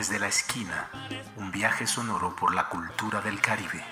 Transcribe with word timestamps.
Desde 0.00 0.18
la 0.18 0.28
esquina, 0.28 0.88
un 1.36 1.52
viaje 1.52 1.86
sonoro 1.86 2.34
por 2.34 2.54
la 2.54 2.70
cultura 2.70 3.20
del 3.20 3.38
Caribe. 3.38 3.82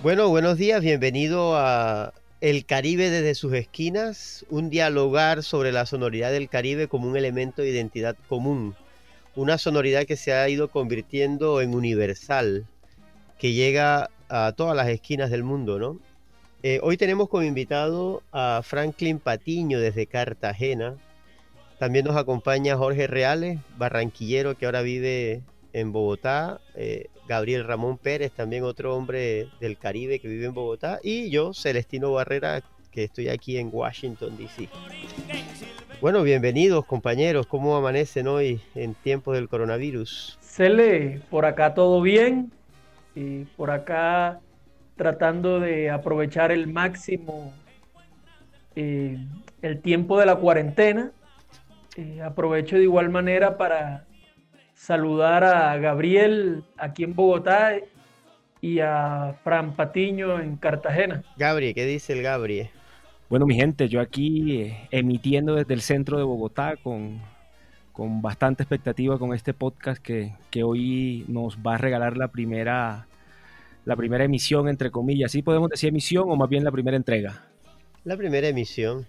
Bueno, 0.00 0.28
buenos 0.28 0.56
días, 0.56 0.80
bienvenido 0.80 1.56
a 1.56 2.12
El 2.40 2.64
Caribe 2.66 3.10
desde 3.10 3.34
sus 3.34 3.52
esquinas, 3.54 4.46
un 4.48 4.70
dialogar 4.70 5.42
sobre 5.42 5.72
la 5.72 5.86
sonoridad 5.86 6.30
del 6.30 6.48
Caribe 6.48 6.86
como 6.86 7.08
un 7.08 7.16
elemento 7.16 7.62
de 7.62 7.70
identidad 7.70 8.16
común, 8.28 8.76
una 9.34 9.58
sonoridad 9.58 10.06
que 10.06 10.16
se 10.16 10.32
ha 10.32 10.48
ido 10.48 10.68
convirtiendo 10.68 11.60
en 11.60 11.74
universal, 11.74 12.64
que 13.40 13.54
llega 13.54 14.08
a 14.28 14.52
todas 14.52 14.76
las 14.76 14.86
esquinas 14.86 15.32
del 15.32 15.42
mundo, 15.42 15.80
¿no? 15.80 16.13
Eh, 16.66 16.80
hoy 16.82 16.96
tenemos 16.96 17.28
como 17.28 17.42
invitado 17.42 18.22
a 18.32 18.62
Franklin 18.64 19.18
Patiño 19.18 19.78
desde 19.80 20.06
Cartagena. 20.06 20.94
También 21.78 22.06
nos 22.06 22.16
acompaña 22.16 22.78
Jorge 22.78 23.06
Reales, 23.06 23.58
barranquillero 23.76 24.56
que 24.56 24.64
ahora 24.64 24.80
vive 24.80 25.42
en 25.74 25.92
Bogotá. 25.92 26.62
Eh, 26.74 27.08
Gabriel 27.28 27.64
Ramón 27.64 27.98
Pérez, 27.98 28.32
también 28.32 28.64
otro 28.64 28.96
hombre 28.96 29.48
del 29.60 29.76
Caribe 29.76 30.20
que 30.20 30.28
vive 30.28 30.46
en 30.46 30.54
Bogotá. 30.54 31.00
Y 31.02 31.28
yo, 31.28 31.52
Celestino 31.52 32.12
Barrera, 32.12 32.62
que 32.90 33.04
estoy 33.04 33.28
aquí 33.28 33.58
en 33.58 33.68
Washington, 33.70 34.34
D.C. 34.38 34.70
Bueno, 36.00 36.22
bienvenidos 36.22 36.86
compañeros. 36.86 37.46
¿Cómo 37.46 37.76
amanecen 37.76 38.26
hoy 38.26 38.58
en 38.74 38.94
tiempos 38.94 39.34
del 39.34 39.50
coronavirus? 39.50 40.38
Cele, 40.40 41.20
por 41.28 41.44
acá 41.44 41.74
todo 41.74 42.00
bien. 42.00 42.50
Y 43.14 43.44
por 43.44 43.70
acá 43.70 44.40
tratando 44.96 45.60
de 45.60 45.90
aprovechar 45.90 46.52
el 46.52 46.66
máximo 46.66 47.52
eh, 48.76 49.18
el 49.62 49.80
tiempo 49.80 50.18
de 50.18 50.26
la 50.26 50.36
cuarentena. 50.36 51.12
Eh, 51.96 52.20
aprovecho 52.22 52.76
de 52.76 52.82
igual 52.82 53.08
manera 53.08 53.56
para 53.56 54.04
saludar 54.74 55.44
a 55.44 55.76
Gabriel 55.76 56.64
aquí 56.76 57.04
en 57.04 57.14
Bogotá 57.14 57.76
y 58.60 58.80
a 58.80 59.36
Fran 59.44 59.74
Patiño 59.74 60.40
en 60.40 60.56
Cartagena. 60.56 61.22
Gabriel, 61.36 61.74
¿qué 61.74 61.86
dice 61.86 62.12
el 62.14 62.22
Gabriel? 62.22 62.70
Bueno, 63.30 63.46
mi 63.46 63.54
gente, 63.54 63.88
yo 63.88 64.00
aquí 64.00 64.60
eh, 64.60 64.88
emitiendo 64.90 65.54
desde 65.54 65.74
el 65.74 65.80
centro 65.80 66.18
de 66.18 66.24
Bogotá 66.24 66.76
con, 66.82 67.20
con 67.92 68.22
bastante 68.22 68.62
expectativa 68.64 69.18
con 69.18 69.34
este 69.34 69.54
podcast 69.54 70.02
que, 70.02 70.32
que 70.50 70.64
hoy 70.64 71.24
nos 71.28 71.58
va 71.58 71.76
a 71.76 71.78
regalar 71.78 72.16
la 72.16 72.28
primera 72.28 73.06
la 73.84 73.96
primera 73.96 74.24
emisión, 74.24 74.68
entre 74.68 74.90
comillas. 74.90 75.32
¿Sí 75.32 75.42
podemos 75.42 75.68
decir 75.68 75.88
emisión 75.88 76.24
o 76.28 76.36
más 76.36 76.48
bien 76.48 76.64
la 76.64 76.72
primera 76.72 76.96
entrega? 76.96 77.46
La 78.04 78.16
primera 78.16 78.48
emisión. 78.48 79.06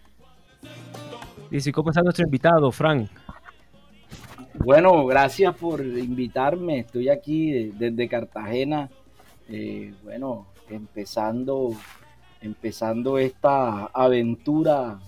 Dice, 1.49 1.71
¿cómo 1.71 1.89
está 1.89 2.01
nuestro 2.01 2.25
invitado, 2.25 2.71
Frank? 2.71 3.09
Bueno, 4.55 5.05
gracias 5.05 5.55
por 5.55 5.81
invitarme. 5.81 6.79
Estoy 6.79 7.09
aquí 7.09 7.71
desde 7.77 8.07
Cartagena. 8.07 8.89
Eh, 9.49 9.93
bueno, 10.03 10.47
empezando, 10.69 11.73
empezando 12.41 13.17
esta 13.17 13.85
aventura 13.87 14.99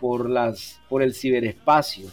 por 0.00 0.28
las, 0.28 0.80
por 0.88 1.02
el 1.02 1.14
ciberespacio. 1.14 2.08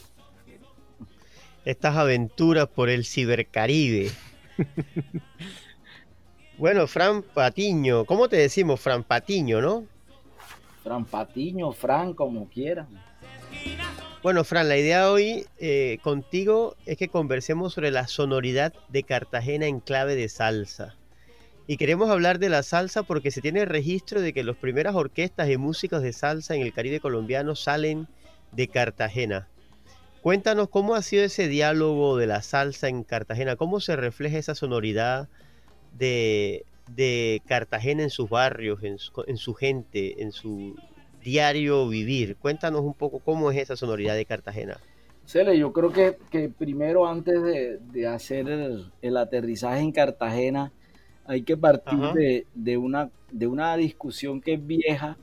Estas 1.65 1.95
aventuras 1.95 2.67
por 2.67 2.89
el 2.89 3.05
cibercaribe. 3.05 4.09
Bueno, 6.59 6.87
Fran 6.87 7.21
Patiño, 7.21 8.03
¿cómo 8.03 8.27
te 8.27 8.35
decimos? 8.35 8.81
Fran 8.81 9.05
Patiño, 9.05 9.61
¿no? 9.61 9.85
Fran 10.83 11.05
Patiño, 11.05 11.71
Fran, 11.71 12.13
como 12.13 12.49
quieran. 12.49 12.89
Bueno, 14.21 14.43
Fran, 14.43 14.67
la 14.67 14.75
idea 14.75 15.09
hoy 15.09 15.45
eh, 15.59 15.99
contigo 16.01 16.75
es 16.85 16.97
que 16.97 17.07
conversemos 17.07 17.71
sobre 17.71 17.91
la 17.91 18.07
sonoridad 18.07 18.73
de 18.89 19.03
Cartagena 19.03 19.67
en 19.67 19.79
clave 19.79 20.17
de 20.17 20.27
salsa. 20.27 20.97
Y 21.65 21.77
queremos 21.77 22.09
hablar 22.09 22.39
de 22.39 22.49
la 22.49 22.61
salsa 22.61 23.03
porque 23.03 23.31
se 23.31 23.39
tiene 23.39 23.63
registro 23.63 24.19
de 24.19 24.33
que 24.33 24.43
las 24.43 24.57
primeras 24.57 24.95
orquestas 24.95 25.49
y 25.49 25.55
músicos 25.55 26.01
de 26.01 26.11
salsa 26.11 26.55
en 26.55 26.61
el 26.61 26.73
Caribe 26.73 26.99
colombiano 26.99 27.55
salen 27.55 28.09
de 28.51 28.67
Cartagena. 28.67 29.47
Cuéntanos 30.21 30.67
cómo 30.67 30.95
ha 30.95 31.03
sido 31.03 31.23
ese 31.23 31.47
diálogo 31.47 32.17
de 32.17 32.27
la 32.27 32.41
salsa 32.41 32.89
en 32.89 33.05
Cartagena, 33.05 33.55
cómo 33.55 33.79
se 33.79 33.95
refleja 33.95 34.37
esa 34.37 34.55
sonoridad 34.55 35.29
de, 35.99 37.41
Cartagena 37.45 38.03
en 38.03 38.09
sus 38.09 38.29
barrios, 38.29 38.81
en 38.83 38.97
su, 38.97 39.53
gente, 39.53 40.23
en 40.23 40.31
su 40.31 40.75
diario 41.23 41.87
vivir. 41.87 42.35
Cuéntanos 42.37 42.81
un 42.81 42.93
poco 42.93 43.19
cómo 43.19 43.51
es 43.51 43.57
esa 43.57 43.75
sonoridad 43.75 44.15
de 44.15 44.25
Cartagena. 44.25 44.77
Cele, 45.25 45.57
yo 45.59 45.71
creo 45.71 45.91
que, 45.91 46.17
que 46.31 46.49
primero 46.49 47.07
antes 47.07 47.43
de, 47.43 48.07
hacer 48.07 48.49
el, 49.01 49.17
aterrizaje 49.17 49.81
en 49.81 49.91
Cartagena, 49.91 50.71
hay 51.25 51.43
que 51.43 51.55
partir 51.55 51.99
de, 52.55 52.77
una, 52.77 53.11
de 53.31 53.45
una 53.45 53.77
discusión 53.77 54.41
que 54.41 54.53
es 54.53 54.65
vieja, 54.65 55.17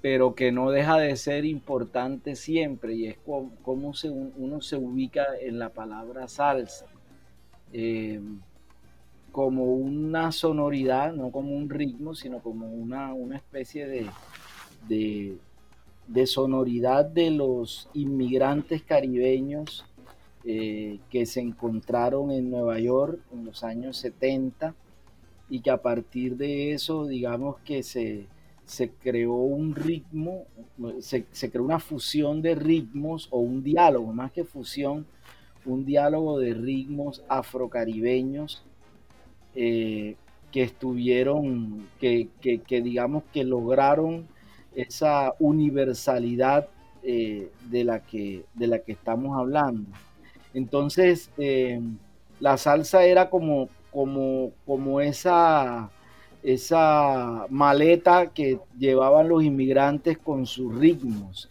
pero 0.00 0.34
que 0.34 0.52
no 0.52 0.70
deja 0.70 0.96
de 0.96 1.16
ser 1.16 1.44
importante 1.44 2.34
siempre, 2.34 2.94
y 2.94 3.06
es 3.06 3.18
cómo, 3.62 3.92
se, 3.92 4.08
uno 4.08 4.62
se 4.62 4.76
ubica 4.76 5.26
en 5.38 5.58
la 5.58 5.68
palabra 5.68 6.26
salsa. 6.26 6.86
Eh, 7.74 8.20
como 9.34 9.64
una 9.64 10.30
sonoridad, 10.30 11.12
no 11.12 11.32
como 11.32 11.56
un 11.56 11.68
ritmo, 11.68 12.14
sino 12.14 12.38
como 12.38 12.68
una, 12.68 13.12
especie 13.34 13.84
de, 13.84 15.36
de, 16.06 16.26
sonoridad 16.28 17.04
de 17.04 17.32
los 17.32 17.88
inmigrantes 17.94 18.84
caribeños 18.84 19.84
eh, 20.44 21.00
que 21.10 21.26
se 21.26 21.40
encontraron 21.40 22.30
en 22.30 22.48
Nueva 22.48 22.78
York 22.78 23.18
en 23.32 23.44
los 23.44 23.64
años 23.64 23.96
70 23.96 24.72
y 25.50 25.58
que 25.62 25.70
a 25.72 25.82
partir 25.82 26.36
de 26.36 26.70
eso, 26.70 27.04
digamos 27.04 27.56
que 27.64 27.82
se, 27.82 28.28
creó 29.02 29.34
un 29.34 29.74
ritmo, 29.74 30.44
se, 31.00 31.26
se 31.32 31.50
creó 31.50 31.64
una 31.64 31.80
fusión 31.80 32.40
de 32.40 32.54
ritmos 32.54 33.26
o 33.32 33.40
un 33.40 33.64
diálogo, 33.64 34.12
más 34.12 34.30
que 34.30 34.44
fusión, 34.44 35.06
un 35.66 35.84
diálogo 35.84 36.38
de 36.38 36.54
ritmos 36.54 37.24
afrocaribeños 37.28 38.64
eh, 39.54 40.16
que 40.50 40.62
estuvieron, 40.62 41.88
que, 42.00 42.28
digamos 42.68 43.24
que 43.32 43.42
lograron 43.42 44.28
esa 44.74 45.34
universalidad 45.40 46.68
eh, 47.02 47.50
de, 47.68 47.84
la 47.84 48.00
que, 48.00 48.44
de 48.54 48.66
la 48.68 48.78
que 48.78 48.92
estamos 48.92 49.36
hablando. 49.36 49.90
Entonces, 50.54 51.30
eh, 51.38 51.80
la 52.38 52.56
salsa 52.56 53.04
era 53.04 53.30
como, 53.30 53.68
como, 53.90 54.52
como 54.64 55.00
esa, 55.00 55.90
esa 56.44 57.46
maleta 57.50 58.32
que 58.32 58.60
llevaban 58.78 59.28
los 59.28 59.42
inmigrantes 59.42 60.18
con 60.18 60.46
sus 60.46 60.72
ritmos. 60.74 61.50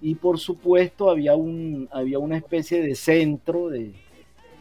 Y 0.00 0.14
por 0.16 0.38
supuesto 0.38 1.10
había, 1.10 1.34
un, 1.34 1.88
había 1.90 2.18
una 2.18 2.36
especie 2.36 2.82
de 2.82 2.94
centro, 2.94 3.68
de, 3.68 3.94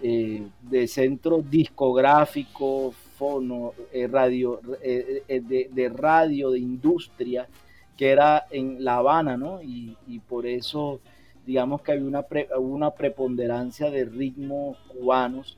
eh, 0.06 0.46
de 0.62 0.86
centro 0.86 1.41
discográfico, 1.41 2.91
fono, 3.18 3.72
eh, 3.94 4.06
radio, 4.06 4.59
eh, 4.81 5.24
de, 5.30 5.90
radio, 5.96 6.52
de 6.52 6.59
industria, 6.59 7.47
que 7.96 8.09
era 8.09 8.46
en 8.52 8.84
La 8.84 8.97
Habana, 8.97 9.38
¿no? 9.38 9.61
Y, 9.64 9.96
por 10.28 10.46
eso, 10.46 11.00
digamos 11.46 11.84
que 11.84 11.94
había 11.94 12.03
una, 12.03 12.26
una 12.59 12.91
preponderancia 12.91 13.90
de 13.90 14.03
ritmos 14.03 14.78
cubanos, 14.90 15.58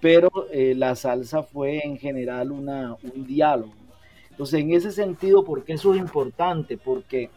pero 0.00 0.30
la 0.50 0.96
salsa 0.96 1.42
fue 1.42 1.84
en 1.84 1.98
general 1.98 2.50
una, 2.50 2.96
un 3.14 3.26
diálogo. 3.26 3.74
Entonces, 4.30 4.60
en 4.60 4.72
ese 4.72 4.90
sentido, 4.90 5.44
¿por 5.44 5.64
qué 5.64 5.74
eso 5.74 5.92
es 5.92 6.00
importante? 6.00 6.78
Porque 6.78 7.28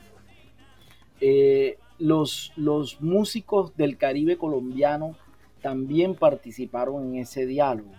los, 1.99 2.53
los 2.55 3.01
músicos 3.01 3.75
del 3.75 3.97
Caribe 3.97 4.37
colombiano 4.37 5.17
también 5.65 6.13
participaron 6.13 7.07
en 7.07 7.21
ese 7.21 7.47
diálogo. 7.47 7.89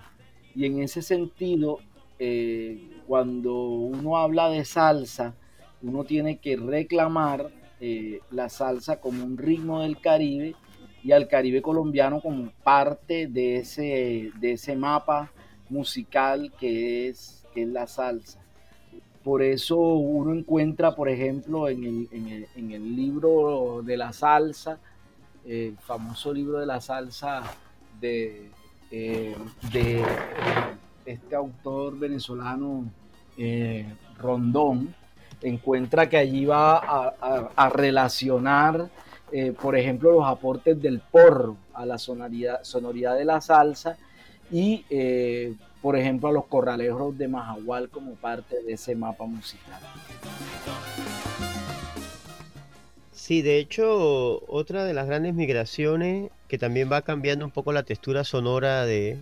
Y 0.54 0.66
en 0.66 0.80
ese 0.84 1.02
sentido, 1.02 1.80
eh, 2.20 2.80
cuando 3.08 3.56
uno 3.56 4.18
habla 4.18 4.48
de 4.50 4.64
salsa, 4.64 5.34
uno 5.82 6.04
tiene 6.04 6.38
que 6.38 6.56
reclamar 6.56 7.50
eh, 7.80 8.20
la 8.30 8.50
salsa 8.50 9.00
como 9.00 9.24
un 9.24 9.36
ritmo 9.36 9.80
del 9.80 10.00
Caribe 10.00 10.54
y 11.02 11.10
al 11.10 11.26
Caribe 11.26 11.60
colombiano 11.60 12.20
como 12.20 12.52
parte 12.62 13.26
de 13.26 13.56
ese, 13.56 14.30
de 14.38 14.52
ese 14.52 14.76
mapa 14.76 15.32
musical 15.68 16.52
que 16.60 17.08
es, 17.08 17.44
es 17.56 17.66
la 17.66 17.88
salsa. 17.88 18.40
Por 19.24 19.42
eso 19.42 19.76
uno 19.76 20.32
encuentra, 20.32 20.94
por 20.94 21.08
ejemplo, 21.08 21.68
en 21.68 21.82
el, 21.82 22.08
en 22.12 22.28
el, 22.28 22.46
en 22.54 22.70
el 22.70 22.94
libro 22.94 23.82
de 23.84 23.96
la 23.96 24.12
salsa, 24.12 24.78
el 25.46 25.76
famoso 25.78 26.32
libro 26.32 26.58
de 26.58 26.66
la 26.66 26.80
salsa 26.80 27.42
de, 28.00 28.50
eh, 28.90 29.36
de 29.72 30.04
este 31.04 31.36
autor 31.36 31.98
venezolano 31.98 32.84
eh, 33.38 33.86
Rondón, 34.18 34.94
encuentra 35.42 36.08
que 36.08 36.16
allí 36.16 36.46
va 36.46 36.78
a, 36.78 37.68
relacionar, 37.68 38.88
eh, 39.30 39.52
por 39.52 39.76
ejemplo, 39.76 40.12
los 40.12 40.26
aportes 40.26 40.80
del 40.80 41.00
porro 41.00 41.56
a 41.74 41.84
la 41.84 41.98
sonoridad, 41.98 42.62
sonoridad 42.62 43.16
de 43.16 43.24
la 43.24 43.40
salsa 43.40 43.96
y, 44.50 44.84
eh, 44.88 45.54
por 45.82 45.96
ejemplo, 45.96 46.28
a 46.30 46.32
los 46.32 46.46
corraleros 46.46 47.16
de 47.18 47.28
Majagual 47.28 47.90
como 47.90 48.14
parte 48.14 48.62
de 48.62 48.72
ese 48.72 48.96
mapa 48.96 49.24
musical. 49.26 49.80
Sí, 53.26 53.42
de 53.42 53.58
hecho, 53.58 54.44
otra 54.46 54.84
de 54.84 54.94
las 54.94 55.08
grandes 55.08 55.34
migraciones 55.34 56.30
que 56.46 56.58
también 56.58 56.88
va 56.92 57.02
cambiando 57.02 57.44
un 57.44 57.50
poco 57.50 57.72
la 57.72 57.82
textura 57.82 58.22
sonora 58.22 58.86
de, 58.86 59.18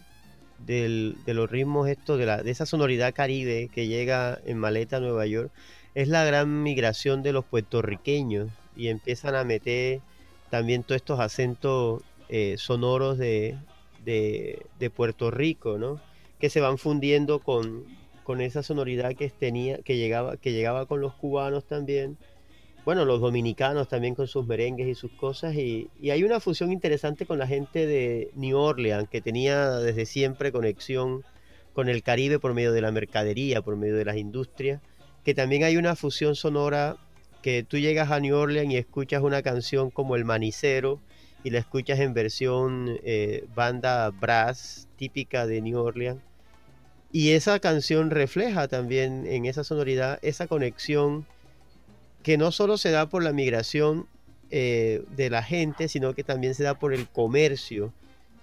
los 1.26 1.50
ritmos 1.50 1.88
estos, 1.88 2.18
de, 2.18 2.26
la, 2.26 2.42
de 2.42 2.50
esa 2.50 2.66
sonoridad 2.66 3.14
caribe 3.14 3.70
que 3.72 3.86
llega 3.86 4.38
en 4.44 4.58
Maleta, 4.58 5.00
Nueva 5.00 5.24
York, 5.24 5.50
es 5.94 6.08
la 6.08 6.22
gran 6.22 6.62
migración 6.62 7.22
de 7.22 7.32
los 7.32 7.46
puertorriqueños 7.46 8.50
y 8.76 8.88
empiezan 8.88 9.36
a 9.36 9.44
meter 9.44 10.00
también 10.50 10.82
todos 10.82 10.96
estos 10.96 11.18
acentos 11.18 12.02
eh, 12.28 12.56
sonoros 12.58 13.16
de, 13.16 13.56
Puerto 14.94 15.30
Rico, 15.30 15.78
¿no? 15.78 15.98
Que 16.38 16.50
se 16.50 16.60
van 16.60 16.76
fundiendo 16.76 17.38
con, 17.38 17.86
con 18.22 18.42
esa 18.42 18.62
sonoridad 18.62 19.14
que 19.14 19.30
tenía, 19.30 19.78
que 19.78 19.96
llegaba, 19.96 20.36
que 20.36 20.52
llegaba 20.52 20.84
con 20.84 21.00
los 21.00 21.14
cubanos 21.14 21.64
también 21.64 22.18
bueno, 22.84 23.06
los 23.06 23.20
dominicanos 23.20 23.88
también 23.88 24.14
con 24.14 24.28
sus 24.28 24.46
merengues 24.46 24.86
y 24.86 24.94
sus 24.94 25.10
cosas. 25.12 25.54
Y, 25.54 25.88
hay 26.10 26.22
una 26.22 26.38
fusión 26.38 26.70
interesante 26.70 27.24
con 27.24 27.38
la 27.38 27.46
gente 27.46 27.86
de 27.86 28.30
New 28.34 28.58
Orleans, 28.58 29.08
que 29.08 29.22
tenía 29.22 29.70
desde 29.78 30.04
siempre 30.04 30.52
conexión 30.52 31.24
con 31.72 31.88
el 31.88 32.02
Caribe 32.02 32.38
por 32.38 32.52
medio 32.52 32.72
de 32.72 32.82
la 32.82 32.92
mercadería, 32.92 33.62
por 33.62 33.76
medio 33.76 33.96
de 33.96 34.04
las 34.04 34.16
industrias, 34.16 34.80
que 35.24 35.34
también 35.34 35.64
hay 35.64 35.76
una 35.76 35.96
fusión 35.96 36.36
sonora 36.36 36.96
que 37.42 37.62
tú 37.62 37.78
llegas 37.78 38.10
a 38.10 38.20
New 38.20 38.36
Orleans 38.36 38.72
y 38.72 38.76
escuchas 38.76 39.22
una 39.22 39.42
canción 39.42 39.90
como 39.90 40.14
El 40.16 40.24
Manicero 40.24 41.00
y 41.42 41.50
la 41.50 41.58
escuchas 41.58 42.00
en 42.00 42.14
versión 42.14 42.98
eh, 43.02 43.44
banda 43.54 44.10
brass 44.10 44.88
típica 44.96 45.46
de 45.46 45.60
New 45.62 45.78
Orleans. 45.78 46.20
Y 47.12 47.30
esa 47.30 47.60
canción 47.60 48.10
refleja 48.10 48.68
también 48.68 49.26
en 49.26 49.46
esa 49.46 49.62
sonoridad 49.64 50.18
esa 50.22 50.46
conexión 50.46 51.26
que 52.24 52.38
no 52.38 52.50
solo 52.50 52.78
se 52.78 52.90
da 52.90 53.08
por 53.08 53.22
la 53.22 53.32
migración 53.32 54.08
eh, 54.50 55.04
de 55.14 55.28
la 55.28 55.42
gente, 55.42 55.88
sino 55.88 56.14
que 56.14 56.24
también 56.24 56.54
se 56.54 56.64
da 56.64 56.78
por 56.78 56.94
el 56.94 57.06
comercio, 57.06 57.92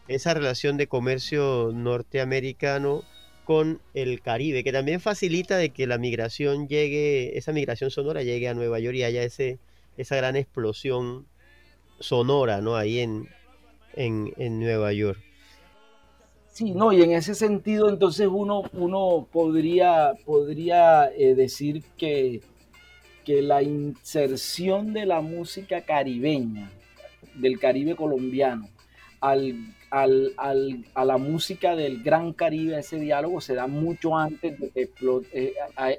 esa 0.08 0.36
relación 0.36 0.78
de 0.78 0.88
comercio 0.88 1.72
norteamericano 1.74 3.04
con 3.44 3.82
el 3.96 4.22
Caribe, 4.22 4.64
que 4.64 4.72
también 4.72 5.02
facilita 5.02 5.58
de 5.58 5.72
que 5.72 5.88
la 5.88 5.98
migración 5.98 6.68
llegue, 6.68 7.38
esa 7.40 7.54
migración 7.54 7.90
sonora 7.90 8.22
llegue 8.22 8.48
a 8.48 8.54
Nueva 8.54 8.80
York 8.80 8.98
y 8.98 9.04
haya 9.04 9.24
ese, 9.24 9.58
esa 9.98 10.16
gran 10.16 10.36
explosión 10.36 11.26
sonora, 12.00 12.62
¿no? 12.62 12.76
Ahí 12.76 13.00
en, 13.00 13.30
en, 13.96 14.60
Nueva 14.60 14.94
York. 14.94 15.20
Sí, 16.52 16.72
no, 16.72 16.94
y 16.94 17.02
en 17.02 17.14
ese 17.14 17.34
sentido 17.34 17.90
entonces 17.90 18.28
uno, 18.32 18.62
uno 18.74 19.28
podría, 19.32 20.14
podría 20.24 21.12
eh, 21.16 21.34
decir 21.34 21.84
que 21.98 22.42
la 23.40 23.62
inserción 23.62 24.94
de 24.94 25.06
la 25.06 25.22
música 25.22 25.82
caribeña, 25.82 26.72
del 27.36 27.60
Caribe 27.60 27.96
colombiano, 27.96 28.68
a 29.22 29.36
la 31.06 31.18
música 31.18 31.76
del 31.76 32.02
Gran 32.02 32.34
Caribe, 32.34 32.80
ese 32.80 33.00
diálogo 33.00 33.40
se 33.42 33.54
da 33.54 33.68
mucho 33.68 34.18
antes 34.18 34.60
de 34.60 34.72
que 34.72 34.90
eh, 35.34 35.54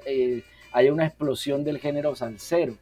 eh, 0.05 0.43
haya 0.71 0.93
una 0.93 1.05
explosión 1.05 1.63
del 1.63 1.79
género 1.79 2.15
salsero. 2.15 2.75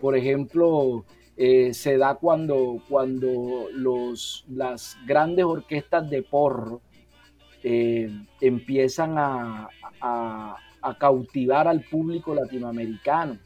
Por 0.00 0.16
ejemplo, 0.16 1.04
eh, 1.36 1.72
se 1.72 1.96
da 1.96 2.14
cuando, 2.16 2.82
cuando 2.88 3.68
los, 3.72 4.44
las 4.48 4.96
grandes 5.06 5.44
orquestas 5.44 6.10
de 6.10 6.22
porro 6.22 6.80
empiezan 8.40 9.14
a 9.18 9.68
cautivar 11.00 11.66
al 11.66 11.80
público 11.80 12.32
latinoamericano 12.32 13.38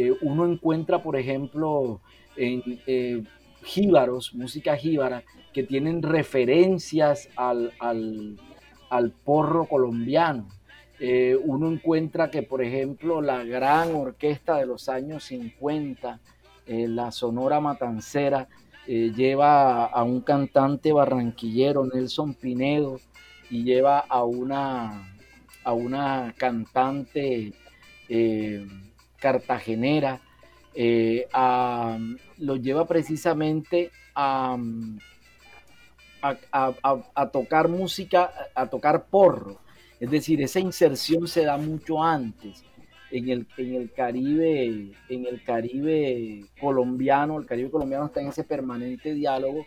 eh, 0.00 0.16
uno 0.22 0.46
encuentra, 0.46 1.02
por 1.02 1.14
ejemplo, 1.14 2.00
en 2.34 2.62
eh, 2.86 3.22
jíbaros, 3.62 4.34
música 4.34 4.74
jíbara, 4.74 5.24
que 5.52 5.62
tienen 5.62 6.00
referencias 6.00 7.28
al, 7.36 8.38
porro 9.24 9.66
colombiano. 9.66 10.48
Eh, 10.98 11.38
uno 11.44 11.70
encuentra 11.70 12.30
que, 12.30 12.42
por 12.42 12.62
ejemplo, 12.62 13.20
la 13.20 13.44
gran 13.44 13.94
orquesta 13.94 14.56
de 14.56 14.64
los 14.64 14.88
años 14.88 15.24
50, 15.24 16.18
la 16.66 17.10
Sonora 17.12 17.60
Matancera, 17.60 18.48
lleva 18.86 19.84
a 19.84 20.02
un 20.02 20.22
cantante 20.22 20.92
barranquillero, 20.92 21.84
Nelson 21.84 22.32
Pinedo, 22.32 22.98
y 23.50 23.64
lleva 23.64 23.98
a 23.98 24.24
una, 24.24 25.14
a 25.62 25.72
una 25.74 26.34
cantante 26.38 27.52
cartagenera, 29.20 30.20
eh, 30.74 31.26
lo 32.38 32.56
lleva 32.56 32.86
precisamente 32.86 33.90
a, 34.14 34.56
a, 36.22 37.30
tocar 37.32 37.68
música, 37.68 38.32
a 38.54 38.66
tocar 38.66 39.06
porro. 39.06 39.58
Es 39.98 40.10
decir, 40.10 40.40
esa 40.42 40.60
inserción 40.60 41.28
se 41.28 41.44
da 41.44 41.56
mucho 41.56 42.02
antes. 42.02 42.64
En 43.10 43.28
el, 43.28 43.46
en 43.56 43.74
el 43.74 43.92
Caribe, 43.92 44.92
en 45.08 45.26
el 45.26 45.42
Caribe 45.42 46.44
colombiano, 46.60 47.38
el 47.38 47.46
Caribe 47.46 47.70
colombiano 47.70 48.06
está 48.06 48.20
en 48.20 48.28
ese 48.28 48.44
permanente 48.44 49.12
diálogo 49.14 49.66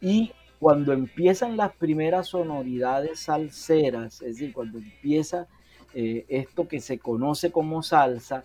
y 0.00 0.30
cuando 0.60 0.92
empiezan 0.92 1.56
las 1.56 1.74
primeras 1.74 2.28
sonoridades 2.28 3.20
salseras, 3.20 4.22
es 4.22 4.34
decir, 4.34 4.52
cuando 4.52 4.78
empieza 4.78 5.48
eh, 5.94 6.24
esto 6.28 6.68
que 6.68 6.80
se 6.80 6.98
conoce 6.98 7.50
como 7.50 7.82
salsa, 7.82 8.44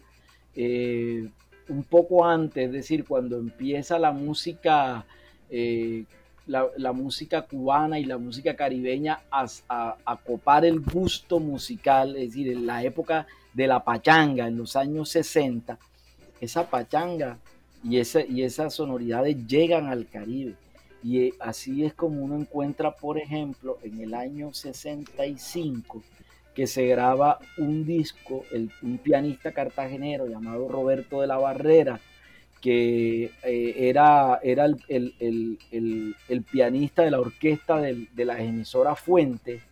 eh, 0.55 1.27
un 1.69 1.83
poco 1.83 2.25
antes, 2.25 2.67
es 2.67 2.71
decir, 2.71 3.05
cuando 3.05 3.37
empieza 3.37 3.97
la 3.97 4.11
música, 4.11 5.05
eh, 5.49 6.05
la, 6.47 6.91
música 6.91 7.43
cubana 7.43 7.99
y 7.99 8.05
la 8.05 8.17
música 8.17 8.55
caribeña 8.55 9.21
a, 9.31 10.17
copar 10.25 10.65
el 10.65 10.81
gusto 10.81 11.39
musical, 11.39 12.15
es 12.17 12.31
decir, 12.31 12.51
en 12.51 12.65
la 12.65 12.83
época 12.83 13.27
de 13.53 13.67
la 13.67 13.83
pachanga, 13.83 14.47
en 14.47 14.57
los 14.57 14.75
años 14.75 15.09
60, 15.09 15.77
esa 16.41 16.69
pachanga 16.69 17.37
y 17.83 17.97
esas 18.43 18.73
sonoridades 18.73 19.47
llegan 19.47 19.87
al 19.87 20.07
Caribe. 20.07 20.55
Y 21.03 21.19
eh, 21.19 21.33
así 21.39 21.83
es 21.83 21.93
como 21.93 22.21
uno 22.23 22.35
encuentra, 22.35 22.91
por 22.95 23.17
ejemplo, 23.17 23.79
en 23.81 24.01
el 24.01 24.13
año 24.13 24.53
65, 24.53 26.03
que 26.53 26.67
se 26.67 26.85
graba 26.85 27.39
un 27.57 27.85
disco, 27.85 28.43
el, 28.51 28.71
un 28.81 28.97
pianista 28.97 29.51
cartagenero 29.51 30.27
llamado 30.27 30.67
Roberto 30.67 31.21
de 31.21 31.27
la 31.27 31.37
Barrera, 31.37 31.99
que 32.59 33.31
eh, 33.43 33.75
era, 33.77 34.39
era 34.43 34.65
el, 34.65 35.57
pianista 36.51 37.03
de 37.03 37.11
la 37.11 37.19
orquesta 37.19 37.81
de, 37.81 38.07
de 38.13 38.25
las 38.25 38.39
emisoras 38.39 38.99
Fuentes, 38.99 39.63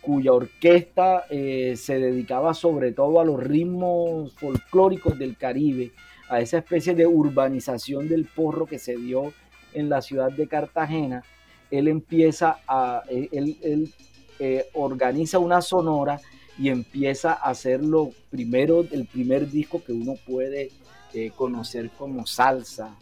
cuya 0.00 0.32
orquesta 0.32 1.24
eh, 1.28 1.74
se 1.76 1.98
dedicaba 1.98 2.54
sobre 2.54 2.92
todo 2.92 3.20
a 3.20 3.24
los 3.24 3.42
ritmos 3.42 4.32
folclóricos 4.34 5.18
del 5.18 5.36
Caribe, 5.36 5.90
a 6.28 6.40
esa 6.40 6.58
especie 6.58 6.94
de 6.94 7.06
urbanización 7.06 8.08
del 8.08 8.26
porro 8.26 8.66
que 8.66 8.78
se 8.78 8.96
dio 8.96 9.32
en 9.74 9.88
la 9.88 10.00
ciudad 10.02 10.30
de 10.30 10.46
Cartagena. 10.46 11.24
Él 11.70 11.88
empieza 11.88 12.58
a, 12.68 13.02
él 13.10 13.92
eh, 14.38 14.68
organiza 14.74 15.38
una 15.38 15.60
sonora 15.60 16.20
y 16.58 16.68
empieza 16.68 17.32
a 17.32 17.50
hacer 17.50 17.84
lo 17.84 18.10
primero, 18.30 18.84
el 18.90 19.06
primer 19.06 19.50
disco 19.50 19.82
que 19.84 19.92
uno 19.92 20.14
puede 20.26 20.70
eh, 21.12 21.32
conocer 21.34 21.90
como 21.90 22.26
salsa, 22.26 22.96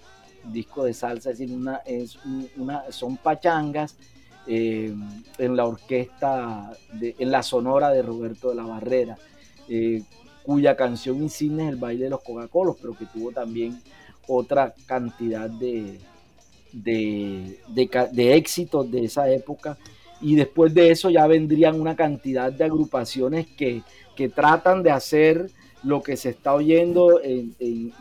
disco 0.44 0.84
de 0.84 0.94
salsa, 0.94 1.30
es 1.30 1.38
decir, 1.38 1.54
una, 1.54 1.76
es 1.84 2.18
una, 2.56 2.90
son 2.90 3.16
pachangas 3.18 3.96
eh, 4.46 4.94
en 5.38 5.56
la 5.56 5.66
orquesta, 5.66 6.72
de, 6.92 7.16
en 7.18 7.30
la 7.30 7.42
sonora 7.42 7.90
de 7.90 8.02
Roberto 8.02 8.50
de 8.50 8.54
la 8.54 8.64
Barrera, 8.64 9.18
cuya 10.42 10.76
canción 10.76 11.22
insignia 11.22 11.64
es 11.64 11.70
el 11.70 11.76
baile 11.76 12.04
de 12.04 12.10
los 12.10 12.22
Coca-Colos, 12.22 12.76
pero 12.80 12.96
que 12.96 13.06
tuvo 13.06 13.32
también 13.32 13.82
otra 14.28 14.74
cantidad 14.86 15.50
de, 15.50 15.98
de, 16.72 17.58
de 18.12 18.34
éxitos 18.36 18.90
de 18.90 19.04
esa 19.04 19.30
época 19.30 19.76
y 20.20 20.34
después 20.34 20.72
de 20.74 20.90
eso 20.90 21.10
ya 21.10 21.26
vendrían 21.26 21.80
una 21.80 21.96
cantidad 21.96 22.52
de 22.52 22.64
agrupaciones 22.64 23.46
que, 23.46 23.82
tratan 24.34 24.82
de 24.82 24.90
hacer 24.90 25.50
lo 25.82 26.02
que 26.02 26.16
se 26.16 26.30
está 26.30 26.54
oyendo 26.54 27.20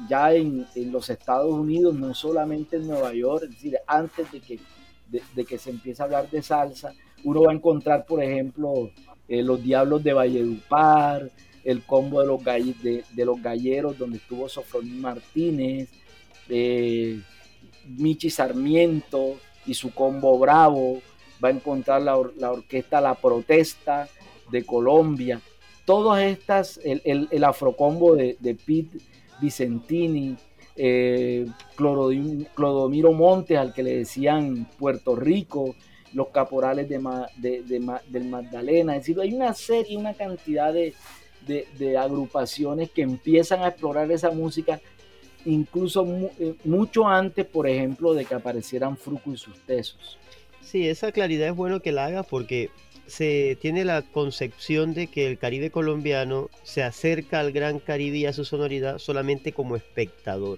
ya 0.07 0.33
en, 0.33 0.65
los 0.91 1.09
Estados 1.09 1.53
Unidos, 1.53 1.93
no 1.95 2.13
solamente 2.13 2.77
en 2.77 2.87
Nueva 2.87 3.13
York, 3.13 3.43
es 3.43 3.49
decir, 3.49 3.77
antes 3.85 4.31
de 4.31 4.39
que, 4.39 4.59
de, 5.35 5.45
que 5.45 5.57
se 5.57 5.71
empiece 5.71 6.01
a 6.01 6.05
hablar 6.05 6.29
de 6.29 6.41
salsa, 6.41 6.93
uno 7.25 7.43
va 7.43 7.51
a 7.51 7.55
encontrar, 7.55 8.05
por 8.05 8.23
ejemplo, 8.23 8.91
eh, 9.27 9.41
los 9.41 9.61
Diablos 9.61 10.03
de 10.03 10.13
Valledupar, 10.13 11.29
el 11.65 11.83
combo 11.83 12.21
de 12.21 12.27
los, 12.27 12.43
de, 12.43 13.25
los 13.25 13.41
galleros, 13.41 13.97
donde 13.97 14.17
estuvo 14.17 14.47
Sofronín 14.47 15.01
Martínez, 15.01 15.89
eh, 16.47 17.19
Michi 17.87 18.29
Sarmiento 18.29 19.37
y 19.65 19.73
su 19.73 19.93
combo 19.93 20.37
Bravo, 20.37 21.01
va 21.43 21.49
a 21.49 21.51
encontrar 21.51 22.01
la, 22.01 22.17
orquesta 22.17 23.01
La 23.01 23.15
Protesta 23.15 24.07
de 24.51 24.65
Colombia, 24.65 25.41
todas 25.85 26.23
estas, 26.23 26.79
el, 26.83 27.27
el, 27.31 27.43
afrocombo 27.43 28.15
de, 28.15 28.37
de 28.39 28.55
Pete 28.55 28.99
Vicentini, 29.41 30.35
eh, 30.75 31.45
Clodomiro 31.75 33.13
Montes, 33.13 33.57
al 33.57 33.73
que 33.73 33.83
le 33.83 33.97
decían 33.97 34.67
Puerto 34.77 35.15
Rico, 35.15 35.75
los 36.13 36.29
caporales 36.29 36.87
de, 36.87 37.63
del 38.07 38.25
Magdalena, 38.25 38.95
es 38.95 39.01
decir, 39.01 39.19
hay 39.19 39.33
una 39.33 39.53
serie, 39.53 39.97
una 39.97 40.13
cantidad 40.13 40.73
de, 40.73 40.93
agrupaciones 41.97 42.89
que 42.89 43.01
empiezan 43.03 43.61
a 43.61 43.67
explorar 43.67 44.11
esa 44.11 44.31
música 44.31 44.79
incluso 45.45 46.03
eh, 46.39 46.55
mucho 46.63 47.07
antes, 47.07 47.45
por 47.45 47.67
ejemplo, 47.67 48.13
de 48.13 48.25
que 48.25 48.33
aparecieran 48.33 48.97
Fruco 48.97 49.31
y 49.31 49.37
sus 49.37 49.59
tesos. 49.59 50.17
Sí, 50.65 50.89
esa 50.89 51.11
claridad 51.11 51.49
es 51.49 51.55
bueno 51.55 51.79
que 51.79 51.91
la 51.91 52.05
haga 52.05 52.23
porque 52.23 52.71
se 53.05 53.55
tiene 53.61 53.85
la 53.85 54.01
concepción 54.01 54.95
de 54.95 55.07
que 55.07 55.27
el 55.27 55.37
Caribe 55.37 55.69
colombiano 55.69 56.49
se 56.63 56.81
acerca 56.81 57.39
al 57.39 57.51
Gran 57.51 57.79
Caribe 57.79 58.17
y 58.17 58.25
a 58.25 58.33
su 58.33 58.45
sonoridad 58.45 58.97
solamente 58.97 59.53
como 59.53 59.75
espectador 59.75 60.57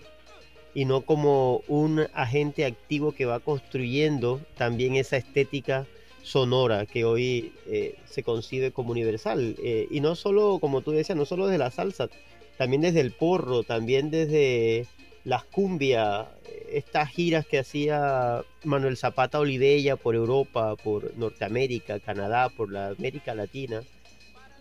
y 0.73 0.85
no 0.85 1.01
como 1.01 1.61
un 1.67 2.07
agente 2.13 2.65
activo 2.65 3.11
que 3.11 3.25
va 3.25 3.41
construyendo 3.41 4.39
también 4.55 4.95
esa 4.95 5.17
estética 5.17 5.85
sonora 6.23 6.85
que 6.85 7.03
hoy 7.03 7.51
eh, 7.65 7.95
se 8.05 8.23
concibe 8.23 8.71
como 8.71 8.91
universal. 8.91 9.55
Eh, 9.61 9.87
y 9.91 9.99
no 9.99 10.15
solo, 10.15 10.59
como 10.59 10.81
tú 10.81 10.91
decías, 10.91 11.17
no 11.17 11.25
solo 11.25 11.47
desde 11.47 11.57
la 11.57 11.71
salsa, 11.71 12.09
también 12.57 12.81
desde 12.81 13.01
el 13.01 13.11
porro, 13.11 13.63
también 13.63 14.09
desde 14.09 14.87
las 15.23 15.43
cumbias, 15.43 16.27
estas 16.71 17.09
giras 17.09 17.45
que 17.45 17.59
hacía 17.59 18.43
Manuel 18.63 18.97
Zapata 18.97 19.39
Olivella 19.39 19.95
por 19.95 20.15
Europa, 20.15 20.75
por 20.75 21.15
Norteamérica, 21.17 21.99
Canadá, 21.99 22.49
por 22.49 22.71
la 22.71 22.89
América 22.89 23.35
Latina. 23.35 23.81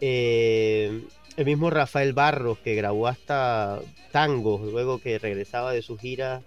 Eh, 0.01 1.03
el 1.37 1.45
mismo 1.45 1.71
Rafael 1.71 2.13
Barros, 2.13 2.59
que 2.59 2.75
grabó 2.75 3.07
hasta 3.07 3.81
tangos, 4.11 4.63
luego 4.73 4.99
que 4.99 5.19
regresaba 5.19 5.73
de 5.73 5.83
su 5.83 5.99
gira 5.99 6.43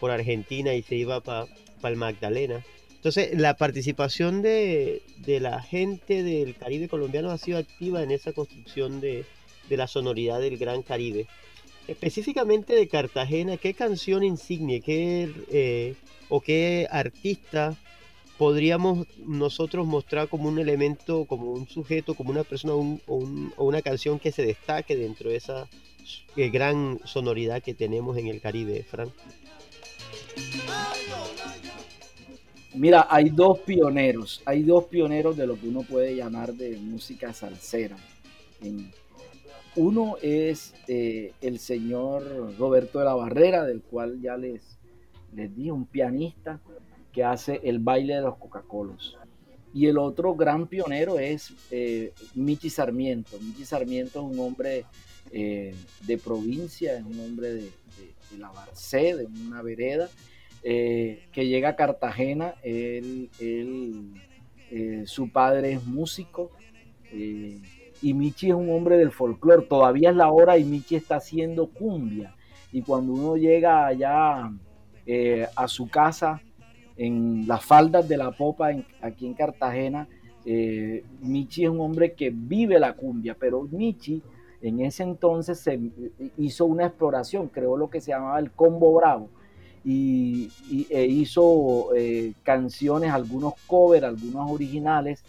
por 0.00 0.10
Argentina 0.10 0.74
y 0.74 0.82
se 0.82 0.96
iba 0.96 1.20
para 1.20 1.48
el 1.84 1.96
Magdalena. 1.96 2.64
Entonces, 2.94 3.38
la 3.38 3.56
participación 3.56 4.42
de, 4.42 5.02
la 5.26 5.62
gente 5.62 6.22
del 6.22 6.56
Caribe 6.56 6.88
colombiano 6.88 7.30
ha 7.30 7.38
sido 7.38 7.58
activa 7.58 8.02
en 8.02 8.10
esa 8.10 8.32
construcción 8.32 9.00
de, 9.00 9.24
de 9.68 9.76
la 9.76 9.86
sonoridad 9.86 10.40
del 10.40 10.58
Gran 10.58 10.82
Caribe 10.82 11.26
específicamente 11.88 12.74
de 12.74 12.88
Cartagena, 12.88 13.56
¿qué 13.56 13.74
canción 13.74 14.22
insignia, 14.22 14.80
qué, 14.80 15.30
eh, 15.50 15.94
o 16.28 16.40
qué 16.40 16.86
artista 16.90 17.76
podríamos 18.38 19.06
nosotros 19.18 19.86
mostrar 19.86 20.28
como 20.28 20.48
un 20.48 20.58
elemento, 20.58 21.24
como 21.26 21.52
un 21.52 21.68
sujeto, 21.68 22.14
como 22.14 22.30
una 22.30 22.44
persona 22.44 22.74
o, 22.74 23.24
una 23.58 23.82
canción 23.82 24.18
que 24.18 24.32
se 24.32 24.44
destaque 24.44 24.96
dentro 24.96 25.30
de 25.30 25.36
esa 25.36 25.68
eh, 26.36 26.48
gran 26.50 27.00
sonoridad 27.04 27.62
que 27.62 27.74
tenemos 27.74 28.16
en 28.18 28.28
el 28.28 28.40
Caribe, 28.40 28.82
Fran? 28.82 29.12
Mira, 32.74 33.06
hay 33.08 33.30
dos 33.30 33.60
pioneros, 33.60 34.42
hay 34.44 34.64
dos 34.64 34.84
pioneros 34.84 35.36
de 35.36 35.46
lo 35.46 35.54
que 35.60 35.68
uno 35.68 35.82
puede 35.82 36.16
llamar 36.16 36.54
de 36.54 36.76
música 36.76 37.32
salsera 37.32 37.96
en, 38.60 38.90
uno 39.76 40.16
es 40.22 40.74
eh, 40.88 41.32
el 41.40 41.58
señor 41.58 42.56
Roberto 42.58 42.98
de 42.98 43.04
la 43.04 43.14
Barrera, 43.14 43.64
del 43.64 43.82
cual 43.82 44.20
ya 44.20 44.36
les, 44.36 44.78
les 45.34 45.54
dije, 45.54 45.72
un 45.72 45.86
pianista 45.86 46.60
que 47.12 47.24
hace 47.24 47.60
el 47.64 47.78
baile 47.78 48.14
de 48.14 48.22
los 48.22 48.36
Coca-Colos. 48.36 49.16
Y 49.72 49.86
el 49.86 49.98
otro 49.98 50.34
gran 50.36 50.68
pionero 50.68 51.18
es 51.18 51.52
eh, 51.70 52.12
Michi 52.34 52.70
Sarmiento. 52.70 53.38
Michi 53.40 53.64
Sarmiento 53.64 54.20
es 54.20 54.36
un 54.36 54.38
hombre 54.38 54.84
eh, 55.32 55.74
de 56.06 56.18
provincia, 56.18 56.96
es 56.96 57.04
un 57.04 57.18
hombre 57.18 57.54
de, 57.54 57.70
la 58.38 58.50
Barcé, 58.50 59.16
de 59.16 59.26
una 59.26 59.62
vereda, 59.62 60.08
que 60.62 61.20
llega 61.34 61.70
a 61.70 61.76
Cartagena. 61.76 62.54
su 65.04 65.30
padre 65.30 65.72
es 65.72 65.84
músico 65.84 66.50
y 68.04 68.12
Michi 68.12 68.50
es 68.50 68.54
un 68.54 68.68
hombre 68.68 68.98
del 68.98 69.10
folclore. 69.10 69.62
Todavía 69.62 70.10
es 70.10 70.16
la 70.16 70.30
hora 70.30 70.58
y 70.58 70.64
Michi 70.64 70.94
está 70.94 71.16
haciendo 71.16 71.68
cumbia. 71.68 72.34
Y 72.70 72.82
cuando 72.82 73.14
uno 73.14 73.36
llega 73.38 73.86
allá 73.86 74.52
eh, 75.06 75.46
a 75.56 75.66
su 75.68 75.88
casa, 75.88 76.42
en 76.98 77.48
las 77.48 77.64
faldas 77.64 78.06
de 78.06 78.18
la 78.18 78.30
popa, 78.30 78.72
aquí 79.00 79.26
en 79.26 79.32
Cartagena, 79.32 80.06
eh, 80.44 81.02
Michi 81.22 81.64
es 81.64 81.70
un 81.70 81.80
hombre 81.80 82.12
que 82.12 82.28
vive 82.30 82.78
la 82.78 82.92
cumbia, 82.92 83.34
pero 83.40 83.62
Michi 83.62 84.22
en 84.60 84.80
ese 84.80 85.02
entonces 85.02 85.58
se 85.60 85.80
hizo 86.36 86.66
una 86.66 86.84
exploración, 86.84 87.48
creó 87.48 87.78
lo 87.78 87.88
que 87.88 88.02
se 88.02 88.10
llamaba 88.10 88.38
el 88.38 88.50
combo 88.50 88.92
bravo. 88.92 89.30
Y, 89.82 90.50
e 90.90 91.06
hizo 91.06 91.94
eh, 91.96 92.34
canciones, 92.42 93.12
algunos 93.12 93.54
covers, 93.66 94.04
algunos 94.04 94.50
originales, 94.50 95.24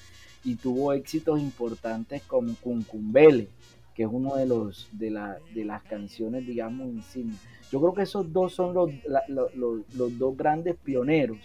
y 0.45 0.55
tuvo 0.55 0.93
éxitos 0.93 1.41
importantes 1.41 2.21
como 2.23 2.55
Cuncumbele, 2.61 3.49
que 3.95 4.03
es 4.03 4.09
uno 4.11 4.35
de 4.35 4.45
los 4.45 4.87
de, 4.91 5.09
la, 5.09 5.37
de 5.53 5.65
las 5.65 5.83
canciones, 5.83 6.45
digamos, 6.45 6.87
insignia. 6.87 7.35
Yo 7.71 7.81
creo 7.81 7.93
que 7.93 8.03
esos 8.03 8.31
dos 8.31 8.53
son 8.53 8.73
los, 8.73 8.91
los, 9.17 10.17
dos 10.17 10.37
grandes 10.37 10.75
pioneros. 10.75 11.39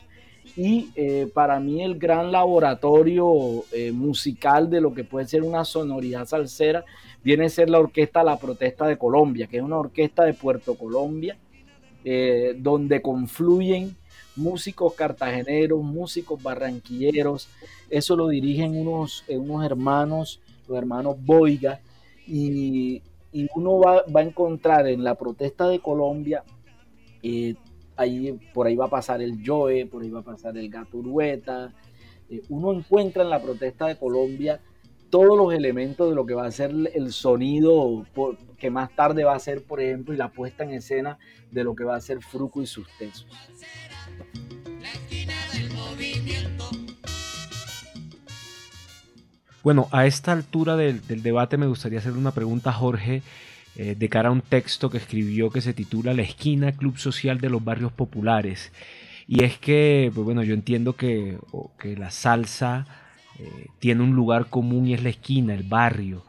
Y 0.56 0.90
eh, 0.96 1.30
para 1.32 1.60
mí 1.60 1.82
el 1.82 1.98
gran 1.98 2.32
laboratorio 2.32 3.64
eh, 3.72 3.92
musical 3.92 4.68
de 4.68 4.80
lo 4.80 4.92
que 4.92 5.04
puede 5.04 5.26
ser 5.26 5.42
una 5.42 5.64
sonoridad 5.64 6.26
salsera 6.26 6.84
viene 7.22 7.46
a 7.46 7.48
ser 7.48 7.70
la 7.70 7.78
Orquesta 7.78 8.22
La 8.22 8.38
Protesta 8.38 8.86
de 8.86 8.98
Colombia, 8.98 9.46
que 9.46 9.58
es 9.58 9.62
una 9.62 9.78
orquesta 9.78 10.24
de 10.24 10.34
Puerto 10.34 10.74
Colombia, 10.74 11.36
eh, 12.04 12.56
donde 12.58 13.00
confluyen 13.00 13.96
músicos 14.36 14.94
cartageneros, 14.94 15.82
músicos 15.82 16.42
barranquilleros. 16.42 17.48
Eso 17.88 18.16
lo 18.16 18.28
dirigen 18.28 18.76
unos, 18.76 19.24
eh, 19.28 19.36
unos 19.36 19.64
hermanos, 19.64 20.40
los 20.68 20.78
hermanos 20.78 21.16
Boiga, 21.18 21.80
y, 22.26 23.02
uno 23.54 23.78
va, 23.78 24.04
a 24.12 24.22
encontrar 24.22 24.88
en 24.88 25.04
la 25.04 25.14
protesta 25.14 25.68
de 25.68 25.78
Colombia, 25.78 26.42
eh, 27.22 27.54
ahí, 27.96 28.38
por 28.52 28.66
ahí 28.66 28.74
va 28.74 28.86
a 28.86 28.90
pasar 28.90 29.22
el 29.22 29.40
Joe, 29.44 29.86
por 29.86 30.02
ahí 30.02 30.10
va 30.10 30.20
a 30.20 30.24
pasar 30.24 30.56
el 30.56 30.68
Gato 30.68 30.98
Urueta. 30.98 31.72
Eh, 32.28 32.42
uno 32.48 32.72
encuentra 32.72 33.22
en 33.22 33.30
la 33.30 33.40
protesta 33.40 33.86
de 33.86 33.96
Colombia 33.96 34.60
todos 35.10 35.36
los 35.36 35.52
elementos 35.52 36.08
de 36.08 36.14
lo 36.14 36.24
que 36.24 36.34
va 36.34 36.46
a 36.46 36.50
ser 36.52 36.70
el 36.94 37.12
sonido 37.12 38.06
que 38.58 38.70
más 38.70 38.94
tarde 38.94 39.24
va 39.24 39.34
a 39.34 39.40
ser, 39.40 39.62
por 39.64 39.80
ejemplo, 39.80 40.14
y 40.14 40.16
la 40.16 40.30
puesta 40.30 40.62
en 40.64 40.70
escena 40.70 41.18
de 41.50 41.64
lo 41.64 41.74
que 41.74 41.84
va 41.84 41.96
a 41.96 42.00
ser 42.00 42.20
Fruco 42.22 42.62
y 42.62 42.66
sus. 42.66 42.86
Bueno, 49.62 49.88
a 49.92 50.06
esta 50.06 50.32
altura 50.32 50.76
del, 50.76 51.02
debate 51.22 51.58
me 51.58 51.66
gustaría 51.66 51.98
hacer 51.98 52.12
una 52.12 52.30
pregunta 52.30 52.70
a 52.70 52.72
Jorge 52.72 53.22
eh, 53.76 53.94
de 53.94 54.08
cara 54.08 54.30
a 54.30 54.32
un 54.32 54.40
texto 54.40 54.88
que 54.88 54.96
escribió 54.96 55.50
que 55.50 55.60
se 55.60 55.74
titula 55.74 56.14
La 56.14 56.22
esquina 56.22 56.72
Club 56.72 56.96
Social 56.96 57.40
de 57.40 57.50
los 57.50 57.62
Barrios 57.62 57.92
Populares. 57.92 58.72
Y 59.26 59.44
es 59.44 59.58
que, 59.58 60.10
pues 60.14 60.24
bueno, 60.24 60.42
yo 60.42 60.54
entiendo 60.54 60.96
que, 60.96 61.38
que 61.78 61.96
la 61.96 62.10
salsa 62.10 62.86
eh, 63.38 63.66
tiene 63.78 64.02
un 64.02 64.12
lugar 64.12 64.46
común 64.46 64.86
y 64.86 64.94
es 64.94 65.02
la 65.02 65.10
esquina, 65.10 65.54
el 65.54 65.62
barrio. 65.62 66.24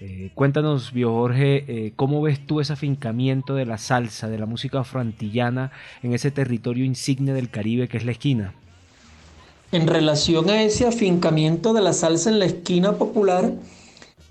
Eh, 0.00 0.30
cuéntanos, 0.34 0.92
Bio 0.92 1.12
Jorge, 1.12 1.92
¿cómo 1.96 2.22
ves 2.22 2.46
tú 2.46 2.60
ese 2.60 2.72
afincamiento 2.72 3.54
de 3.54 3.66
la 3.66 3.78
salsa, 3.78 4.28
de 4.28 4.38
la 4.38 4.46
música 4.46 4.80
afroantillana 4.80 5.72
en 6.02 6.14
ese 6.14 6.30
territorio 6.30 6.84
insigne 6.84 7.32
del 7.32 7.50
Caribe 7.50 7.88
que 7.88 7.96
es 7.96 8.04
la 8.04 8.12
esquina? 8.12 8.54
En 9.72 9.86
relación 9.86 10.48
a 10.48 10.62
ese 10.62 10.86
afincamiento 10.86 11.72
de 11.72 11.82
la 11.82 11.92
salsa 11.92 12.30
en 12.30 12.38
la 12.38 12.46
esquina 12.46 12.92
popular, 12.92 13.52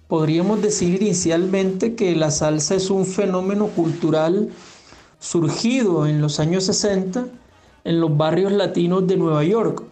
podríamos 0.07 0.61
decir 0.61 1.01
inicialmente 1.01 1.95
que 1.95 2.15
la 2.15 2.31
salsa 2.31 2.75
es 2.75 2.89
un 2.89 3.05
fenómeno 3.05 3.67
cultural 3.67 4.49
surgido 5.19 6.07
en 6.07 6.21
los 6.21 6.39
años 6.39 6.63
60 6.65 7.25
en 7.83 8.01
los 8.01 8.17
barrios 8.17 8.51
latinos 8.51 9.07
de 9.07 9.15
Nueva 9.15 9.45
York, 9.45 9.83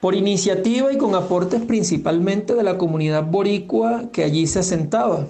por 0.00 0.14
iniciativa 0.14 0.92
y 0.92 0.98
con 0.98 1.14
aportes 1.14 1.62
principalmente 1.62 2.54
de 2.54 2.62
la 2.62 2.78
comunidad 2.78 3.24
boricua 3.24 4.04
que 4.12 4.24
allí 4.24 4.46
se 4.46 4.60
asentaba. 4.60 5.26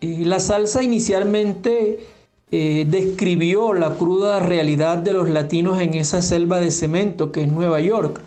Y 0.00 0.24
la 0.24 0.38
salsa 0.40 0.82
inicialmente 0.82 2.06
eh, 2.52 2.86
describió 2.88 3.72
la 3.72 3.94
cruda 3.94 4.38
realidad 4.38 4.98
de 4.98 5.12
los 5.12 5.28
latinos 5.28 5.80
en 5.80 5.94
esa 5.94 6.22
selva 6.22 6.60
de 6.60 6.70
cemento 6.70 7.32
que 7.32 7.42
es 7.42 7.50
Nueva 7.50 7.80
York. 7.80 8.20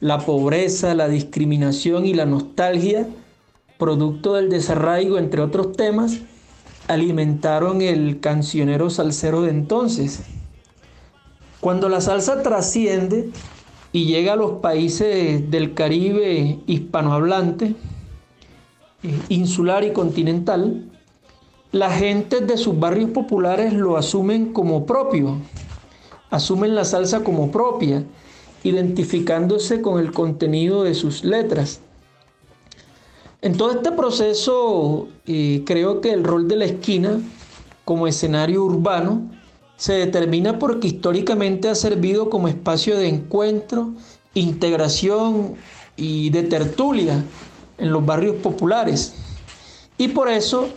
La 0.00 0.18
pobreza, 0.18 0.94
la 0.94 1.08
discriminación 1.08 2.04
y 2.06 2.14
la 2.14 2.26
nostalgia 2.26 3.06
producto 3.80 4.34
del 4.34 4.50
desarraigo, 4.50 5.18
entre 5.18 5.40
otros 5.40 5.72
temas, 5.72 6.18
alimentaron 6.86 7.80
el 7.82 8.20
cancionero 8.20 8.90
salsero 8.90 9.42
de 9.42 9.50
entonces. 9.50 10.20
Cuando 11.60 11.88
la 11.88 12.00
salsa 12.00 12.42
trasciende 12.42 13.30
y 13.92 14.04
llega 14.04 14.34
a 14.34 14.36
los 14.36 14.52
países 14.60 15.50
del 15.50 15.74
Caribe 15.74 16.60
hispanohablante, 16.66 17.74
eh, 19.02 19.18
insular 19.28 19.84
y 19.84 19.92
continental, 19.92 20.84
la 21.72 21.90
gente 21.90 22.40
de 22.40 22.56
sus 22.56 22.78
barrios 22.78 23.10
populares 23.10 23.72
lo 23.72 23.96
asumen 23.96 24.52
como 24.52 24.86
propio, 24.86 25.38
asumen 26.30 26.74
la 26.74 26.84
salsa 26.84 27.24
como 27.24 27.50
propia, 27.50 28.04
identificándose 28.62 29.80
con 29.80 29.98
el 29.98 30.12
contenido 30.12 30.82
de 30.82 30.94
sus 30.94 31.24
letras. 31.24 31.80
En 33.42 33.56
todo 33.56 33.72
este 33.72 33.90
proceso 33.92 35.08
eh, 35.26 35.62
creo 35.64 36.00
que 36.00 36.12
el 36.12 36.24
rol 36.24 36.46
de 36.46 36.56
la 36.56 36.66
esquina 36.66 37.20
como 37.84 38.06
escenario 38.06 38.64
urbano 38.64 39.22
se 39.80 39.94
determina 39.94 40.58
porque 40.58 40.88
históricamente 40.88 41.70
ha 41.70 41.74
servido 41.74 42.28
como 42.28 42.48
espacio 42.48 42.98
de 42.98 43.08
encuentro, 43.08 43.94
integración 44.34 45.54
y 45.96 46.28
de 46.28 46.42
tertulia 46.42 47.24
en 47.78 47.90
los 47.90 48.04
barrios 48.04 48.36
populares. 48.42 49.14
Y 49.96 50.08
por 50.08 50.28
eso, 50.28 50.68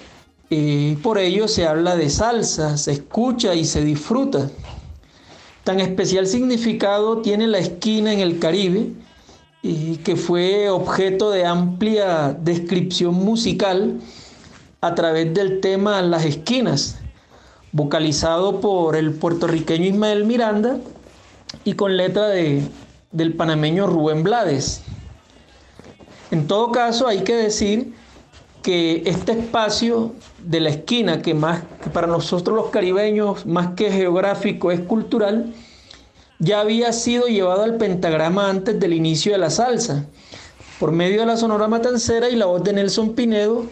eh, 0.50 0.98
por 1.03 1.17
ello 1.17 1.50
se 1.50 1.67
habla 1.67 1.98
de 1.98 2.10
salsa, 2.10 2.77
se 2.77 2.93
escucha 2.93 3.53
y 3.55 3.65
se 3.65 3.83
disfruta. 3.83 4.50
Tan 5.65 5.81
especial 5.81 6.25
significado 6.25 7.17
tiene 7.17 7.48
la 7.48 7.57
esquina 7.57 8.13
en 8.13 8.22
el 8.22 8.39
Caribe, 8.39 8.93
y 9.62 9.98
que 9.98 10.15
fue 10.15 10.69
objeto 10.69 11.29
de 11.29 11.45
amplia 11.45 12.38
descripción 12.39 13.15
musical 13.15 14.00
a 14.79 14.95
través 14.95 15.33
del 15.33 15.60
tema 15.60 16.01
Las 16.01 16.24
Esquinas, 16.24 17.02
vocalizado 17.74 18.62
por 18.62 18.96
el 18.96 19.12
puertorriqueño 19.12 19.88
Ismael 19.88 20.24
Miranda 20.25 20.77
y 21.65 21.74
con 21.74 21.98
letra 21.98 22.27
de, 22.27 22.62
del 23.12 23.34
panameño 23.34 23.88
Rubén 23.88 24.24
Blades. 24.24 24.82
En 26.32 26.48
todo 26.48 26.72
caso, 26.72 27.08
hay 27.08 27.24
que 27.24 27.36
decir 27.36 27.94
que 28.62 29.03
este 29.06 29.34
espacio 29.34 30.13
de 30.39 30.62
la 30.62 30.70
esquina, 30.70 31.22
que 31.22 31.34
más 31.34 31.63
que 31.84 31.89
para 31.89 32.08
nosotros 32.08 32.56
los 32.56 32.68
caribeños, 32.68 33.46
más 33.46 33.75
que 33.75 33.92
geográfico, 33.92 34.72
es 34.72 34.80
cultural, 34.80 35.53
ya 36.39 36.62
había 36.62 36.94
sido 36.94 37.27
llevado 37.27 37.63
al 37.63 37.77
pentagrama 37.77 38.50
antes 38.50 38.80
del 38.80 38.94
inicio 38.94 39.32
de 39.32 39.38
la 39.39 39.50
salsa, 39.50 40.06
por 40.80 40.92
medio 40.92 41.22
de 41.22 41.25
la 41.25 41.38
Sonora 41.38 41.68
Matancera 41.68 42.30
y 42.30 42.36
la 42.36 42.46
voz 42.46 42.63
de 42.63 42.74
Nelson 42.74 43.13
Pinedo, 43.13 43.65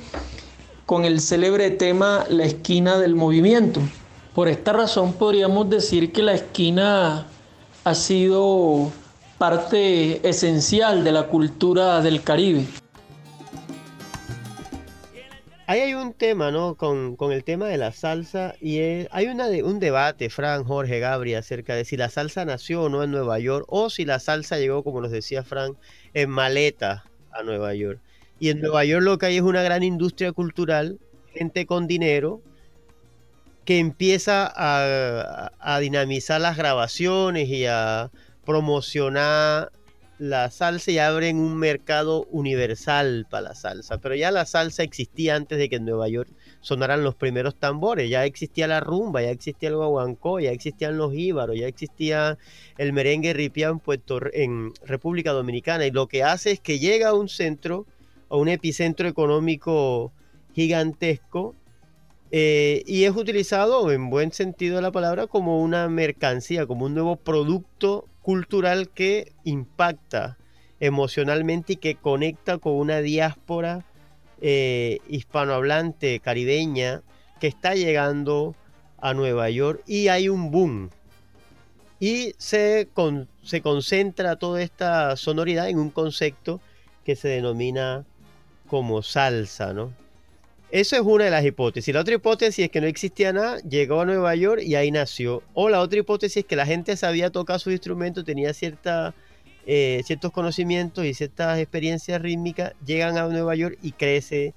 con 0.92 1.06
el 1.06 1.22
célebre 1.22 1.72
tema 1.72 2.26
La 2.28 2.44
esquina 2.44 2.98
del 2.98 3.16
movimiento. 3.16 3.80
Por 4.36 4.50
esta 4.50 4.74
razón 4.74 5.14
podríamos 5.14 5.70
decir 5.70 6.12
que 6.12 6.22
la 6.22 6.34
esquina 6.34 7.28
ha 7.86 7.96
sido 7.96 8.92
parte 9.38 10.28
esencial 10.28 11.06
de 11.06 11.14
la 11.14 11.28
cultura 11.28 12.02
del 12.02 12.22
Caribe. 12.24 12.66
Ahí 15.66 15.80
hay 15.80 15.94
un 15.94 16.12
tema, 16.12 16.52
¿no? 16.52 16.76
Con, 16.76 17.16
el 17.32 17.46
tema 17.46 17.68
de 17.68 17.78
la 17.78 17.94
salsa 17.94 18.56
y 18.60 18.80
hay 19.12 19.28
una 19.28 19.48
de, 19.48 19.64
un 19.64 19.80
debate, 19.80 20.30
Fran, 20.30 20.66
Jorge, 20.66 21.00
Gabriel, 21.00 21.40
acerca 21.40 21.74
de 21.74 21.86
si 21.86 21.96
la 21.96 22.10
salsa 22.10 22.44
nació 22.44 22.82
o 22.82 22.90
no 22.90 23.02
en 23.02 23.12
Nueva 23.12 23.40
York 23.40 23.66
o 23.70 23.90
si 23.90 24.04
la 24.04 24.20
salsa 24.20 24.58
llegó, 24.58 24.84
como 24.84 25.00
nos 25.00 25.12
decía 25.12 25.42
Fran, 25.44 25.78
en 26.14 26.30
maleta 26.30 27.06
a 27.32 27.44
Nueva 27.44 27.74
York. 27.76 28.02
Y 28.42 28.50
en 28.50 28.60
Nueva 28.60 28.84
York 28.84 29.04
lo 29.04 29.20
que 29.20 29.28
hay 29.28 29.38
es 29.38 29.44
una 29.44 29.62
gran 29.62 29.84
industria 29.84 30.32
cultural, 30.32 30.98
gente 31.32 31.68
con 31.68 31.86
dinero, 31.86 32.42
que 33.66 33.78
empieza 33.78 34.52
a, 34.52 35.80
dinamizar 35.80 36.42
las 36.42 36.58
grabaciones 36.58 37.50
y 37.50 37.68
a 37.68 38.10
promocionar 38.44 39.72
la 40.18 40.50
salsa 40.50 40.90
y 40.90 40.98
abren 40.98 41.38
un 41.38 41.56
mercado 41.56 42.26
universal 42.32 43.28
para 43.30 43.50
la 43.50 43.54
salsa. 43.54 44.00
Pero 44.00 44.16
ya 44.16 44.32
la 44.32 44.48
salsa 44.48 44.82
existía 44.82 45.36
antes 45.36 45.60
de 45.60 45.70
que 45.70 45.76
en 45.76 45.86
Nueva 45.86 46.10
York 46.10 46.32
sonaran 46.62 47.04
los 47.04 47.14
primeros 47.14 47.54
tambores. 47.54 48.10
Ya 48.10 48.26
existía 48.26 48.68
la 48.68 48.80
rumba, 48.80 49.22
ya 49.22 49.30
existía 49.30 49.70
el 49.70 49.76
guaguancó, 49.76 50.40
ya 50.40 50.50
existían 50.50 50.98
los 50.98 51.14
íbaros, 51.14 51.60
ya 51.60 51.68
existía 51.68 52.40
el 52.80 52.92
merengue 52.92 53.34
ripián 53.34 53.84
en, 53.86 54.02
en 54.34 54.74
República 54.84 55.32
Dominicana. 55.32 55.86
Y 55.86 55.92
lo 55.92 56.08
que 56.08 56.24
hace 56.24 56.50
es 56.50 56.60
que 56.60 56.80
llega 56.80 57.10
a 57.10 57.14
un 57.14 57.30
centro, 57.30 57.86
a 58.32 58.38
un 58.38 58.48
epicentro 58.48 59.08
económico 59.08 60.12
gigantesco. 60.54 61.54
Eh, 62.32 62.84
y 62.88 63.04
es 63.04 63.16
utilizado 63.16 63.92
en 63.92 64.10
buen 64.10 64.32
sentido 64.32 64.78
de 64.78 64.82
la 64.82 64.92
palabra 64.92 65.28
como 65.28 65.62
una 65.62 65.90
mercancía, 65.90 66.66
como 66.66 66.86
un 66.86 66.94
nuevo 66.94 67.18
producto 67.18 68.08
cultural 68.22 68.90
que 68.90 69.34
impacta 69.44 70.38
emocionalmente 70.80 71.74
y 71.74 71.76
que 71.76 71.96
conecta 71.96 72.58
con 72.58 72.74
una 72.74 73.02
diáspora 73.02 73.86
eh, 74.40 75.00
hispanohablante 75.10 76.22
caribeña 76.22 77.02
que 77.42 77.48
está 77.48 77.76
llegando 77.76 78.56
a 78.98 79.14
Nueva 79.14 79.50
York 79.50 79.84
y 79.86 80.08
hay 80.08 80.30
un 80.30 80.52
boom. 80.52 80.90
Y 82.00 82.34
se, 82.38 82.88
se 83.44 83.62
concentra 83.62 84.38
toda 84.38 84.62
esta 84.62 85.18
sonoridad 85.18 85.70
en 85.70 85.80
un 85.80 85.90
concepto 85.90 86.62
que 87.04 87.16
se 87.16 87.28
denomina 87.28 88.06
como 88.72 89.04
salsa, 89.04 89.74
¿no? 89.74 89.92
Eso 90.70 90.96
es 90.96 91.02
una 91.02 91.26
de 91.26 91.30
las 91.30 91.44
hipótesis. 91.44 91.94
La 91.94 92.00
otra 92.00 92.16
hipótesis 92.16 92.64
es 92.64 92.72
que 92.72 92.80
no 92.80 92.88
existía 92.88 93.34
nada, 93.34 93.58
llegó 93.68 94.00
a 94.00 94.06
Nueva 94.06 94.34
York 94.34 94.62
y 94.64 94.76
ahí 94.76 94.92
nació. 94.92 95.44
O 95.54 95.68
la 95.68 95.82
otra 95.82 96.00
hipótesis 96.00 96.38
es 96.38 96.46
que 96.46 96.56
la 96.56 96.66
gente 96.66 96.96
sabía 96.96 97.32
tocar 97.32 97.60
su 97.60 97.70
instrumento, 97.70 98.24
tenía 98.24 98.54
cierta, 98.54 99.14
eh, 99.66 100.02
ciertos 100.06 100.32
conocimientos 100.32 101.04
y 101.04 101.14
ciertas 101.14 101.60
experiencias 101.60 102.22
rítmicas, 102.22 102.72
llegan 102.86 103.18
a 103.18 103.28
Nueva 103.28 103.56
York 103.56 103.78
y 103.82 103.92
crece 103.92 104.54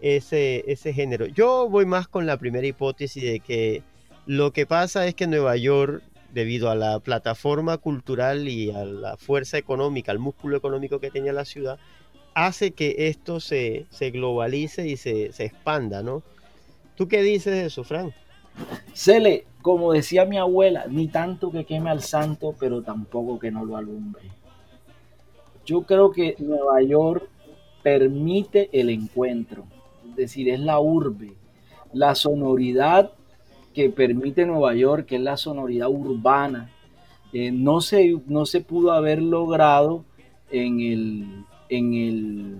ese, 0.00 0.64
ese 0.66 0.94
género. 0.94 1.26
Yo 1.26 1.68
voy 1.68 1.84
más 1.84 2.08
con 2.08 2.24
la 2.24 2.38
primera 2.38 2.66
hipótesis 2.66 3.22
de 3.22 3.40
que 3.40 3.82
lo 4.24 4.54
que 4.54 4.64
pasa 4.64 5.06
es 5.06 5.14
que 5.14 5.26
Nueva 5.26 5.58
York, 5.58 6.02
debido 6.32 6.70
a 6.70 6.74
la 6.74 7.00
plataforma 7.00 7.76
cultural 7.76 8.48
y 8.48 8.70
a 8.70 8.86
la 8.86 9.18
fuerza 9.18 9.58
económica, 9.58 10.10
al 10.10 10.20
músculo 10.20 10.56
económico 10.56 11.00
que 11.00 11.10
tenía 11.10 11.34
la 11.34 11.44
ciudad, 11.44 11.78
hace 12.46 12.70
que 12.70 12.94
esto 13.08 13.40
se, 13.40 13.86
globalice 14.12 14.86
y 14.86 14.96
se, 14.96 15.26
expanda, 15.38 16.02
¿no? 16.02 16.22
¿Tú 16.94 17.08
qué 17.08 17.22
dices 17.22 17.52
de 17.52 17.66
eso, 17.66 17.84
Fran? 17.84 18.12
Cele, 18.94 19.46
como 19.62 19.92
decía 19.92 20.24
mi 20.24 20.38
abuela, 20.38 20.86
ni 20.88 21.08
tanto 21.08 21.50
que 21.50 21.64
queme 21.64 21.90
al 21.90 22.02
santo, 22.02 22.54
pero 22.58 22.82
tampoco 22.82 23.38
que 23.38 23.50
no 23.50 23.64
lo 23.64 23.76
alumbre. 23.76 24.22
Yo 25.64 25.82
creo 25.82 26.12
que 26.12 26.36
Nueva 26.38 26.80
York 26.82 27.28
permite 27.82 28.68
el 28.72 28.90
encuentro, 28.90 29.64
es 30.08 30.16
decir, 30.16 30.48
es 30.48 30.60
la 30.60 30.80
urbe, 30.80 31.34
la 31.92 32.14
sonoridad 32.14 33.12
que 33.74 33.90
permite 33.90 34.46
Nueva 34.46 34.74
York, 34.74 35.06
que 35.06 35.16
es 35.16 35.22
la 35.22 35.36
sonoridad 35.36 35.88
urbana, 35.88 36.70
eh, 37.32 37.50
no, 37.50 37.80
se, 37.80 38.16
no 38.26 38.46
se 38.46 38.60
pudo 38.60 38.92
haber 38.92 39.22
logrado 39.22 40.04
en 40.50 40.80
el, 40.80 41.44
en 41.68 41.94
el, 41.94 42.56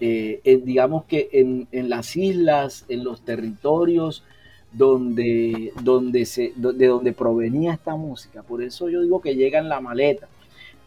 eh, 0.00 0.60
digamos 0.64 1.04
que 1.04 1.28
en, 1.32 1.88
las 1.88 2.16
islas, 2.16 2.84
en 2.88 3.04
los 3.04 3.22
territorios 3.22 4.24
donde, 4.72 5.72
donde 5.82 6.26
se, 6.26 6.52
de 6.56 6.86
donde 6.86 7.12
provenía 7.12 7.74
esta 7.74 7.96
música. 7.96 8.42
Por 8.42 8.62
eso 8.62 8.88
yo 8.88 9.02
digo 9.02 9.20
que 9.20 9.36
llega 9.36 9.58
en 9.58 9.68
la 9.68 9.80
maleta. 9.80 10.28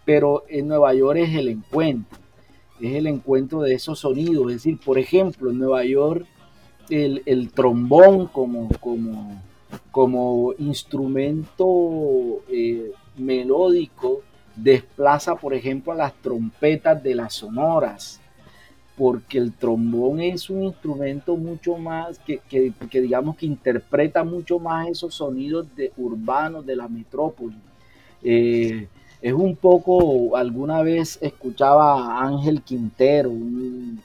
Pero 0.05 0.45
en 0.47 0.69
Nueva 0.69 0.93
York 0.93 1.19
es 1.19 1.35
el 1.35 1.49
encuentro, 1.49 2.17
es 2.79 2.95
el 2.95 3.07
encuentro 3.07 3.61
de 3.61 3.73
esos 3.73 3.99
sonidos. 3.99 4.47
Es 4.47 4.63
decir, 4.63 4.79
por 4.79 4.97
ejemplo, 4.97 5.49
en 5.49 5.59
Nueva 5.59 5.83
York 5.83 6.25
el, 6.89 7.51
trombón 7.53 8.27
como, 8.27 8.69
como, 8.79 9.41
como 9.91 10.53
instrumento 10.59 12.41
eh, 12.49 12.91
melódico 13.17 14.21
desplaza, 14.57 15.35
por 15.35 15.53
ejemplo, 15.53 15.93
a 15.93 15.95
las 15.95 16.13
trompetas 16.15 17.01
de 17.01 17.15
las 17.15 17.35
sonoras, 17.35 18.19
porque 18.97 19.37
el 19.37 19.53
trombón 19.53 20.19
es 20.19 20.49
un 20.49 20.63
instrumento 20.63 21.37
mucho 21.37 21.77
más 21.77 22.19
que, 22.19 22.41
digamos 22.91 23.37
que 23.37 23.45
interpreta 23.45 24.23
mucho 24.23 24.59
más 24.59 24.87
esos 24.87 25.13
sonidos 25.13 25.67
de 25.75 25.93
urbanos 25.97 26.65
de 26.65 26.75
la 26.75 26.87
metrópoli. 26.87 27.55
Eh, 28.23 28.87
es 29.21 29.33
un 29.33 29.55
poco, 29.55 30.35
alguna 30.35 30.81
vez 30.81 31.19
escuchaba 31.21 32.17
a 32.17 32.27
Ángel 32.27 32.61
Quintero, 32.63 33.29
un, 33.29 34.01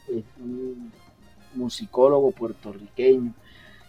musicólogo 1.54 2.30
puertorriqueño, 2.30 3.32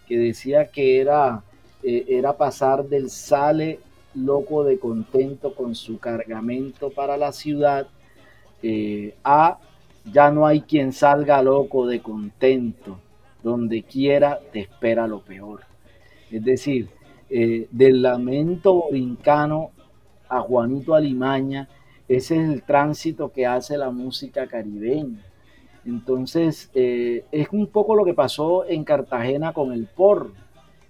que 0.06 0.18
decía 0.18 0.70
que 0.70 1.00
era, 1.00 1.42
eh, 1.82 2.04
era 2.08 2.36
pasar 2.36 2.86
del 2.86 3.08
sale 3.08 3.80
loco 4.14 4.64
de 4.64 4.78
contento 4.78 5.54
con 5.54 5.74
su 5.74 5.98
cargamento 5.98 6.90
para 6.90 7.16
la 7.16 7.32
ciudad, 7.32 7.86
eh, 8.62 9.14
a 9.24 9.58
ya 10.12 10.30
no 10.30 10.46
hay 10.46 10.60
quien 10.62 10.92
salga 10.92 11.42
loco 11.42 11.86
de 11.86 12.00
contento, 12.00 12.98
donde 13.42 13.82
quiera 13.82 14.38
te 14.52 14.60
espera 14.60 15.06
lo 15.06 15.20
peor. 15.20 15.60
Es 16.30 16.44
decir, 16.44 16.88
eh, 17.30 17.68
del 17.70 18.02
lamento 18.02 18.74
borincano 18.74 19.70
a 20.28 20.40
Juanito 20.40 20.94
Alimaña, 20.94 21.68
ese 22.08 22.36
es 22.36 22.50
el 22.50 22.62
tránsito 22.62 23.32
que 23.32 23.46
hace 23.46 23.78
la 23.78 23.90
música 23.90 24.46
caribeña. 24.46 25.24
Entonces, 25.86 26.70
eh, 26.74 27.24
es 27.30 27.48
un 27.52 27.66
poco 27.66 27.94
lo 27.94 28.04
que 28.04 28.14
pasó 28.14 28.66
en 28.66 28.84
Cartagena 28.84 29.52
con 29.52 29.72
el 29.72 29.86
porro, 29.86 30.32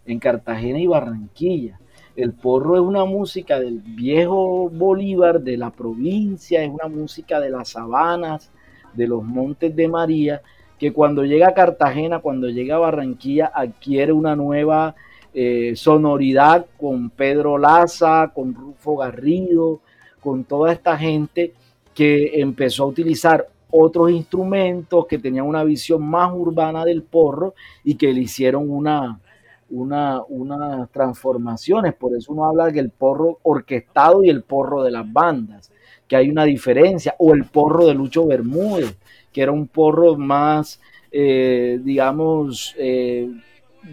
en 0.06 0.18
Cartagena 0.18 0.78
y 0.78 0.86
Barranquilla. 0.86 1.78
El 2.16 2.32
porro 2.32 2.76
es 2.76 2.82
una 2.82 3.04
música 3.04 3.58
del 3.58 3.80
viejo 3.80 4.70
Bolívar, 4.70 5.40
de 5.40 5.56
la 5.56 5.70
provincia, 5.70 6.62
es 6.62 6.70
una 6.70 6.88
música 6.88 7.40
de 7.40 7.50
las 7.50 7.70
sabanas, 7.70 8.52
de 8.92 9.08
los 9.08 9.24
montes 9.24 9.74
de 9.74 9.88
María, 9.88 10.40
que 10.78 10.92
cuando 10.92 11.24
llega 11.24 11.48
a 11.48 11.54
Cartagena, 11.54 12.20
cuando 12.20 12.48
llega 12.48 12.76
a 12.76 12.80
Barranquilla, 12.80 13.50
adquiere 13.52 14.12
una 14.12 14.36
nueva 14.36 14.94
eh, 15.32 15.72
sonoridad 15.74 16.66
con 16.78 17.10
Pedro 17.10 17.58
Laza, 17.58 18.30
con 18.32 18.54
Rufo 18.54 18.96
Garrido, 18.96 19.80
con 20.20 20.44
toda 20.44 20.72
esta 20.72 20.96
gente 20.96 21.52
que 21.92 22.40
empezó 22.40 22.84
a 22.84 22.86
utilizar 22.86 23.48
otros 23.70 24.10
instrumentos, 24.12 25.06
que 25.06 25.18
tenían 25.18 25.46
una 25.46 25.64
visión 25.64 26.06
más 26.06 26.32
urbana 26.32 26.84
del 26.84 27.02
porro 27.02 27.54
y 27.82 27.96
que 27.96 28.12
le 28.12 28.20
hicieron 28.20 28.70
una, 28.70 29.18
una, 29.74 30.22
unas 30.28 30.90
transformaciones. 30.90 31.94
Por 31.94 32.16
eso 32.16 32.32
uno 32.32 32.44
habla 32.44 32.68
del 32.68 32.90
porro 32.90 33.38
orquestado 33.42 34.22
y 34.22 34.30
el 34.30 34.42
porro 34.42 34.82
de 34.82 34.90
las 34.90 35.10
bandas, 35.10 35.70
que 36.06 36.16
hay 36.16 36.30
una 36.30 36.44
diferencia. 36.44 37.14
O 37.18 37.34
el 37.34 37.44
porro 37.44 37.86
de 37.86 37.94
Lucho 37.94 38.26
Bermúdez, 38.26 38.96
que 39.32 39.42
era 39.42 39.52
un 39.52 39.66
porro 39.66 40.16
más, 40.16 40.80
eh, 41.10 41.80
digamos, 41.82 42.74
eh, 42.78 43.28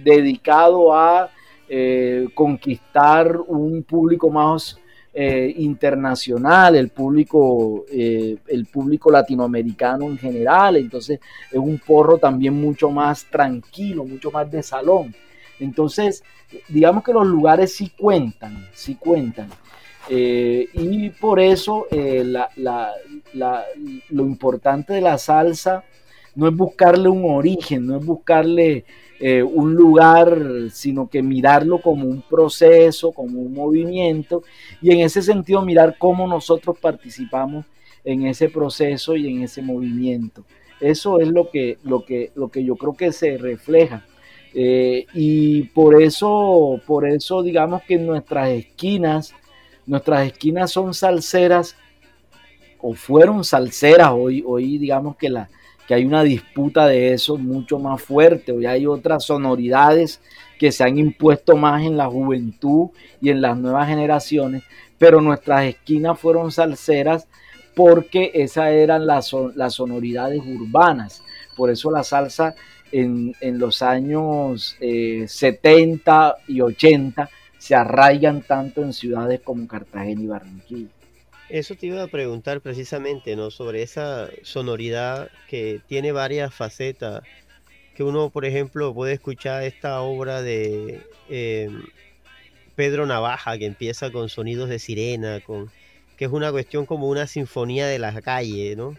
dedicado 0.04 0.94
a 0.94 1.30
eh, 1.68 2.28
conquistar 2.34 3.38
un 3.48 3.84
público 3.84 4.30
más 4.30 4.78
internacional, 5.14 6.78
el 6.78 6.88
público, 6.88 7.84
el 7.92 8.66
público 8.72 9.12
latinoamericano 9.12 10.06
en 10.06 10.18
general. 10.18 10.78
Entonces 10.78 11.20
es 11.52 11.60
un 11.60 11.78
porro 11.86 12.18
también 12.18 12.54
mucho 12.54 12.90
más 12.90 13.26
tranquilo, 13.26 14.06
mucho 14.06 14.32
más 14.32 14.50
de 14.50 14.64
salón. 14.64 15.14
Entonces, 15.62 16.24
digamos 16.68 17.04
que 17.04 17.14
los 17.14 17.28
lugares 17.28 17.74
sí 17.74 17.92
cuentan, 17.98 18.68
sí 18.74 18.96
cuentan. 18.96 19.50
Eh, 20.10 20.68
y 20.74 21.10
por 21.12 21.40
eso 21.40 21.86
eh, 21.92 22.26
lo 24.10 24.26
importante 24.26 24.94
de 24.94 25.02
la 25.02 25.18
salsa 25.20 25.84
no 26.36 26.48
es 26.48 26.56
buscarle 26.56 27.10
un 27.10 27.24
origen, 27.30 27.86
no 27.86 27.98
es 27.98 28.06
buscarle 28.06 28.86
eh, 29.20 29.44
un 29.44 29.76
lugar, 29.76 30.42
sino 30.72 31.08
que 31.08 31.22
mirarlo 31.22 31.80
como 31.80 32.06
un 32.06 32.24
proceso, 32.24 33.12
como 33.12 33.40
un 33.40 33.54
movimiento, 33.54 34.42
y 34.82 34.92
en 34.92 35.02
ese 35.02 35.22
sentido 35.22 35.62
mirar 35.62 35.96
cómo 36.00 36.28
nosotros 36.28 36.78
participamos 36.80 37.66
en 38.04 38.26
ese 38.26 38.50
proceso 38.50 39.16
y 39.16 39.28
en 39.32 39.44
ese 39.44 39.62
movimiento. 39.62 40.44
Eso 40.80 41.20
es 41.20 41.28
lo 41.28 41.52
que, 41.52 41.78
lo 41.84 42.04
que, 42.04 42.32
lo 42.34 42.48
que 42.48 42.64
yo 42.64 42.76
creo 42.76 42.94
que 42.94 43.12
se 43.12 43.38
refleja 43.38 44.04
eh, 44.54 45.06
y 45.14 45.64
por 45.64 46.02
eso, 46.02 46.82
por 46.86 47.08
eso 47.08 47.42
digamos 47.42 47.84
que 47.84 47.98
nuestras 47.98 48.50
esquinas, 48.50 49.34
nuestras 49.86 50.28
esquinas 50.28 50.72
son 50.72 50.94
salseras 50.94 51.76
o 52.80 52.94
fueron 52.94 53.44
salseras, 53.44 54.12
hoy, 54.12 54.44
hoy 54.46 54.78
digamos 54.78 55.16
que, 55.16 55.30
la, 55.30 55.50
que 55.88 55.94
hay 55.94 56.06
una 56.06 56.24
disputa 56.24 56.88
de 56.88 57.14
eso 57.14 57.38
mucho 57.38 57.80
más 57.80 58.02
fuerte, 58.02 58.52
hoy 58.52 58.66
hay 58.66 58.86
otras 58.86 59.24
sonoridades 59.24 60.20
que 60.60 60.72
se 60.72 60.84
han 60.84 60.98
impuesto 60.98 61.56
más 61.56 61.84
en 61.84 61.96
la 61.96 62.08
juventud 62.08 62.90
y 63.22 63.30
en 63.30 63.42
las 63.42 63.58
nuevas 63.58 63.88
generaciones, 63.88 64.64
pero 64.98 65.22
nuestras 65.22 65.66
esquinas 65.66 66.20
fueron 66.20 66.52
salseras 66.52 67.28
porque 67.74 68.32
esas 68.34 68.72
eran 68.72 69.08
las, 69.08 69.32
las 69.56 69.76
sonoridades 69.76 70.42
urbanas, 70.46 71.24
por 71.56 71.70
eso 71.70 71.90
la 71.90 72.04
salsa 72.04 72.54
en, 72.92 73.34
los 73.60 73.82
años 73.82 74.78
70 74.80 76.36
eh, 76.40 76.44
y 76.48 76.62
80 76.62 77.30
se 77.58 77.76
arraigan 77.76 78.42
tanto 78.42 78.82
en 78.82 78.94
ciudades 78.94 79.42
como 79.42 79.68
Cartagena 79.68 80.22
y 80.22 80.28
Barranquilla. 80.28 80.90
Eso 81.48 81.76
te 81.76 81.88
iba 81.88 82.02
a 82.02 82.08
preguntar 82.08 82.62
precisamente, 82.62 83.36
¿no? 83.36 83.52
Sobre 83.52 83.84
esa 83.84 84.30
sonoridad 84.42 85.30
que 85.48 85.82
tiene 85.86 86.12
varias 86.12 86.54
facetas. 86.54 87.24
Que 87.94 88.04
uno, 88.04 88.30
por 88.30 88.46
ejemplo, 88.46 88.94
puede 88.94 89.14
escuchar 89.14 89.64
esta 89.64 90.02
obra 90.02 90.42
de 90.42 91.02
em, 91.30 91.84
Pedro 92.76 93.06
Navaja, 93.06 93.58
que 93.58 93.66
empieza 93.66 94.12
con 94.12 94.30
sonidos 94.30 94.70
de 94.70 94.80
sirena, 94.80 95.42
con, 95.42 95.70
que 96.18 96.26
es 96.26 96.32
una 96.32 96.52
cuestión 96.52 96.86
como 96.86 97.10
una 97.10 97.28
sinfonía 97.28 97.86
de 97.86 98.00
la 98.00 98.22
calle, 98.22 98.76
¿no? 98.78 98.96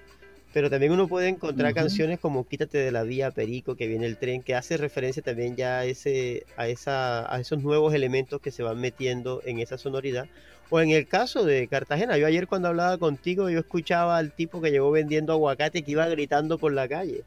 Pero 0.53 0.69
también 0.69 0.93
uno 0.93 1.09
puede 1.09 1.29
encontrar 1.29 1.73
canciones 1.73 2.21
como 2.21 2.47
Quítate 2.47 2.79
de 2.79 2.93
la 2.93 3.05
vía, 3.05 3.31
Perico, 3.31 3.75
que 3.75 3.87
viene 3.87 4.07
el 4.07 4.19
tren, 4.19 4.43
que 4.43 4.55
hace 4.55 4.77
referencia 4.77 5.23
también 5.23 5.57
ya 5.57 5.79
a, 5.79 5.85
ese, 5.87 6.45
a, 6.57 6.69
esa, 6.69 7.35
a 7.35 7.41
esos 7.41 7.63
nuevos 7.63 7.95
elementos 7.95 8.41
que 8.41 8.51
se 8.51 8.63
van 8.63 8.79
metiendo 8.79 9.41
en 9.47 9.61
esa 9.61 9.79
sonoridad. 9.79 10.29
O 10.69 10.81
en 10.81 10.91
el 10.91 11.07
caso 11.07 11.45
de 11.45 11.69
Cartagena, 11.69 12.19
yo 12.19 12.27
ayer 12.27 12.47
cuando 12.47 12.69
hablaba 12.69 12.99
contigo, 12.99 13.49
yo 13.49 13.61
escuchaba 13.61 14.19
al 14.19 14.33
tipo 14.33 14.61
que 14.61 14.71
llegó 14.71 14.91
vendiendo 14.91 15.33
aguacate 15.33 15.83
que 15.83 15.91
iba 15.91 16.07
gritando 16.09 16.59
por 16.59 16.73
la 16.73 16.87
calle. 16.87 17.25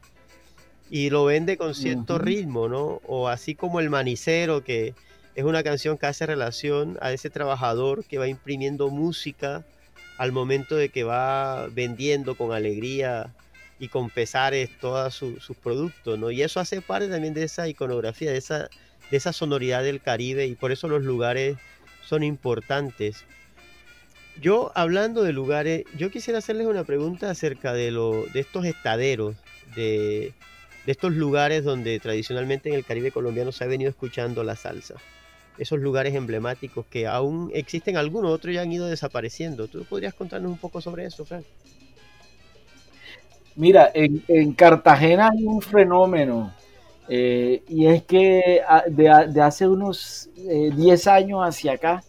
Y 0.88 1.10
lo 1.10 1.24
vende 1.24 1.56
con 1.56 1.74
cierto 1.74 2.18
ritmo, 2.18 2.68
¿no? 2.68 3.00
O 3.06 3.28
así 3.28 3.56
como 3.56 3.80
El 3.80 3.90
Manicero, 3.90 4.62
que 4.62 4.94
es 5.34 5.44
una 5.44 5.64
canción 5.64 5.98
que 5.98 6.06
hace 6.06 6.26
relación 6.26 6.96
a 7.00 7.12
ese 7.12 7.28
trabajador 7.28 8.04
que 8.04 8.18
va 8.18 8.28
imprimiendo 8.28 8.88
música 8.88 9.64
al 10.18 10.32
momento 10.32 10.76
de 10.76 10.88
que 10.88 11.04
va 11.04 11.66
vendiendo 11.68 12.34
con 12.34 12.52
alegría 12.52 13.32
y 13.78 13.88
con 13.88 14.08
pesares 14.08 14.70
todos 14.80 15.14
sus 15.14 15.56
productos, 15.62 16.18
¿no? 16.18 16.30
Y 16.30 16.42
eso 16.42 16.60
hace 16.60 16.80
parte 16.80 17.08
también 17.08 17.34
de 17.34 17.44
esa 17.44 17.68
iconografía, 17.68 18.30
de 18.30 18.38
esa, 18.38 18.70
de 19.10 19.16
esa 19.16 19.32
sonoridad 19.32 19.82
del 19.82 20.00
Caribe 20.00 20.46
y 20.46 20.54
por 20.54 20.72
eso 20.72 20.88
los 20.88 21.02
lugares 21.02 21.56
son 22.02 22.22
importantes. 22.22 23.24
Yo, 24.40 24.72
hablando 24.74 25.22
de 25.22 25.32
lugares, 25.32 25.84
yo 25.96 26.10
quisiera 26.10 26.38
hacerles 26.38 26.66
una 26.66 26.84
pregunta 26.84 27.30
acerca 27.30 27.72
de, 27.72 27.90
lo, 27.90 28.24
de 28.32 28.40
estos 28.40 28.64
estaderos, 28.64 29.36
de, 29.74 30.32
de 30.86 30.92
estos 30.92 31.12
lugares 31.14 31.64
donde 31.64 31.98
tradicionalmente 32.00 32.70
en 32.70 32.76
el 32.76 32.84
Caribe 32.84 33.10
colombiano 33.10 33.52
se 33.52 33.64
ha 33.64 33.66
venido 33.66 33.90
escuchando 33.90 34.44
la 34.44 34.56
salsa 34.56 34.94
esos 35.58 35.78
lugares 35.78 36.14
emblemáticos 36.14 36.86
que 36.86 37.06
aún 37.06 37.50
existen 37.54 37.96
algunos, 37.96 38.30
otros 38.30 38.54
ya 38.54 38.62
han 38.62 38.72
ido 38.72 38.86
desapareciendo. 38.86 39.68
¿Tú 39.68 39.84
podrías 39.84 40.14
contarnos 40.14 40.50
un 40.50 40.58
poco 40.58 40.80
sobre 40.80 41.06
eso, 41.06 41.24
Frank? 41.24 41.44
Mira, 43.56 43.90
en, 43.94 44.52
Cartagena 44.52 45.30
hay 45.32 45.44
un 45.44 45.62
fenómeno 45.62 46.52
eh, 47.08 47.62
y 47.68 47.86
es 47.86 48.02
que 48.02 48.60
ah, 48.68 48.84
de, 48.86 49.40
hace 49.40 49.66
unos 49.66 50.28
10 50.36 51.06
eh, 51.06 51.10
años 51.10 51.40
hacia 51.42 51.72
acá 51.72 52.02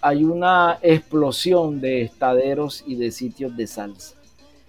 hay 0.00 0.24
una 0.24 0.78
explosión 0.80 1.80
de 1.82 2.02
estaderos 2.02 2.82
y 2.86 2.96
de 2.96 3.10
sitios 3.10 3.54
de 3.56 3.66
salsa. 3.66 4.14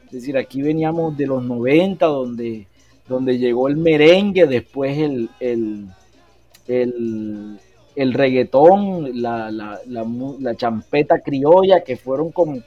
Es 0.05 0.11
decir, 0.11 0.37
aquí 0.37 0.61
veníamos 0.61 1.15
de 1.15 1.27
los 1.27 1.43
90 1.43 2.05
donde, 2.05 2.67
donde 3.07 3.37
llegó 3.37 3.67
el 3.67 3.77
merengue, 3.77 4.47
después 4.47 4.97
el 4.97 5.29
el, 5.39 5.87
el 6.69 8.13
reggaetón, 8.13 9.21
la, 9.21 9.51
la, 9.51 9.79
la, 9.87 10.55
champeta 10.55 11.19
criolla, 11.19 11.81
que 11.81 11.97
fueron 11.97 12.31
como, 12.31 12.61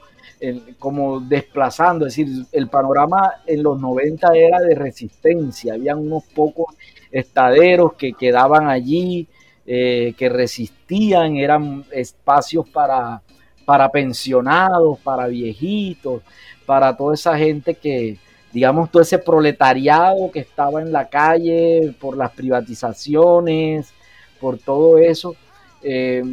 como 0.77 1.21
desplazando, 1.21 2.05
es 2.05 2.15
decir, 2.15 2.45
el 2.51 2.67
panorama 2.67 3.35
en 3.47 3.63
los 3.63 3.79
90 3.79 4.27
era 4.35 4.59
de 4.59 4.75
resistencia, 4.75 5.73
habían 5.73 5.99
unos 5.99 6.23
pocos 6.35 6.75
estaderos 7.11 7.93
que 7.93 8.13
quedaban 8.13 8.69
allí, 8.69 9.27
eh, 9.65 10.13
que 10.17 10.27
resistían, 10.27 11.37
eran 11.37 11.85
espacios 11.91 12.67
para, 12.69 13.21
para 13.65 13.89
pensionados, 13.89 14.99
para 14.99 15.27
viejitos, 15.27 16.21
para 16.65 16.95
toda 16.97 17.13
esa 17.13 17.37
gente 17.37 17.75
que, 17.75 18.17
digamos, 18.53 18.91
todo 18.91 19.01
ese 19.01 19.17
proletariado 19.17 20.29
que 20.31 20.39
estaba 20.39 20.81
en 20.81 20.91
la 20.91 21.09
calle 21.09 21.93
por 21.99 22.15
las 22.15 22.31
privatizaciones, 22.31 23.91
por 24.39 24.59
todo 24.59 24.99
eso. 24.99 25.35
Eh, 25.81 26.23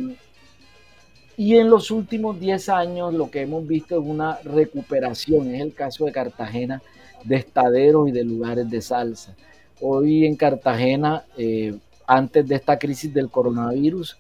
y 1.37 1.57
en 1.57 1.71
los 1.71 1.91
últimos 1.91 2.39
10 2.39 2.69
años 2.69 3.15
lo 3.15 3.31
que 3.31 3.41
hemos 3.41 3.67
visto 3.67 3.99
es 3.99 4.07
una 4.07 4.39
recuperación, 4.45 5.55
es 5.55 5.63
el 5.63 5.73
caso 5.73 6.05
de 6.05 6.13
Cartagena, 6.13 6.83
de 7.25 7.37
estaderos 7.37 8.11
y 8.11 8.13
de 8.13 8.25
lugares 8.25 8.69
de 8.69 8.83
salsa. 8.83 9.35
Hoy 9.81 10.27
en 10.27 10.37
Cartagena, 10.37 11.25
eh, 11.39 11.75
antes 12.07 12.47
de 12.47 12.57
esta 12.57 12.79
crisis 12.79 13.15
del 13.15 13.31
coronavirus, 13.31 14.19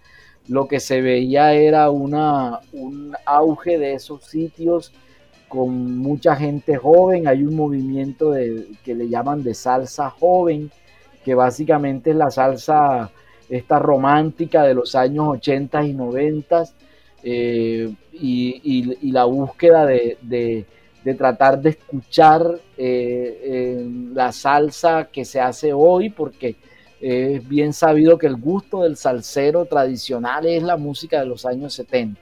lo 0.48 0.66
que 0.66 0.80
se 0.80 1.02
veía 1.02 1.52
era 1.52 1.90
una, 1.90 2.60
un 2.72 3.14
auge 3.26 3.76
de 3.76 3.92
esos 3.92 4.24
sitios 4.24 4.90
con 5.50 5.98
mucha 5.98 6.36
gente 6.36 6.76
joven. 6.76 7.26
Hay 7.26 7.42
un 7.42 7.56
movimiento 7.56 8.30
de, 8.30 8.68
que 8.84 8.94
le 8.94 9.08
llaman 9.08 9.42
de 9.42 9.52
salsa 9.52 10.08
joven, 10.08 10.70
que 11.24 11.34
básicamente 11.34 12.10
es 12.10 12.16
la 12.16 12.30
salsa 12.30 13.10
esta 13.48 13.80
romántica 13.80 14.62
de 14.62 14.74
los 14.74 14.94
años 14.94 15.26
80 15.26 15.84
y 15.86 15.92
90 15.92 16.64
eh, 17.24 17.92
y, 18.12 19.10
la 19.10 19.24
búsqueda 19.24 19.86
de, 19.86 20.66
tratar 21.18 21.60
de 21.60 21.70
escuchar 21.70 22.60
eh, 22.78 23.84
la 24.14 24.30
salsa 24.30 25.08
que 25.12 25.24
se 25.24 25.40
hace 25.40 25.72
hoy, 25.72 26.10
porque 26.10 26.54
es 27.00 27.48
bien 27.48 27.72
sabido 27.72 28.18
que 28.18 28.28
el 28.28 28.36
gusto 28.36 28.84
del 28.84 28.96
salsero 28.96 29.64
tradicional 29.64 30.46
es 30.46 30.62
la 30.62 30.76
música 30.76 31.18
de 31.18 31.26
los 31.26 31.44
años 31.44 31.74
70. 31.74 32.20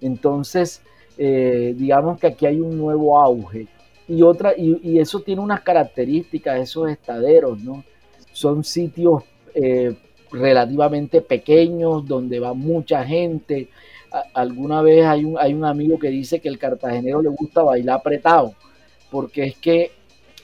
Entonces, 0.00 0.80
eh, 1.18 1.74
digamos 1.76 2.18
que 2.18 2.28
aquí 2.28 2.46
hay 2.46 2.60
un 2.60 2.76
nuevo 2.76 3.18
auge. 3.18 3.66
Y, 4.08 4.22
otra, 4.22 4.54
y, 4.56 4.98
eso 4.98 5.20
tiene 5.20 5.40
unas 5.40 5.62
características, 5.62 6.60
esos 6.60 6.90
estaderos, 6.90 7.60
¿no? 7.60 7.84
Son 8.32 8.64
sitios 8.64 9.22
eh, 9.54 9.96
relativamente 10.30 11.20
pequeños 11.20 12.06
donde 12.06 12.40
va 12.40 12.54
mucha 12.54 13.04
gente. 13.04 13.68
alguna 14.34 14.82
vez 14.82 15.06
hay 15.06 15.24
un, 15.24 15.38
hay 15.38 15.54
un 15.54 15.64
amigo 15.64 15.98
que 15.98 16.08
dice 16.08 16.40
que 16.40 16.48
el 16.48 16.58
cartagenero 16.58 17.22
le 17.22 17.28
gusta 17.30 17.62
bailar 17.62 18.00
apretado, 18.00 18.54
porque 19.10 19.44
es 19.44 19.56
que 19.56 19.92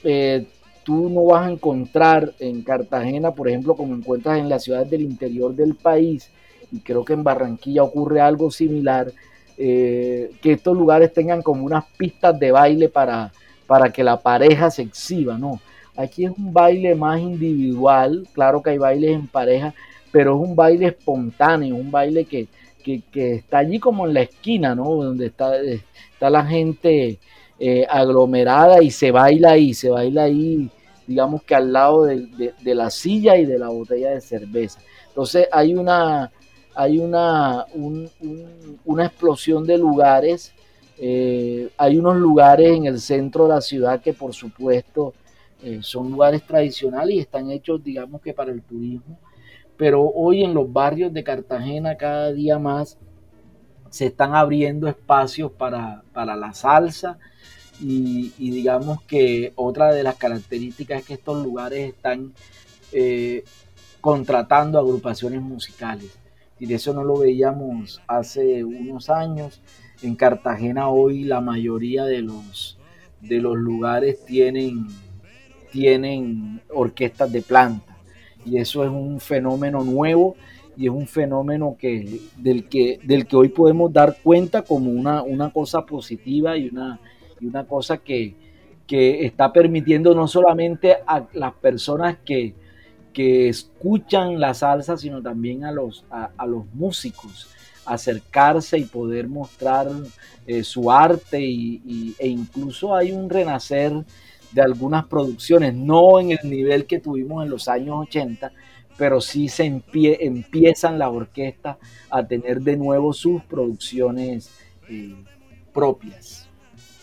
eh, 0.03 0.45
tú 0.83 1.09
no 1.09 1.25
vas 1.25 1.47
a 1.47 1.51
encontrar 1.51 2.33
en 2.39 2.63
Cartagena, 2.63 3.31
por 3.31 3.47
ejemplo, 3.47 3.75
como 3.75 3.93
encuentras 3.93 4.39
en 4.39 4.49
las 4.49 4.63
ciudades 4.63 4.89
del 4.89 5.01
interior 5.01 5.53
del 5.53 5.75
país, 5.75 6.31
y 6.71 6.79
creo 6.79 7.03
que 7.03 7.13
en 7.13 7.23
Barranquilla 7.23 7.83
ocurre 7.83 8.21
algo 8.21 8.49
similar, 8.51 9.11
eh, 9.61 10.31
que 10.41 10.53
estos 10.53 10.77
lugares 10.77 11.11
tengan 11.11 11.41
como 11.41 11.65
unas 11.65 11.83
pistas 11.97 12.39
de 12.39 12.49
baile 12.49 12.87
para, 12.87 13.33
para 13.67 13.91
que 13.91 14.05
la 14.05 14.17
pareja 14.17 14.71
se 14.71 14.83
exhiba, 14.83 15.37
¿no? 15.37 15.59
Aquí 15.97 16.23
es 16.23 16.31
un 16.31 16.53
baile 16.53 16.95
más 16.95 17.19
individual, 17.19 18.25
claro 18.31 18.63
que 18.63 18.69
hay 18.69 18.77
bailes 18.77 19.11
en 19.11 19.27
pareja, 19.27 19.73
pero 20.13 20.41
es 20.41 20.49
un 20.49 20.55
baile 20.55 20.87
espontáneo, 20.87 21.75
un 21.75 21.91
baile 21.91 22.23
que, 22.23 22.47
está 23.13 23.57
allí 23.57 23.79
como 23.79 24.07
en 24.07 24.13
la 24.13 24.21
esquina, 24.21 24.73
¿no? 24.73 24.85
Donde 24.85 25.25
está, 25.25 25.51
está 25.61 26.29
la 26.29 26.45
gente 26.45 27.19
eh, 27.59 27.85
aglomerada 27.89 28.81
y 28.81 28.91
se 28.91 29.11
baila 29.11 29.51
ahí, 29.51 29.73
se 29.73 29.89
baila 29.89 30.23
ahí, 30.23 30.69
digamos 31.05 31.43
que 31.43 31.53
al 31.53 31.73
lado 31.73 32.05
de, 32.05 32.53
de 32.61 32.75
la 32.75 32.89
silla 32.89 33.35
y 33.35 33.45
de 33.45 33.59
la 33.59 33.67
botella 33.67 34.11
de 34.11 34.21
cerveza. 34.21 34.79
Entonces 35.09 35.49
hay 35.51 35.75
una, 35.75 36.31
hay 36.79 36.97
una, 36.97 37.65
una 38.85 39.05
explosión 39.05 39.67
de 39.67 39.77
lugares. 39.77 40.53
Eh, 40.97 41.69
hay 41.77 41.97
unos 41.97 42.15
lugares 42.15 42.71
en 42.71 42.85
el 42.85 43.01
centro 43.01 43.47
de 43.47 43.55
la 43.55 43.59
ciudad 43.59 44.01
que 44.01 44.13
por 44.13 44.33
supuesto 44.33 45.13
eh, 45.61 45.79
son 45.81 46.09
lugares 46.09 46.41
tradicionales 46.43 47.15
y 47.15 47.19
están 47.19 47.51
hechos, 47.51 47.83
digamos 47.83 48.21
que 48.21 48.33
para 48.33 48.53
el 48.53 48.61
turismo. 48.61 49.19
Pero 49.75 50.03
hoy 50.03 50.41
en 50.41 50.53
los 50.53 50.71
barrios 50.71 51.11
de 51.11 51.21
Cartagena 51.21 51.97
cada 51.97 52.31
día 52.31 52.57
más 52.59 52.97
se 53.89 54.05
están 54.05 54.33
abriendo 54.33 54.87
espacios 54.87 55.51
para, 55.51 56.01
la 56.15 56.53
salsa 56.53 57.17
y, 57.81 58.31
digamos 58.37 59.01
que 59.01 59.51
otra 59.55 59.91
de 59.91 60.03
las 60.03 60.15
características 60.15 61.01
es 61.01 61.05
que 61.05 61.13
estos 61.15 61.43
lugares 61.43 61.89
están 61.89 62.31
eh, 62.93 63.43
contratando 63.99 64.79
agrupaciones 64.79 65.41
musicales 65.41 66.18
y 66.59 66.73
eso 66.73 66.93
no 66.93 67.03
lo 67.03 67.17
veíamos 67.17 68.01
hace 68.07 68.63
unos 68.63 69.09
años. 69.09 69.61
En 70.01 70.15
Cartagena 70.15 70.89
hoy 70.89 71.23
la 71.23 71.41
mayoría 71.41 72.05
de 72.05 72.21
los, 72.21 72.77
de 73.21 73.39
los 73.39 73.57
lugares 73.57 74.25
tienen, 74.25 74.87
tienen 75.71 76.61
orquestas 76.73 77.31
de 77.31 77.41
planta 77.41 77.97
y 78.45 78.57
eso 78.57 78.83
es 78.83 78.89
un 78.89 79.19
fenómeno 79.19 79.83
nuevo 79.83 80.35
y 80.77 80.85
es 80.85 80.91
un 80.91 81.07
fenómeno 81.07 81.75
que, 81.77 82.21
del, 82.37 82.69
que, 82.69 82.99
del 83.03 83.27
que 83.27 83.35
hoy 83.35 83.49
podemos 83.49 83.91
dar 83.91 84.17
cuenta 84.23 84.61
como 84.61 84.91
una, 84.91 85.23
una 85.23 85.51
cosa 85.51 85.85
positiva 85.85 86.55
y 86.57 86.69
una, 86.69 86.99
y 87.39 87.47
una 87.47 87.65
cosa 87.65 87.97
que, 87.97 88.35
que 88.87 89.25
está 89.25 89.51
permitiendo 89.51 90.15
no 90.15 90.27
solamente 90.27 90.95
a 91.05 91.27
las 91.33 91.53
personas 91.55 92.17
que, 92.25 92.53
que 93.19 93.49
escuchan 93.49 94.39
la 94.39 94.53
salsa, 94.53 94.95
sino 94.95 95.21
también 95.21 95.65
a 95.65 95.73
los, 95.73 96.05
a, 96.09 96.45
los 96.45 96.63
músicos 96.73 97.49
acercarse 97.85 98.77
y 98.77 98.85
poder 98.85 99.27
mostrar 99.27 99.89
eh, 100.47 100.63
su 100.63 100.89
arte 100.89 101.41
y, 101.41 102.15
e 102.17 102.29
incluso 102.29 102.95
hay 102.95 103.11
un 103.11 103.29
renacer 103.29 103.91
de 104.53 104.61
algunas 104.61 105.05
producciones, 105.07 105.73
no 105.73 106.21
en 106.21 106.31
el 106.31 106.49
nivel 106.49 106.85
que 106.85 106.99
tuvimos 106.99 107.43
en 107.43 107.49
los 107.49 107.67
años 107.67 107.97
80, 108.03 108.53
pero 108.97 109.19
sí 109.19 109.49
se 109.49 109.65
empiezan 109.65 110.97
las 110.97 111.09
orquestas 111.09 111.75
a 112.09 112.25
tener 112.25 112.61
de 112.61 112.77
nuevo 112.77 113.11
sus 113.11 113.43
producciones 113.43 114.49
eh, 114.89 115.13
propias. 115.73 116.47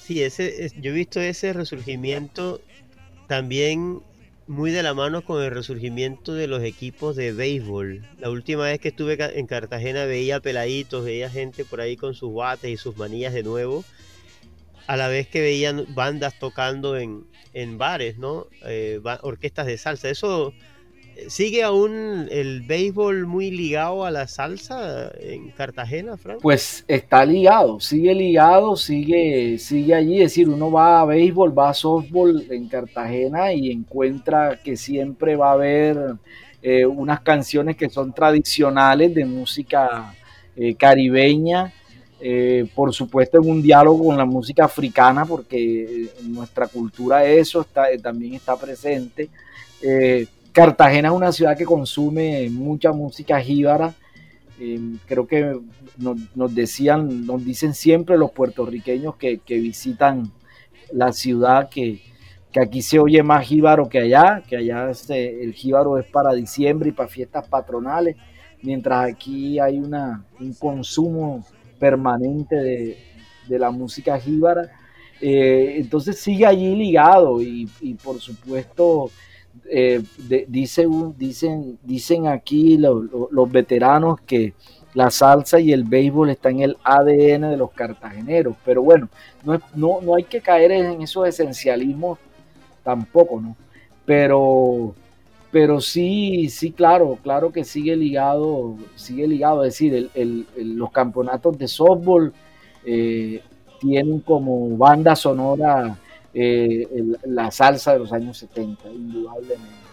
Sí, 0.01 0.23
ese, 0.23 0.73
yo 0.81 0.93
he 0.93 0.95
visto 0.95 1.21
ese 1.21 1.53
resurgimiento 1.53 2.63
también 3.27 4.01
muy 4.47 4.71
de 4.71 4.83
la 4.83 4.95
mano 4.95 5.25
con 5.25 5.43
el 5.43 5.51
resurgimiento 5.51 6.35
de 6.35 6.47
los 6.47 6.63
equipos 6.63 7.17
de 7.17 7.33
béisbol. 7.33 8.07
La 8.19 8.31
última 8.31 8.65
vez 8.65 8.79
que 8.79 8.89
estuve 8.89 9.17
en 9.39 9.47
Cartagena 9.47 10.05
veía 10.05 10.41
peladitos, 10.41 11.05
veía 11.05 11.29
gente 11.31 11.65
por 11.65 11.81
ahí 11.81 11.97
con 11.97 12.15
sus 12.15 12.33
bates 12.33 12.71
y 12.71 12.77
sus 12.77 12.97
manillas 12.97 13.35
de 13.35 13.43
nuevo, 13.43 13.85
a 14.87 14.97
la 14.97 15.09
vez 15.09 15.27
que 15.27 15.41
veían 15.41 15.85
bandas 15.95 16.39
tocando 16.39 16.97
en, 16.97 17.27
en 17.55 17.77
bares, 17.77 18.19
¿no? 18.19 18.47
Eh, 18.65 19.01
orquestas 19.23 19.67
de 19.67 19.79
salsa. 19.79 20.09
Eso 20.09 20.53
¿Sigue 21.29 21.63
aún 21.63 22.29
el 22.31 22.61
béisbol 22.61 23.27
muy 23.27 23.51
ligado 23.51 24.05
a 24.05 24.11
la 24.11 24.29
salsa 24.29 25.11
en 25.19 25.51
Cartagena, 25.51 26.17
Frank? 26.17 26.41
Pues 26.43 26.85
está 26.87 27.25
ligado, 27.25 27.81
sigue 27.81 28.15
ligado, 28.15 28.77
sigue, 28.77 29.59
sigue 29.59 29.95
allí. 29.95 30.17
Es 30.17 30.33
decir, 30.33 30.49
uno 30.49 30.71
va 30.71 31.01
a 31.01 31.05
béisbol, 31.07 31.59
va 31.59 31.71
a 31.71 31.75
softball 31.75 32.47
en 32.51 32.69
Cartagena 32.69 33.53
y 33.53 33.71
encuentra 33.71 34.61
que 34.63 34.77
siempre 34.77 35.37
va 35.37 35.51
a 35.51 35.55
haber 35.55 36.17
eh, 36.63 36.85
unas 36.85 37.21
canciones 37.21 37.77
que 37.77 37.89
son 37.89 38.13
tradicionales 38.13 39.15
de 39.15 39.25
música 39.25 40.15
eh, 40.55 40.75
caribeña. 40.75 41.73
Eh, 42.21 42.67
por 42.75 42.95
supuesto 42.95 43.39
en 43.39 43.51
un 43.51 43.63
diálogo 43.63 44.07
con 44.07 44.17
la 44.17 44.25
música 44.25 44.65
africana, 44.65 45.25
porque 45.25 46.11
en 46.21 46.33
nuestra 46.33 46.67
cultura 46.67 47.25
eso 47.25 47.67
también 48.03 48.35
está 48.35 48.57
presente. 48.57 49.29
Cartagena 50.57 51.09
es 51.09 51.15
una 51.15 51.33
ciudad 51.33 51.55
que 51.55 51.67
consume 51.67 52.49
mucha 52.49 52.91
música 52.91 53.39
jíbara. 53.39 53.93
Eh, 54.59 54.81
creo 55.05 55.27
que 55.27 55.61
nos, 55.99 56.55
decían, 56.55 57.27
nos 57.27 57.45
dicen 57.45 57.75
siempre 57.75 58.17
los 58.17 58.31
puertorriqueños 58.31 59.17
que, 59.17 59.39
visitan 59.47 60.33
la 60.91 61.13
ciudad 61.13 61.69
que, 61.69 62.01
aquí 62.59 62.81
se 62.81 62.99
oye 62.99 63.23
más 63.23 63.47
jíbaro 63.47 63.87
que 63.91 63.99
allá, 63.99 64.43
que 64.49 64.57
allá 64.57 64.89
este, 64.89 65.45
el 65.45 65.53
jíbaro 65.53 65.99
es 65.99 66.07
para 66.07 66.33
diciembre 66.33 66.89
y 66.89 66.93
para 66.93 67.11
fiestas 67.11 67.47
patronales, 67.47 68.17
mientras 68.63 69.13
aquí 69.13 69.59
hay 69.61 69.79
un 69.79 70.55
consumo 70.59 71.45
permanente 71.79 72.57
de, 72.57 73.59
la 73.59 73.71
música 73.71 74.19
jíbara. 74.19 74.71
Eh, 75.21 75.75
entonces 75.77 76.19
sigue 76.19 76.47
allí 76.47 76.75
ligado 76.75 77.43
y 77.43 77.67
por 78.03 78.21
supuesto 78.21 79.11
eh, 79.71 80.03
dicen, 80.49 81.15
dicen 81.83 82.27
aquí 82.27 82.79
los 82.79 83.51
veteranos 83.51 84.21
que 84.21 84.55
la 84.95 85.11
salsa 85.11 85.61
y 85.61 85.73
el 85.73 85.85
béisbol 85.85 86.31
están 86.31 86.57
en 86.57 86.63
el 86.63 86.77
ADN 86.83 87.51
de 87.51 87.57
los 87.57 87.71
cartageneros, 87.73 88.57
pero 88.65 88.83
bueno, 88.83 89.09
no, 89.45 89.61
no, 89.75 90.01
no 90.01 90.15
hay 90.15 90.25
que 90.25 90.41
caer 90.41 90.73
en 90.73 91.03
esos 91.03 91.29
esencialismos 91.29 92.19
tampoco, 92.83 93.41
¿no? 93.41 93.57
Pero, 94.07 94.95
pero 95.51 95.81
sí, 95.81 96.49
sí, 96.49 96.71
claro, 96.71 97.19
claro 97.23 97.53
que 97.53 97.65
sigue 97.65 97.95
ligado, 97.97 98.77
sigue 98.95 99.27
ligado, 99.27 99.65
es 99.65 99.75
decir, 99.75 100.11
los 100.57 100.91
campeonatos 100.93 101.59
de 101.59 101.69
softball 101.69 102.33
eh, 102.85 103.43
tienen 103.81 104.21
como 104.21 104.77
banda 104.79 105.15
sonora 105.15 105.99
eh, 106.39 106.87
la 107.25 107.51
salsa 107.51 107.95
de 107.95 108.01
los 108.01 108.13
años 108.13 108.37
70, 108.37 108.91
indudablemente. 108.91 109.87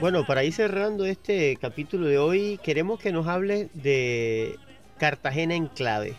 Bueno, 0.00 0.26
para 0.26 0.44
ir 0.44 0.52
cerrando 0.52 1.06
este 1.06 1.56
capítulo 1.58 2.06
de 2.06 2.18
hoy, 2.18 2.60
queremos 2.62 3.00
que 3.00 3.12
nos 3.12 3.26
hable 3.26 3.70
de 3.72 4.56
Cartagena 4.98 5.54
en 5.54 5.68
clave, 5.68 6.14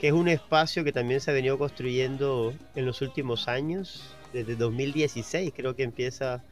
que 0.00 0.08
es 0.08 0.12
un 0.12 0.26
espacio 0.26 0.82
que 0.82 0.92
también 0.92 1.20
se 1.20 1.30
ha 1.30 1.34
venido 1.34 1.58
construyendo 1.58 2.52
en 2.74 2.86
los 2.86 3.02
últimos 3.02 3.46
años, 3.46 4.16
desde 4.32 4.56
2016 4.56 5.52
creo 5.54 5.76
que 5.76 5.84
empieza 5.84 6.42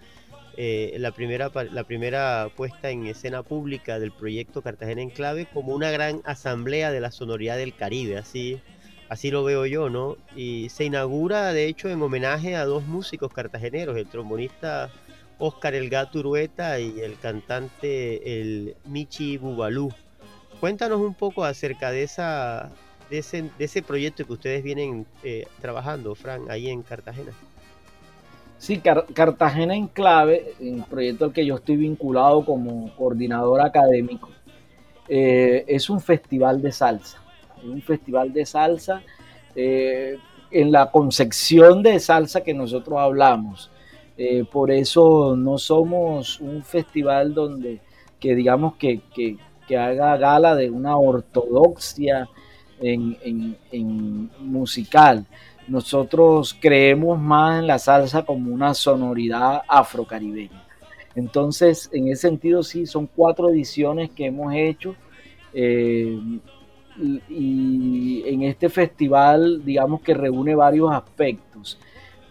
eh, 0.56 0.94
la, 1.00 1.10
primera, 1.10 1.50
la 1.72 1.82
primera 1.82 2.48
puesta 2.56 2.90
en 2.90 3.08
escena 3.08 3.42
pública 3.42 3.98
del 3.98 4.12
proyecto 4.12 4.62
Cartagena 4.62 5.02
en 5.02 5.10
Clave 5.10 5.48
como 5.52 5.74
una 5.74 5.90
gran 5.90 6.22
asamblea 6.24 6.92
de 6.92 7.00
la 7.00 7.10
sonoridad 7.10 7.56
del 7.56 7.74
Caribe, 7.74 8.18
así, 8.18 8.60
así 9.08 9.30
lo 9.30 9.44
veo 9.44 9.66
yo, 9.66 9.90
¿no? 9.90 10.16
Y 10.36 10.68
se 10.70 10.84
inaugura, 10.84 11.52
de 11.52 11.66
hecho, 11.66 11.88
en 11.88 12.02
homenaje 12.02 12.56
a 12.56 12.64
dos 12.64 12.84
músicos 12.86 13.32
cartageneros, 13.32 13.96
el 13.96 14.06
trombonista 14.06 14.90
Oscar 15.38 15.74
El 15.74 15.90
Gato 15.90 16.20
Urueta 16.20 16.78
y 16.78 17.00
el 17.00 17.18
cantante 17.18 18.40
el 18.40 18.76
Michi 18.86 19.36
Bubalú. 19.36 19.92
Cuéntanos 20.60 21.00
un 21.00 21.14
poco 21.14 21.44
acerca 21.44 21.90
de, 21.90 22.04
esa, 22.04 22.70
de, 23.10 23.18
ese, 23.58 23.82
proyecto 23.82 24.24
que 24.24 24.32
ustedes 24.32 24.62
vienen 24.62 25.06
eh, 25.22 25.46
trabajando, 25.60 26.14
Fran, 26.14 26.50
ahí 26.50 26.68
en 26.68 26.82
Cartagena. 26.82 27.32
Sí, 28.58 28.80
Cartagena 28.80 29.74
en 29.74 29.88
clave, 29.88 30.54
un 30.60 30.84
proyecto 30.84 31.26
al 31.26 31.32
que 31.32 31.44
yo 31.44 31.56
estoy 31.56 31.76
vinculado 31.76 32.44
como 32.44 32.94
coordinador 32.96 33.60
académico, 33.60 34.30
eh, 35.08 35.64
es 35.66 35.90
un 35.90 36.00
festival 36.00 36.62
de 36.62 36.72
salsa. 36.72 37.23
Un 37.62 37.80
festival 37.82 38.32
de 38.32 38.44
salsa 38.44 39.02
eh, 39.54 40.16
en 40.50 40.72
la 40.72 40.90
concepción 40.90 41.82
de 41.82 42.00
salsa 42.00 42.42
que 42.42 42.54
nosotros 42.54 42.98
hablamos. 42.98 43.70
Eh, 44.16 44.44
por 44.50 44.70
eso 44.70 45.36
no 45.36 45.58
somos 45.58 46.40
un 46.40 46.62
festival 46.62 47.34
donde 47.34 47.80
que 48.20 48.34
digamos 48.34 48.76
que, 48.76 49.00
haga 49.76 50.16
gala 50.16 50.54
de 50.54 50.70
una 50.70 50.96
ortodoxia 50.96 52.28
en, 52.80 53.56
en 53.72 54.30
musical 54.40 55.26
nosotros 55.66 56.56
creemos 56.60 57.18
más 57.18 57.60
en 57.60 57.66
la 57.66 57.78
salsa 57.78 58.24
como 58.24 58.52
una 58.52 58.74
sonoridad 58.74 59.62
afrocaribeña. 59.66 60.62
Entonces, 61.14 61.88
en 61.92 62.08
ese 62.08 62.28
sentido, 62.28 62.62
sí, 62.62 62.86
son 62.86 63.06
cuatro 63.06 63.48
ediciones 63.50 64.10
que 64.10 64.26
hemos 64.26 64.52
hecho. 64.54 64.94
Eh, 65.52 66.18
y 67.28 68.22
en 68.26 68.42
este 68.42 68.68
festival, 68.68 69.64
digamos 69.64 70.00
que 70.00 70.14
reúne 70.14 70.54
varios 70.54 70.92
aspectos, 70.92 71.78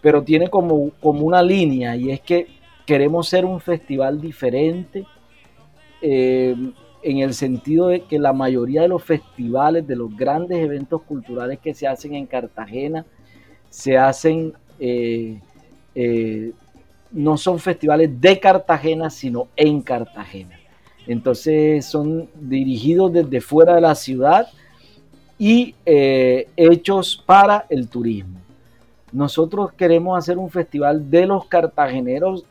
pero 0.00 0.22
tiene 0.22 0.48
como, 0.48 0.90
como 1.00 1.26
una 1.26 1.42
línea 1.42 1.96
y 1.96 2.10
es 2.10 2.20
que 2.20 2.46
queremos 2.86 3.28
ser 3.28 3.44
un 3.44 3.60
festival 3.60 4.20
diferente 4.20 5.06
eh, 6.02 6.54
en 7.02 7.18
el 7.18 7.34
sentido 7.34 7.88
de 7.88 8.00
que 8.00 8.18
la 8.18 8.32
mayoría 8.32 8.82
de 8.82 8.88
los 8.88 9.02
festivales, 9.02 9.86
de 9.86 9.96
los 9.96 10.14
grandes 10.16 10.58
eventos 10.58 11.02
culturales 11.02 11.58
que 11.58 11.74
se 11.74 11.86
hacen 11.86 12.14
en 12.14 12.26
Cartagena, 12.26 13.04
se 13.68 13.98
hacen, 13.98 14.54
eh, 14.78 15.40
eh, 15.94 16.52
no 17.10 17.36
son 17.36 17.58
festivales 17.58 18.20
de 18.20 18.40
Cartagena, 18.40 19.10
sino 19.10 19.48
en 19.56 19.82
Cartagena. 19.82 20.58
Entonces 21.06 21.84
son 21.84 22.28
dirigidos 22.34 23.12
desde 23.12 23.40
fuera 23.40 23.74
de 23.74 23.80
la 23.80 23.94
ciudad 23.94 24.48
y 25.38 25.74
eh, 25.84 26.48
hechos 26.56 27.22
para 27.26 27.66
el 27.68 27.88
turismo. 27.88 28.40
Nosotros 29.12 29.72
queremos 29.72 30.18
hacer 30.18 30.38
un 30.38 30.50
festival 30.50 31.10
de 31.10 31.26
los 31.26 31.46
cartageneros 31.46 32.44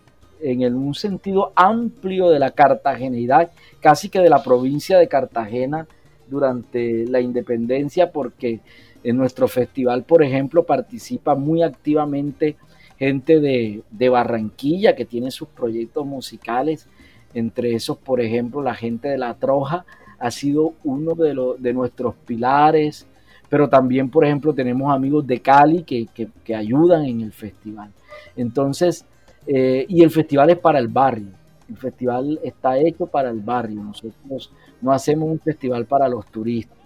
en 0.44 0.76
un 0.76 0.94
sentido 0.94 1.54
amplio 1.56 2.30
de 2.30 2.40
la 2.40 2.52
cartageneidad, 2.52 3.52
casi 3.80 4.10
que 4.10 4.20
de 4.20 4.30
la 4.30 4.44
provincia 4.44 4.98
de 4.98 5.08
Cartagena 5.08 5.88
durante 6.28 7.06
la 7.08 7.22
independencia, 7.22 8.12
porque 8.12 8.60
en 9.04 9.18
nuestro 9.18 9.48
festival, 9.48 10.04
por 10.04 10.24
ejemplo, 10.24 10.64
participa 10.64 11.36
muy 11.36 11.64
activamente 11.64 12.58
gente 12.98 13.40
de, 13.40 14.10
Barranquilla 14.10 14.96
que 14.96 15.06
tiene 15.06 15.32
sus 15.32 15.48
proyectos 15.48 16.06
musicales. 16.06 16.88
Entre 17.34 17.74
esos, 17.74 17.98
por 17.98 18.22
ejemplo, 18.22 18.62
la 18.62 18.76
gente 18.76 19.10
de 19.10 19.18
La 19.18 19.34
Troja 19.34 19.86
ha 20.20 20.32
sido 20.32 20.74
uno 20.84 21.16
de, 21.16 21.36
de 21.60 21.74
nuestros 21.74 22.16
pilares. 22.26 23.08
Pero 23.50 23.70
también, 23.70 24.10
por 24.10 24.26
ejemplo, 24.26 24.54
tenemos 24.54 24.92
amigos 24.92 25.28
de 25.28 25.40
Cali 25.40 25.84
que, 25.84 26.08
ayudan 26.56 27.06
en 27.06 27.22
el 27.22 27.32
festival. 27.32 27.92
Entonces, 28.36 29.06
eh, 29.46 29.86
y 29.88 30.02
el 30.02 30.10
festival 30.10 30.50
es 30.50 30.58
para 30.58 30.80
el 30.80 30.88
barrio. 30.88 31.30
El 31.70 31.78
festival 31.78 32.40
está 32.44 32.78
hecho 32.78 33.06
para 33.06 33.30
el 33.30 33.42
barrio. 33.42 33.84
Nosotros 33.84 34.52
no 34.82 34.92
hacemos 34.92 35.30
un 35.30 35.40
festival 35.40 35.86
para 35.86 36.08
los 36.08 36.26
turistas. 36.28 36.78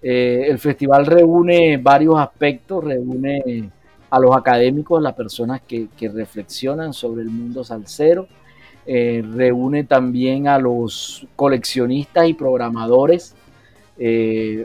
Eh, 0.00 0.46
el 0.48 0.58
festival 0.58 1.04
reúne 1.04 1.76
varios 1.78 2.16
aspectos, 2.16 2.84
reúne 2.84 3.70
a 4.10 4.18
los 4.18 4.36
académicos, 4.36 5.02
las 5.02 5.14
personas 5.14 5.60
que, 5.62 5.88
reflexionan 6.00 6.92
sobre 6.92 7.22
el 7.22 7.28
mundo 7.28 7.64
salsero, 7.64 8.28
eh, 8.90 9.22
reúne 9.34 9.84
también 9.84 10.48
a 10.48 10.58
los 10.58 11.26
coleccionistas 11.36 12.26
y 12.26 12.32
programadores, 12.32 13.34
eh, 13.98 14.64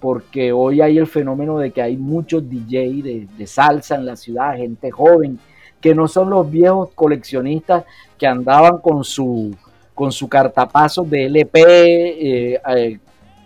porque 0.00 0.50
hoy 0.50 0.80
hay 0.80 0.98
el 0.98 1.06
fenómeno 1.06 1.60
de 1.60 1.70
que 1.70 1.80
hay 1.80 1.96
muchos 1.96 2.50
DJ 2.50 3.28
de, 3.38 3.46
salsa 3.46 3.94
en 3.94 4.04
la 4.04 4.16
ciudad, 4.16 4.56
gente 4.56 4.90
joven, 4.90 5.38
que 5.80 5.94
no 5.94 6.08
son 6.08 6.30
los 6.30 6.50
viejos 6.50 6.88
coleccionistas 6.96 7.84
que 8.18 8.26
andaban 8.26 8.78
con 8.78 9.04
su, 9.04 9.54
con 9.94 10.10
su 10.10 10.28
de 10.28 11.26
LP, 11.26 12.60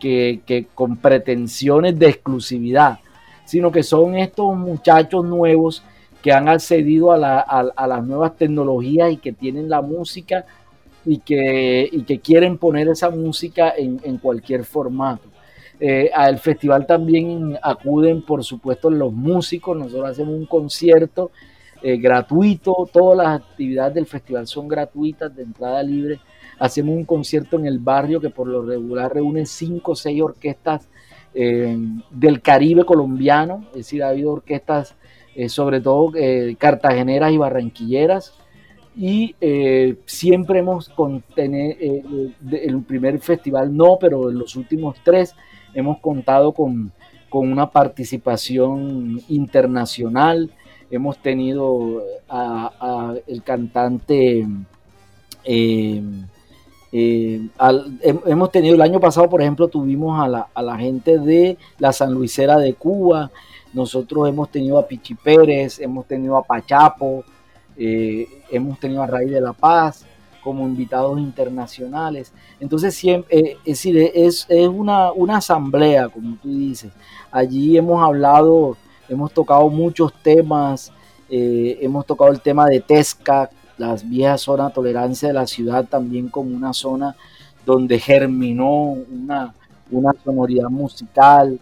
que, 0.00 0.66
con 0.74 0.96
pretensiones 0.96 1.98
de 1.98 2.08
exclusividad, 2.08 3.00
sino 3.44 3.70
que 3.70 3.82
son 3.82 4.16
estos 4.16 4.56
muchachos 4.56 5.26
nuevos 5.26 5.82
que 6.26 6.32
han 6.32 6.48
accedido 6.48 7.12
a, 7.12 7.18
las 7.86 8.04
nuevas 8.04 8.36
tecnologías 8.36 9.12
y 9.12 9.18
que 9.18 9.32
tienen 9.32 9.68
la 9.68 9.80
música 9.80 10.44
y 11.04 11.18
que, 11.18 11.88
que 12.04 12.18
quieren 12.18 12.58
poner 12.58 12.88
esa 12.88 13.10
música 13.10 13.72
en, 13.76 14.18
cualquier 14.18 14.64
formato. 14.64 15.28
Eh, 15.78 16.10
al 16.12 16.40
festival 16.40 16.84
también 16.84 17.56
acuden, 17.62 18.22
por 18.22 18.42
supuesto, 18.42 18.90
los 18.90 19.12
músicos. 19.12 19.76
Nosotros 19.76 20.10
hacemos 20.10 20.34
un 20.34 20.46
concierto 20.46 21.30
eh, 21.80 21.96
gratuito. 21.96 22.90
Todas 22.92 23.18
las 23.18 23.42
actividades 23.42 23.94
del 23.94 24.06
festival 24.06 24.48
son 24.48 24.66
gratuitas, 24.66 25.32
de 25.32 25.44
entrada 25.44 25.80
libre 25.80 26.18
hacemos 26.58 26.96
un 26.96 27.04
concierto 27.04 27.56
en 27.56 27.66
el 27.66 27.78
barrio 27.78 28.18
que 28.18 28.30
por 28.30 28.48
lo 28.48 28.62
regular 28.62 29.12
reúne 29.12 29.44
cinco 29.44 29.92
o 29.92 29.94
seis 29.94 30.22
orquestas 30.22 30.88
eh, 31.34 31.78
del 32.10 32.40
Caribe 32.40 32.84
colombiano, 32.84 33.66
es 33.72 33.76
decir, 33.76 34.02
ha 34.02 34.08
habido 34.08 34.32
orquestas 34.32 34.96
eh, 35.36 35.48
sobre 35.48 35.80
todo 35.80 36.12
eh, 36.16 36.56
cartageneras 36.58 37.32
y 37.32 37.38
barranquilleras, 37.38 38.34
y 38.98 39.34
siempre 40.06 40.60
hemos 40.60 40.88
contenido, 40.88 41.76
el 42.50 42.82
primer 42.82 43.18
festival 43.18 43.76
no, 43.76 43.98
pero 44.00 44.30
en 44.30 44.38
los 44.38 44.56
últimos 44.56 44.96
tres 45.04 45.34
hemos 45.74 45.98
contado 45.98 46.52
con, 46.52 46.92
una 47.30 47.70
participación 47.70 49.20
internacional, 49.28 50.50
hemos 50.90 51.18
tenido 51.18 52.02
a, 52.30 53.14
el 53.26 53.42
cantante... 53.42 54.46
Eh, 56.98 57.46
hemos 58.24 58.50
tenido 58.50 58.74
el 58.74 58.80
año 58.80 58.98
pasado, 59.00 59.28
por 59.28 59.42
ejemplo, 59.42 59.68
tuvimos 59.68 60.18
a 60.18 60.62
la, 60.62 60.78
gente 60.78 61.18
de 61.18 61.58
la 61.78 61.92
San 61.92 62.14
Luisera 62.14 62.56
de 62.56 62.72
Cuba, 62.72 63.30
nosotros 63.76 64.28
hemos 64.28 64.50
tenido 64.50 64.78
a 64.78 64.86
Pichi 64.86 65.14
Pérez, 65.14 65.78
hemos 65.78 66.06
tenido 66.06 66.36
a 66.36 66.42
Pachapo, 66.42 67.24
eh, 67.76 68.26
hemos 68.50 68.80
tenido 68.80 69.02
a 69.02 69.06
Raíz 69.06 69.30
de 69.30 69.40
la 69.40 69.52
Paz 69.52 70.04
como 70.42 70.66
invitados 70.66 71.18
internacionales. 71.20 72.32
Entonces, 72.58 72.94
siempre, 72.94 73.38
eh, 73.38 73.56
es 73.64 73.82
decir, 73.82 73.98
es, 74.14 74.46
una, 74.48 75.12
una, 75.12 75.36
asamblea, 75.36 76.08
como 76.08 76.36
tú 76.36 76.48
dices. 76.48 76.90
Allí 77.30 77.76
hemos 77.76 78.02
hablado, 78.02 78.76
hemos 79.08 79.32
tocado 79.32 79.68
muchos 79.68 80.12
temas, 80.22 80.92
hemos 81.28 82.06
tocado 82.06 82.30
el 82.30 82.40
tema 82.40 82.66
de 82.66 82.80
Tesca, 82.80 83.50
las 83.76 84.08
viejas 84.08 84.40
zonas 84.42 84.68
de 84.68 84.74
tolerancia 84.74 85.28
de 85.28 85.34
la 85.34 85.46
ciudad 85.46 85.84
también 85.84 86.28
como 86.28 86.56
una 86.56 86.72
zona 86.72 87.14
donde 87.64 87.98
germinó 87.98 88.94
una, 89.10 89.54
una 89.90 90.12
sonoridad 90.24 90.70
musical. 90.70 91.58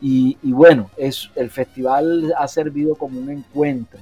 Y, 0.00 0.36
bueno, 0.42 0.90
es, 0.96 1.30
el 1.34 1.50
festival 1.50 2.34
ha 2.38 2.46
servido 2.48 2.94
como 2.94 3.18
un 3.18 3.30
encuentro. 3.30 3.98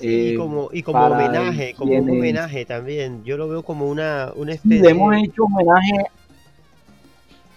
y 0.00 0.32
eh, 0.32 0.34
como, 0.36 0.68
y 0.72 0.82
como 0.82 1.04
homenaje, 1.04 1.74
como 1.76 1.94
un 1.94 2.10
homenaje 2.10 2.64
también. 2.64 3.24
Yo 3.24 3.36
lo 3.36 3.48
veo 3.48 3.62
como 3.62 3.88
una, 3.88 4.32
una 4.36 4.52
especie. 4.52 4.78
Sí, 4.78 4.84
le 4.84 4.90
hemos 4.90 5.16
hecho 5.16 5.44
homenaje. 5.44 6.06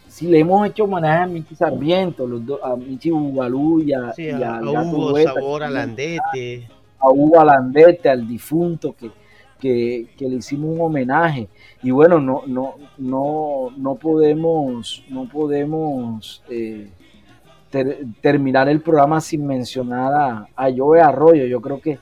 Sí, 0.08 0.28
le 0.28 0.40
hemos 0.40 0.68
hecho 0.68 0.86
homenaje 0.86 1.24
a 1.24 1.28
Michi 1.28 1.56
Sarmiento, 1.56 2.26
los 2.26 2.42
a 2.64 2.76
Michi 2.76 3.12
Bugalú 3.12 3.82
y 3.82 3.94
a, 3.94 4.10
a, 4.10 4.62
Hugo 4.62 5.18
Sabor 5.20 5.64
Alandete. 5.64 6.68
A 7.00 7.10
Hugo 7.10 7.40
Alandete, 7.40 8.10
al 8.10 8.28
difunto 8.28 8.96
que, 8.96 9.12
que, 9.60 10.08
le 10.20 10.36
hicimos 10.36 10.72
un 10.76 10.82
homenaje. 10.82 11.50
Y 11.84 11.92
bueno, 11.92 12.20
no, 12.20 12.44
no, 12.48 12.76
no, 12.98 13.72
no 13.78 13.96
podemos, 13.96 15.04
no 15.10 15.28
podemos 15.28 16.42
eh, 16.50 16.90
terminar 18.22 18.70
el 18.70 18.82
programa 18.82 19.20
sin 19.22 19.46
mencionar 19.46 20.14
a, 20.14 20.48
a 20.56 20.70
Joe 20.76 21.02
Arroyo. 21.02 21.46
Yo 21.46 21.62
creo 21.62 21.82
que 21.82 22.00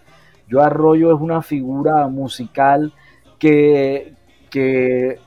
Joe 0.49 0.63
Arroyo 0.63 1.15
es 1.15 1.21
una 1.21 1.41
figura 1.41 2.07
musical 2.07 2.93
que, 3.39 4.13
que, 4.49 5.19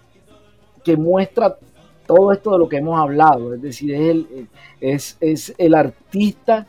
que 0.85 0.97
muestra 0.97 1.57
todo 2.07 2.33
esto 2.33 2.53
de 2.53 2.59
lo 2.59 2.69
que 2.69 2.77
hemos 2.77 2.99
hablado, 2.99 3.55
es 3.55 3.61
decir, 3.61 3.93
es 3.93 4.01
el, 4.01 4.49
es, 4.81 5.17
es 5.21 5.55
el 5.59 5.75
artista 5.75 6.67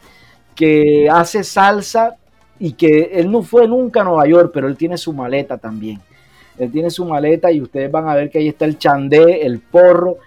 que 0.56 1.08
hace 1.10 1.44
salsa 1.44 2.16
y 2.60 2.74
que 2.74 3.12
él 3.14 3.32
no 3.32 3.44
fue 3.44 3.68
nunca 3.68 4.02
a 4.02 4.04
Nueva 4.04 4.28
York, 4.28 4.52
pero 4.52 4.68
él 4.68 4.76
tiene 4.76 4.98
su 4.98 5.14
maleta 5.14 5.58
también. 5.60 6.02
Él 6.58 6.72
tiene 6.72 6.90
su 6.90 7.06
maleta 7.06 7.52
y 7.52 7.62
ustedes 7.62 7.92
van 7.92 8.10
a 8.10 8.16
ver 8.16 8.32
que 8.32 8.40
ahí 8.40 8.48
está 8.48 8.66
el 8.66 8.80
chandé, 8.80 9.46
el 9.46 9.60
porro, 9.60 10.18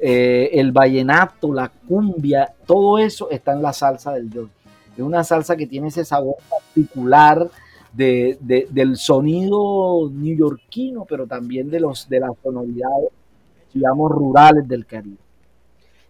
eh, 0.00 0.50
el 0.52 0.72
vallenato, 0.72 1.52
la 1.52 1.68
cumbia, 1.68 2.52
todo 2.66 2.98
eso 2.98 3.30
está 3.30 3.52
en 3.52 3.62
la 3.62 3.72
salsa 3.72 4.12
del 4.12 4.30
yo. 4.30 4.48
Es 4.96 5.02
una 5.02 5.24
salsa 5.24 5.56
que 5.56 5.66
tiene 5.66 5.88
ese 5.88 6.04
sabor 6.04 6.36
particular 6.48 7.48
de, 7.92 8.38
del 8.70 8.96
sonido 8.96 10.10
neoyorquino, 10.12 11.04
pero 11.04 11.26
también 11.26 11.70
de, 11.70 11.80
los, 11.80 12.08
de 12.08 12.20
las 12.20 12.32
sonoridades, 12.42 13.10
digamos, 13.72 14.10
rurales 14.10 14.66
del 14.68 14.86
Caribe. 14.86 15.16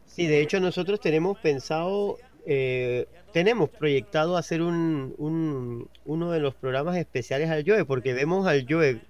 Sí, 0.07 0.27
de 0.27 0.41
hecho 0.43 0.61
nosotros 0.61 1.01
tenemos 1.01 1.39
pensado 1.39 2.19
eh, 2.47 3.07
tenemos 3.33 3.71
proyectado 3.71 4.37
hacer 4.37 4.63
un, 4.63 5.89
uno 6.05 6.31
de 6.31 6.41
los 6.41 6.55
programas 6.55 6.97
especiales 6.97 7.51
al 7.51 7.65
Joe, 7.67 7.85
porque 7.85 8.13
vemos 8.13 8.47
al 8.47 8.67
Joe 8.69 9.01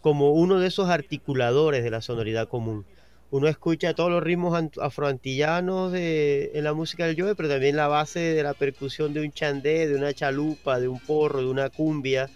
como 0.00 0.32
uno 0.32 0.58
de 0.58 0.68
esos 0.68 0.88
articuladores 0.88 1.84
de 1.84 1.90
la 1.90 2.00
sonoridad 2.00 2.48
común. 2.48 2.84
Uno 3.30 3.46
escucha 3.46 3.94
todos 3.94 4.10
los 4.10 4.22
ritmos 4.22 4.60
afroantillanos 4.80 5.92
de, 5.92 6.50
en 6.54 6.64
la 6.64 6.72
música 6.74 7.06
del 7.06 7.20
Joe, 7.20 7.34
pero 7.34 7.48
también 7.48 7.76
la 7.76 7.86
base 7.86 8.18
de 8.18 8.42
la 8.42 8.54
percusión 8.54 9.14
de 9.14 9.20
un 9.20 9.32
chandé, 9.32 9.86
de 9.86 9.94
una 9.94 10.12
chalupa, 10.12 10.80
de 10.80 10.88
un 10.88 10.98
porro, 10.98 11.40
de 11.40 11.46
una 11.46 11.70
cumbia, 11.70 12.28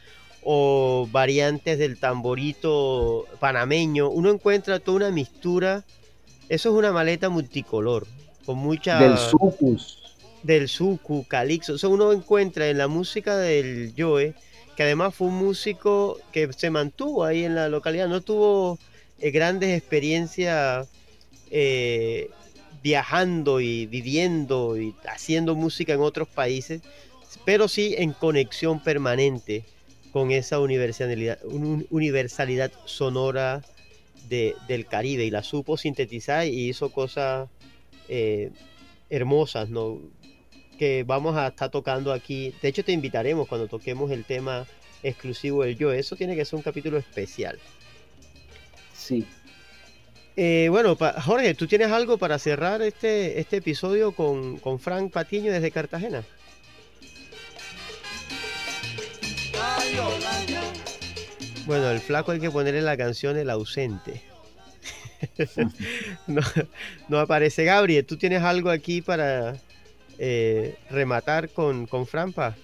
o 0.43 1.09
variantes 1.11 1.79
del 1.79 1.99
tamborito 1.99 3.27
panameño. 3.41 4.09
Uno 4.09 4.31
encuentra 4.31 4.79
toda 4.79 4.99
una 4.99 5.11
mistura. 5.11 5.83
Eso 6.49 6.69
es 6.69 6.75
una 6.75 6.93
maleta 6.93 7.29
multicolor, 7.29 8.07
con 8.45 8.59
mucha... 8.59 9.01
Del 9.01 9.19
sucus 9.19 10.05
del 10.45 10.69
suku, 10.69 11.25
calixto. 11.27 11.75
Eso 11.75 11.91
uno 11.91 12.13
encuentra 12.13 12.69
en 12.69 12.79
la 12.79 12.87
música 12.87 13.37
del 13.37 13.93
Joe, 13.97 14.35
que 14.77 14.83
además 14.83 15.15
fue 15.15 15.29
un 15.29 15.37
músico 15.37 16.19
que 16.31 16.53
se 16.53 16.71
mantuvo 16.71 17.25
ahí 17.25 17.45
en 17.45 17.55
la 17.55 17.69
localidad, 17.69 18.09
no 18.09 18.21
tuvo 18.21 18.79
eh, 19.21 19.31
grandes 19.31 19.77
experiencias 19.79 20.89
eh, 21.51 22.31
viajando 22.83 23.61
y 23.61 23.87
viviendo 23.87 24.77
y 24.77 24.95
haciendo 25.07 25.55
música 25.55 25.95
en 25.95 26.01
otros 26.01 26.29
países, 26.29 26.83
pero 27.45 27.69
sí 27.69 27.95
en 27.97 28.13
conexión 28.13 28.83
permanente 28.83 29.65
con 30.13 30.31
esa 30.31 30.61
universalidad, 30.61 31.39
universalidad 31.91 32.71
sonora 32.85 33.63
del 34.29 34.87
Caribe 34.87 35.25
y 35.25 35.31
la 35.31 35.43
supo 35.43 35.77
sintetizar 35.77 36.47
y 36.47 36.69
hizo 36.69 36.91
cosas 36.91 37.49
eh, 38.09 38.51
hermosas, 39.11 39.69
¿no? 39.69 40.01
que 40.79 41.05
vamos 41.05 41.37
a 41.37 41.49
estar 41.49 41.71
tocando 41.71 42.13
aquí. 42.13 42.53
De 42.61 42.69
hecho, 42.69 42.85
te 42.85 42.93
invitaremos 42.93 43.49
cuando 43.49 43.69
toquemos 43.69 44.11
el 44.11 44.25
tema 44.25 44.67
exclusivo 45.03 45.63
del 45.63 45.77
yo. 45.77 45.93
Eso 45.93 46.17
tiene 46.17 46.37
que 46.37 46.45
ser 46.45 46.57
un 46.57 46.63
capítulo 46.63 46.99
especial. 46.99 47.59
Sí. 48.95 49.27
Eh, 50.37 50.69
bueno, 50.71 50.97
Jorge, 50.97 51.55
¿tú 51.55 51.67
tienes 51.67 51.91
algo 51.91 52.19
para 52.19 52.39
cerrar 52.39 52.83
este, 52.83 53.39
este 53.39 53.59
episodio 53.59 54.13
con, 54.13 54.59
con 54.59 54.81
Frank 54.81 55.13
Patiño 55.13 55.53
desde 55.53 55.71
Cartagena? 55.71 56.25
Bueno, 61.67 61.91
el 61.91 62.01
flaco 62.01 62.33
hay 62.33 62.41
que 62.41 62.51
ponerle 62.51 62.83
la 62.83 62.97
canción 62.97 63.37
El 63.37 63.51
ausente. 63.51 64.23
no, 66.27 66.43
no 67.09 67.19
aparece 67.19 67.65
Gabriel. 67.65 68.05
¿Tú 68.05 68.17
tienes 68.17 68.43
algo 68.43 68.71
aquí 68.71 69.01
para, 69.01 69.57
eh, 70.19 70.77
rematar 70.91 71.49
con, 71.51 71.87
con 71.87 72.07
Frampa? 72.07 72.55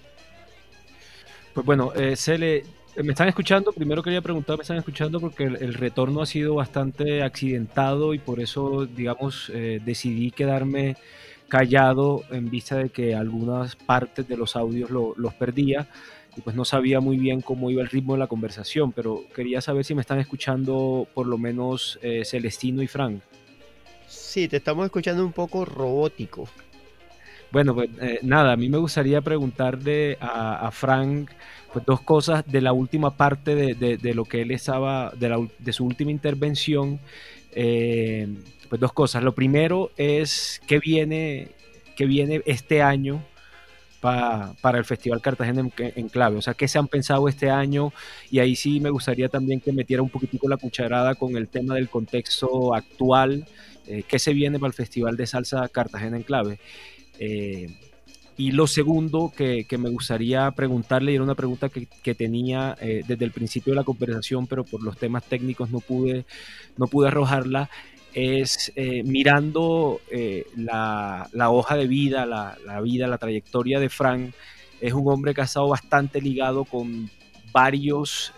Pues 1.53 1.65
bueno, 1.65 1.91
eh, 1.95 2.15
Cele, 2.15 2.63
¿me 2.97 3.11
están 3.11 3.27
escuchando? 3.27 3.71
Primero 3.71 4.03
quería 4.03 4.21
preguntar, 4.21 4.57
¿me 4.57 4.63
están 4.63 4.77
escuchando? 4.77 5.19
Porque 5.19 5.43
el, 5.43 5.73
retorno 5.73 6.21
ha 6.21 6.25
sido 6.25 6.55
bastante 6.55 7.23
accidentado 7.23 8.13
y 8.13 8.19
por 8.19 8.39
eso, 8.39 8.85
digamos, 8.85 9.51
eh, 9.53 9.79
decidí 9.83 10.31
quedarme 10.31 10.97
callado 11.47 12.23
en 12.31 12.49
vista 12.49 12.77
de 12.77 12.89
que 12.89 13.15
algunas 13.15 13.75
partes 13.75 14.27
de 14.27 14.37
los 14.37 14.55
audios 14.55 14.89
los 14.89 15.33
perdía 15.33 15.87
y 16.37 16.41
pues 16.41 16.55
no 16.55 16.63
sabía 16.63 17.01
muy 17.01 17.17
bien 17.17 17.41
cómo 17.41 17.69
iba 17.69 17.81
el 17.81 17.89
ritmo 17.89 18.13
de 18.13 18.19
la 18.19 18.27
conversación, 18.27 18.93
pero 18.93 19.23
quería 19.35 19.59
saber 19.59 19.83
si 19.83 19.93
me 19.93 20.01
están 20.01 20.19
escuchando 20.19 21.07
por 21.13 21.27
lo 21.27 21.37
menos 21.37 21.99
eh, 22.01 22.23
Celestino 22.23 22.81
y 22.81 22.87
Frank. 22.87 23.21
Sí, 24.07 24.47
te 24.47 24.57
estamos 24.57 24.85
escuchando 24.85 25.25
un 25.25 25.33
poco 25.33 25.65
robótico. 25.65 26.47
Bueno, 27.51 27.75
pues 27.75 27.89
eh, 28.01 28.19
nada, 28.23 28.53
a 28.53 28.57
mí 28.57 28.69
me 28.69 28.77
gustaría 28.77 29.21
preguntarle 29.21 30.17
a, 30.21 30.69
Frank 30.71 31.31
pues, 31.73 31.85
dos 31.85 32.01
cosas 32.01 32.49
de 32.49 32.61
la 32.61 32.71
última 32.71 33.17
parte 33.17 33.55
de, 33.55 34.13
lo 34.13 34.25
que 34.25 34.41
él 34.41 34.51
estaba, 34.51 35.11
de, 35.11 35.73
su 35.73 35.85
última 35.85 36.11
intervención. 36.11 36.99
Eh, 37.53 38.27
pues 38.71 38.79
dos 38.79 38.93
cosas. 38.93 39.21
Lo 39.21 39.35
primero 39.35 39.91
es 39.97 40.61
qué 40.65 40.79
viene, 40.79 41.49
qué 41.97 42.05
viene 42.05 42.41
este 42.45 42.81
año 42.81 43.21
para 43.99 44.77
el 44.77 44.85
Festival 44.85 45.21
Cartagena 45.21 45.69
en, 45.77 46.07
clave. 46.07 46.37
O 46.37 46.41
sea, 46.41 46.53
qué 46.53 46.69
se 46.69 46.79
han 46.79 46.87
pensado 46.87 47.27
este 47.27 47.49
año. 47.49 47.91
Y 48.31 48.39
ahí 48.39 48.55
sí 48.55 48.79
me 48.79 48.89
gustaría 48.89 49.27
también 49.27 49.59
que 49.59 49.73
metiera 49.73 50.01
un 50.01 50.09
poquitico 50.09 50.47
la 50.47 50.55
cucharada 50.55 51.15
con 51.15 51.35
el 51.35 51.49
tema 51.49 51.75
del 51.75 51.89
contexto 51.89 52.73
actual. 52.73 53.45
Eh, 53.87 54.03
¿Qué 54.07 54.19
se 54.19 54.33
viene 54.33 54.57
para 54.57 54.69
el 54.69 54.73
Festival 54.73 55.17
de 55.17 55.27
Salsa 55.27 55.67
Cartagena 55.67 56.15
en 56.15 56.23
clave? 56.23 56.59
Eh, 57.23 57.67
y 58.35 58.51
lo 58.51 58.65
segundo 58.65 59.31
que, 59.35 59.67
me 59.77 59.91
gustaría 59.91 60.49
preguntarle, 60.51 61.11
y 61.11 61.15
era 61.15 61.23
una 61.23 61.35
pregunta 61.35 61.69
que, 61.69 62.15
tenía 62.15 62.75
eh, 62.81 63.03
desde 63.07 63.25
el 63.25 63.31
principio 63.31 63.73
de 63.73 63.77
la 63.77 63.83
conversación, 63.83 64.47
pero 64.47 64.63
por 64.63 64.81
los 64.81 64.97
temas 64.97 65.23
técnicos 65.25 65.69
no 65.69 65.79
pude, 65.79 66.25
no 66.77 66.87
pude 66.87 67.09
arrojarla, 67.09 67.69
es 68.13 68.73
eh, 68.75 69.03
mirando 69.03 70.01
la, 70.55 71.29
hoja 71.51 71.75
de 71.77 71.85
vida, 71.85 72.25
la, 72.25 72.57
la, 72.65 72.81
vida, 72.81 73.07
la 73.07 73.19
trayectoria 73.19 73.79
de 73.79 73.89
Frank, 73.89 74.33
es 74.79 74.93
un 74.93 75.07
hombre 75.07 75.35
que 75.35 75.41
estado 75.41 75.67
bastante 75.67 76.19
ligado 76.19 76.65
con 76.65 77.11
varios 77.51 78.33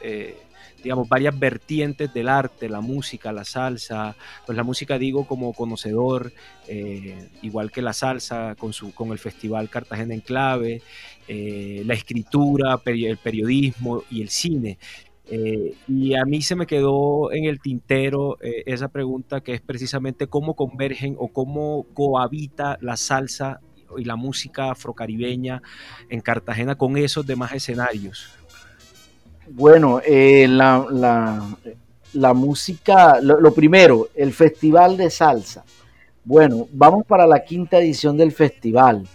digamos, 0.83 1.07
varias 1.07 1.37
vertientes 1.37 2.13
del 2.13 2.27
arte, 2.27 2.69
la 2.69 2.81
música, 2.81 3.31
la 3.31 3.45
salsa, 3.45 4.15
pues 4.45 4.55
la 4.55 4.63
música 4.63 4.99
digo 4.99 5.25
como 5.25 5.53
conocedor, 5.53 6.33
eh, 6.67 7.29
igual 7.41 7.71
que 7.71 7.81
la 7.81 7.93
salsa 7.93 8.55
con, 8.55 8.73
su, 8.73 8.93
con 8.93 9.11
el 9.11 9.17
Festival 9.17 9.69
Cartagena 9.69 10.13
en 10.13 10.21
Clave, 10.21 10.81
eh, 11.27 11.83
la 11.85 11.93
escritura, 11.93 12.79
el 12.85 13.17
periodismo 13.17 14.03
y 14.09 14.21
el 14.21 14.29
cine. 14.29 14.77
Eh, 15.25 15.75
y 15.87 16.15
a 16.15 16.25
mí 16.25 16.41
se 16.41 16.55
me 16.55 16.67
quedó 16.67 17.31
en 17.31 17.45
el 17.45 17.61
tintero 17.61 18.37
esa 18.41 18.89
pregunta 18.89 19.39
que 19.39 19.53
es 19.53 19.61
precisamente 19.61 20.27
cómo 20.27 20.53
convergen 20.53 21.15
o 21.17 21.29
cómo 21.29 21.87
cohabita 21.93 22.77
la 22.81 22.97
salsa 22.97 23.61
y 23.97 24.03
la 24.03 24.15
música 24.15 24.71
afrocaribeña 24.71 25.61
en 26.09 26.21
Cartagena 26.21 26.75
con 26.75 26.97
esos 26.97 27.25
demás 27.25 27.53
escenarios. 27.53 28.42
Bueno, 29.49 29.99
eh, 30.05 30.47
la, 30.47 30.87
la, 32.13 32.33
música, 32.33 33.19
lo, 33.21 33.53
primero, 33.53 34.07
el 34.15 34.31
Festival 34.31 34.95
de 34.95 35.09
Salsa. 35.09 35.65
Bueno, 36.23 36.67
vamos 36.71 37.05
para 37.05 37.27
la 37.27 37.43
quinta 37.43 37.79
edición 37.79 38.15
del 38.15 38.31
festival. 38.31 39.05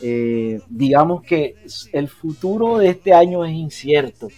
Eh, 0.00 0.60
digamos 0.68 1.22
que 1.22 1.56
el 1.92 2.08
futuro 2.08 2.78
de 2.78 2.88
este 2.88 3.12
año 3.12 3.44
es 3.44 3.52
incierto. 3.52 4.28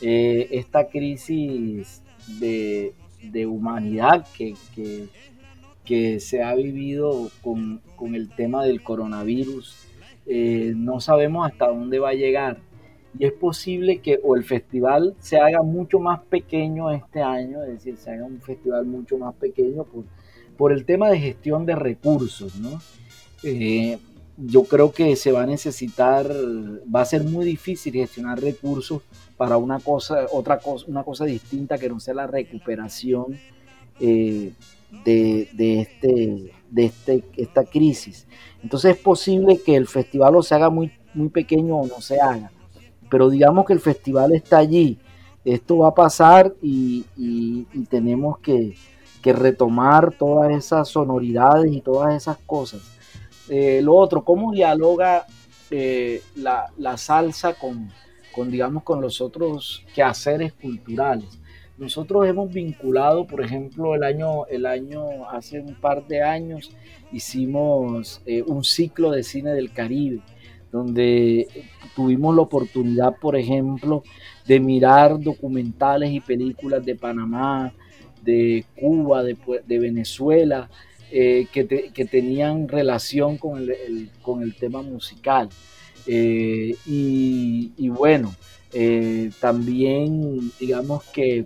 Eh, 0.00 0.48
esta 0.52 0.88
crisis 0.88 2.02
de, 2.26 2.94
humanidad 3.46 4.26
que, 4.36 4.54
que, 5.84 6.20
se 6.20 6.42
ha 6.42 6.54
vivido 6.54 7.30
con, 7.42 7.82
con, 7.96 8.14
el 8.14 8.30
tema 8.30 8.64
del 8.64 8.82
coronavirus, 8.82 9.76
no 10.26 11.00
sabemos 11.00 11.50
hasta 11.50 11.66
dónde 11.66 11.98
va 11.98 12.10
a 12.10 12.14
llegar 12.14 12.58
y 13.18 13.26
es 13.26 13.32
posible 13.32 13.98
que 13.98 14.20
o 14.22 14.36
el 14.36 14.44
festival 14.44 15.14
se 15.20 15.38
haga 15.38 15.62
mucho 15.62 15.98
más 15.98 16.20
pequeño 16.20 16.90
este 16.90 17.22
año, 17.22 17.62
es 17.62 17.70
decir, 17.70 17.96
se 17.96 18.10
haga 18.10 18.24
un 18.24 18.40
festival 18.40 18.86
mucho 18.86 19.18
más 19.18 19.34
pequeño 19.34 19.84
por, 19.84 20.04
por 20.56 20.72
el 20.72 20.84
tema 20.84 21.10
de 21.10 21.18
gestión 21.18 21.66
de 21.66 21.74
recursos, 21.74 22.56
¿no? 22.56 22.80
Eh, 23.42 23.98
yo 24.36 24.64
creo 24.64 24.92
que 24.92 25.16
se 25.16 25.32
va 25.32 25.42
a 25.42 25.46
necesitar, 25.46 26.26
va 26.30 27.02
a 27.02 27.04
ser 27.04 27.24
muy 27.24 27.44
difícil 27.44 27.92
gestionar 27.92 28.40
recursos 28.40 29.02
para 29.36 29.58
una 29.58 29.80
cosa, 29.80 30.26
otra 30.32 30.58
cosa, 30.58 30.86
una 30.88 31.02
cosa 31.02 31.24
distinta 31.24 31.76
que 31.78 31.88
no 31.88 32.00
sea 32.00 32.14
la 32.14 32.26
recuperación 32.26 33.38
eh, 33.98 34.52
de, 35.04 35.48
de, 35.52 35.80
este, 35.80 36.52
de 36.70 36.84
este, 36.84 37.24
esta 37.36 37.64
crisis. 37.64 38.26
Entonces 38.62 38.96
es 38.96 39.02
posible 39.02 39.60
que 39.64 39.76
el 39.76 39.86
festival 39.86 40.36
o 40.36 40.42
se 40.42 40.54
haga 40.54 40.70
muy, 40.70 40.90
muy 41.12 41.28
pequeño 41.28 41.76
o 41.76 41.86
no 41.86 42.00
se 42.00 42.18
haga 42.18 42.50
pero 43.10 43.28
digamos 43.28 43.66
que 43.66 43.72
el 43.72 43.80
festival 43.80 44.32
está 44.32 44.58
allí 44.58 44.98
esto 45.44 45.78
va 45.78 45.88
a 45.88 45.94
pasar 45.94 46.54
y, 46.60 47.04
tenemos 47.88 48.38
que, 48.38 48.76
retomar 49.22 50.12
todas 50.12 50.50
esas 50.50 50.88
sonoridades 50.88 51.72
y 51.72 51.80
todas 51.80 52.14
esas 52.14 52.38
cosas. 52.38 52.80
Eh, 53.48 53.80
lo 53.82 53.94
otro, 53.94 54.24
¿cómo 54.24 54.52
dialoga 54.52 55.26
eh, 55.70 56.22
la, 56.36 56.96
salsa 56.96 57.54
con, 57.54 57.90
digamos, 58.50 58.82
con 58.82 59.00
los 59.00 59.20
otros 59.20 59.84
quehaceres 59.94 60.52
culturales? 60.54 61.38
Nosotros 61.76 62.26
hemos 62.26 62.52
vinculado, 62.52 63.26
por 63.26 63.42
ejemplo, 63.42 63.94
el 63.94 64.04
año, 64.04 64.46
el 64.46 64.66
año 64.66 65.28
hace 65.30 65.60
un 65.60 65.74
par 65.74 66.06
de 66.06 66.22
años 66.22 66.70
hicimos 67.10 68.20
eh, 68.26 68.42
un 68.42 68.64
ciclo 68.64 69.10
de 69.10 69.22
cine 69.22 69.52
del 69.52 69.72
Caribe, 69.72 70.20
donde 70.72 71.46
tuvimos 71.94 72.34
la 72.34 72.42
oportunidad, 72.42 73.16
por 73.16 73.36
ejemplo, 73.36 74.02
de 74.46 74.60
mirar 74.60 75.20
documentales 75.20 76.10
y 76.12 76.20
películas 76.20 76.84
de 76.84 76.94
Panamá, 76.94 77.72
de 78.22 78.64
Cuba, 78.76 79.22
de, 79.22 79.78
Venezuela, 79.78 80.68
eh, 81.10 81.46
que, 81.52 81.64
tenían 82.04 82.68
relación 82.68 83.36
con 83.36 83.58
el, 83.58 84.10
con 84.22 84.42
el 84.42 84.54
tema 84.54 84.82
musical. 84.82 85.48
Eh, 86.06 86.76
y, 86.86 87.88
bueno, 87.88 88.34
eh, 88.72 89.30
también 89.40 90.52
digamos 90.58 91.04
que, 91.04 91.44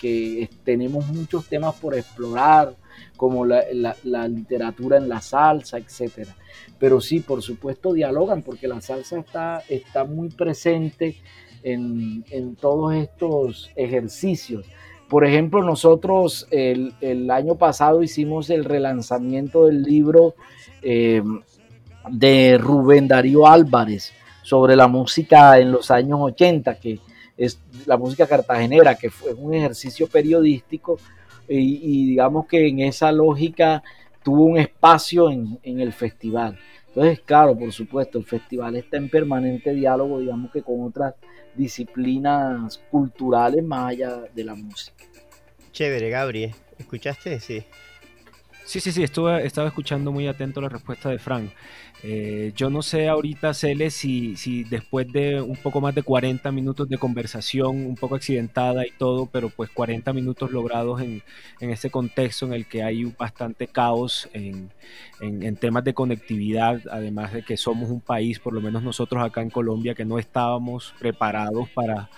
que, 0.00 0.48
tenemos 0.64 1.06
muchos 1.08 1.46
temas 1.46 1.74
por 1.76 1.94
explorar, 1.94 2.74
como 3.16 3.44
la, 3.44 3.64
literatura 4.28 4.96
en 4.96 5.08
la 5.08 5.20
salsa, 5.20 5.78
etc. 5.78 6.28
Pero 6.78 7.00
sí, 7.00 7.20
por 7.20 7.42
supuesto, 7.42 7.92
dialogan, 7.92 8.42
porque 8.42 8.68
la 8.68 8.80
salsa 8.80 9.18
está, 9.18 9.62
está 9.68 10.04
muy 10.04 10.28
presente 10.30 11.16
en, 11.62 12.56
todos 12.60 12.94
estos 12.94 13.70
ejercicios. 13.76 14.66
Por 15.08 15.24
ejemplo, 15.24 15.62
nosotros 15.62 16.46
el, 16.50 17.30
año 17.30 17.56
pasado 17.56 18.02
hicimos 18.02 18.50
el 18.50 18.64
relanzamiento 18.64 19.66
del 19.66 19.82
libro 19.82 20.34
eh, 20.82 21.22
de 22.10 22.58
Rubén 22.58 23.08
Darío 23.08 23.46
Álvarez, 23.46 24.12
sobre 24.42 24.76
la 24.76 24.88
música 24.88 25.58
en 25.58 25.72
los 25.72 25.90
años 25.90 26.20
80, 26.22 26.74
que 26.76 27.00
es 27.36 27.60
la 27.84 27.98
música 27.98 28.26
cartagenera, 28.26 28.94
que 28.94 29.10
fue 29.10 29.34
un 29.34 29.52
ejercicio 29.52 30.06
periodístico 30.06 30.98
y, 31.48 32.10
digamos 32.10 32.46
que 32.46 32.68
en 32.68 32.80
esa 32.80 33.12
lógica 33.12 33.82
tuvo 34.22 34.44
un 34.44 34.58
espacio 34.58 35.30
en, 35.30 35.58
el 35.62 35.92
festival. 35.92 36.58
Entonces, 36.88 37.20
claro, 37.20 37.56
por 37.56 37.72
supuesto, 37.72 38.18
el 38.18 38.24
festival 38.24 38.76
está 38.76 38.96
en 38.96 39.08
permanente 39.08 39.72
diálogo, 39.72 40.20
digamos 40.20 40.50
que 40.50 40.62
con 40.62 40.82
otras 40.82 41.14
disciplinas 41.54 42.78
culturales 42.90 43.62
más 43.64 43.90
allá 43.90 44.22
de 44.34 44.44
la 44.44 44.54
música. 44.54 45.04
Chévere, 45.72 46.10
Gabriel. 46.10 46.54
¿Escuchaste? 46.78 47.40
Sí. 47.40 47.64
Sí, 48.68 48.80
sí, 48.80 48.92
sí, 48.92 49.02
estuve, 49.02 49.46
estaba 49.46 49.68
escuchando 49.68 50.12
muy 50.12 50.26
atento 50.28 50.60
la 50.60 50.68
respuesta 50.68 51.08
de 51.08 51.18
Frank. 51.18 51.52
Eh, 52.02 52.52
yo 52.54 52.68
no 52.68 52.82
sé 52.82 53.08
ahorita, 53.08 53.54
Cele, 53.54 53.88
si, 53.88 54.36
si 54.36 54.62
después 54.62 55.10
de 55.10 55.40
un 55.40 55.56
poco 55.56 55.80
más 55.80 55.94
de 55.94 56.02
40 56.02 56.52
minutos 56.52 56.86
de 56.86 56.98
conversación, 56.98 57.86
un 57.86 57.94
poco 57.94 58.16
accidentada 58.16 58.86
y 58.86 58.90
todo, 58.90 59.24
pero 59.24 59.48
pues 59.48 59.70
40 59.70 60.12
minutos 60.12 60.50
logrados 60.52 61.00
en, 61.00 61.22
en 61.60 61.70
este 61.70 61.88
contexto 61.88 62.44
en 62.44 62.52
el 62.52 62.66
que 62.66 62.82
hay 62.82 63.04
bastante 63.04 63.68
caos 63.68 64.28
en, 64.34 64.70
en, 65.20 65.56
temas 65.56 65.82
de 65.84 65.94
conectividad, 65.94 66.82
además 66.90 67.32
de 67.32 67.42
que 67.44 67.56
somos 67.56 67.88
un 67.88 68.02
país, 68.02 68.38
por 68.38 68.52
lo 68.52 68.60
menos 68.60 68.82
nosotros 68.82 69.24
acá 69.24 69.40
en 69.40 69.48
Colombia, 69.48 69.94
que 69.94 70.04
no 70.04 70.18
estábamos 70.18 70.94
preparados 70.98 71.70
para 71.70 72.10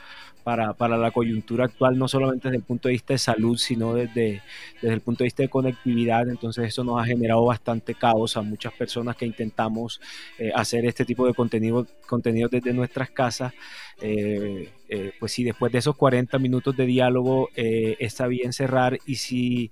para, 0.51 0.73
para, 0.73 0.97
la 0.97 1.13
coyuntura 1.13 1.67
actual, 1.67 1.97
no 1.97 2.09
solamente 2.09 2.49
desde 2.49 2.57
el 2.57 2.65
punto 2.65 2.89
de 2.89 2.95
vista 2.95 3.15
de 3.15 3.19
salud, 3.19 3.57
sino 3.57 3.95
desde, 3.95 4.43
desde 4.83 4.95
el 4.95 5.01
punto 5.01 5.23
de 5.23 5.27
vista 5.27 5.45
de 5.45 5.49
conectividad. 5.49 6.29
Entonces 6.29 6.67
eso 6.67 6.83
nos 6.83 7.01
ha 7.01 7.05
generado 7.05 7.45
bastante 7.45 7.95
caos 7.95 8.37
a 8.37 8.43
muchas 8.43 8.73
personas 8.73 9.15
que 9.15 9.27
intentamos 9.27 10.01
eh, 10.41 10.51
hacer 10.53 10.85
este 10.87 11.05
tipo 11.05 11.25
de 11.25 11.35
contenido, 11.35 11.87
contenido 12.09 12.49
desde 12.49 12.73
nuestras 12.73 13.11
casas. 13.11 13.53
Eh, 14.01 14.71
eh, 14.89 15.13
pues 15.21 15.33
si 15.33 15.45
después 15.45 15.71
de 15.71 15.79
esos 15.79 15.95
40 15.97 16.39
minutos 16.39 16.77
de 16.77 16.85
diálogo 16.85 17.49
está 17.55 18.27
bien 18.27 18.53
cerrar 18.53 18.99
y 19.07 19.17
si 19.17 19.71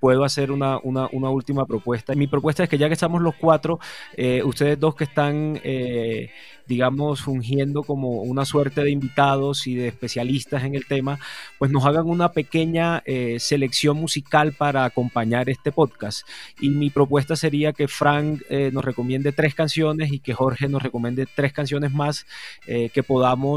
puedo 0.00 0.24
hacer 0.24 0.50
una, 0.50 0.78
una, 0.78 1.08
una, 1.12 1.28
última 1.28 1.66
propuesta. 1.66 2.14
Mi 2.14 2.26
propuesta 2.26 2.62
es 2.62 2.68
que 2.70 2.78
ya 2.78 2.88
que 2.88 2.94
estamos 2.94 3.20
los 3.20 3.34
cuatro, 3.34 3.78
ustedes 4.44 4.80
dos 4.80 4.94
que 4.94 5.04
están 5.04 5.60
digamos, 6.66 7.22
fungiendo 7.22 7.82
como 7.82 8.22
una 8.22 8.44
suerte 8.44 8.82
de 8.82 8.90
invitados 8.90 9.66
y 9.66 9.74
de 9.74 9.88
especialistas 9.88 10.64
en 10.64 10.74
el 10.74 10.86
tema, 10.86 11.18
pues 11.58 11.70
nos 11.70 11.84
hagan 11.84 12.06
una 12.06 12.32
pequeña 12.32 13.02
eh, 13.06 13.38
selección 13.38 13.96
musical 13.96 14.52
para 14.52 14.84
acompañar 14.84 15.48
este 15.48 15.72
podcast. 15.72 16.26
Y 16.60 16.70
mi 16.70 16.90
propuesta 16.90 17.36
sería 17.36 17.72
que 17.72 17.88
Frank 17.88 18.42
eh, 18.48 18.70
nos 18.72 18.84
recomiende 18.84 19.32
tres 19.32 19.54
canciones 19.54 20.12
y 20.12 20.18
que 20.18 20.34
Jorge 20.34 20.68
nos 20.68 20.82
recomiende 20.82 21.26
tres 21.32 21.52
canciones 21.52 21.92
más 21.92 22.26
eh, 22.66 22.90
que 22.92 23.02
podamos 23.02 23.55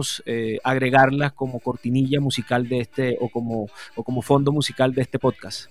agregarlas 0.64 1.34
como 1.34 1.60
cortinilla 1.60 2.20
musical 2.20 2.68
de 2.68 2.80
este 2.80 3.18
o 3.20 3.30
como, 3.30 3.68
o 3.96 4.04
como 4.04 4.22
fondo 4.22 4.52
musical 4.52 4.94
de 4.94 5.02
este 5.02 5.20
podcast. 5.20 5.70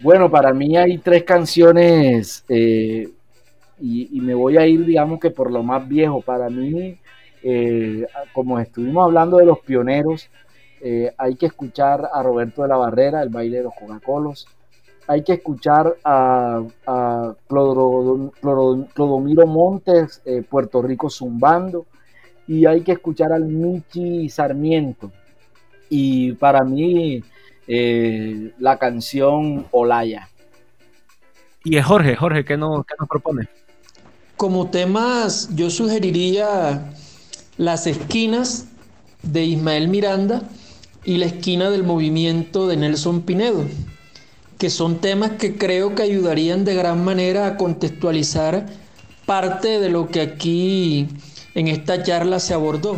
Bueno, 0.00 0.30
para 0.30 0.52
mí 0.52 0.76
hay 0.76 0.98
tres 0.98 1.24
canciones 1.24 2.44
y, 3.80 4.20
me 4.20 4.34
voy 4.34 4.56
a 4.56 4.66
ir, 4.66 4.84
digamos 4.84 5.20
que 5.20 5.30
por 5.30 5.50
lo 5.50 5.62
más 5.62 5.86
viejo. 5.88 6.20
Para 6.20 6.50
mí, 6.50 6.98
eh, 7.42 8.06
como 8.32 8.58
estuvimos 8.58 9.04
hablando 9.04 9.36
de 9.38 9.46
los 9.46 9.60
pioneros, 9.60 10.28
eh, 10.80 11.12
hay 11.16 11.34
que 11.36 11.46
escuchar 11.46 12.08
a 12.12 12.22
Roberto 12.22 12.62
de 12.62 12.68
la 12.68 12.76
Barrera, 12.76 13.22
el 13.22 13.28
baile 13.28 13.58
de 13.58 13.64
los 13.64 13.74
Coca-Colos. 13.74 14.46
Hay 15.06 15.22
que 15.22 15.34
escuchar 15.34 15.96
a, 16.04 16.62
Clodomiro 17.48 19.46
Montes, 19.46 20.22
eh, 20.24 20.42
Puerto 20.48 20.82
Rico 20.82 21.08
zumbando. 21.08 21.86
Y 22.48 22.66
hay 22.66 22.80
que 22.80 22.92
escuchar 22.92 23.32
al 23.32 23.44
Michi 23.44 24.28
Sarmiento. 24.28 25.12
Y 25.88 26.32
para 26.32 26.64
mí, 26.64 27.22
la 28.58 28.78
canción 28.78 29.66
Olaya. 29.70 30.28
Y 31.64 31.76
es 31.76 31.84
Jorge, 31.84 32.16
Jorge, 32.16 32.44
¿qué 32.44 32.56
nos, 32.56 32.86
qué 32.86 32.94
nos 32.98 33.08
propone? 33.08 33.48
Como 34.36 34.70
temas, 34.70 35.54
yo 35.54 35.68
sugeriría 35.68 36.92
las 37.58 37.86
esquinas 37.86 38.68
de 39.22 39.44
Ismael 39.44 39.88
Miranda 39.88 40.42
y 41.04 41.18
la 41.18 41.26
esquina 41.26 41.70
del 41.70 41.82
movimiento 41.82 42.68
de 42.68 42.76
Nelson 42.76 43.22
Pinedo, 43.22 43.64
que 44.58 44.70
son 44.70 44.98
temas 44.98 45.32
que 45.32 45.56
creo 45.56 45.94
que 45.94 46.02
ayudarían 46.02 46.64
de 46.64 46.74
gran 46.74 47.04
manera 47.04 47.46
a 47.46 47.56
contextualizar 47.56 48.66
parte 49.26 49.80
de 49.80 49.90
lo 49.90 50.08
que 50.08 50.20
aquí 50.20 51.08
en 51.58 51.66
esta 51.66 52.00
charla 52.04 52.38
se 52.38 52.54
abordó. 52.54 52.96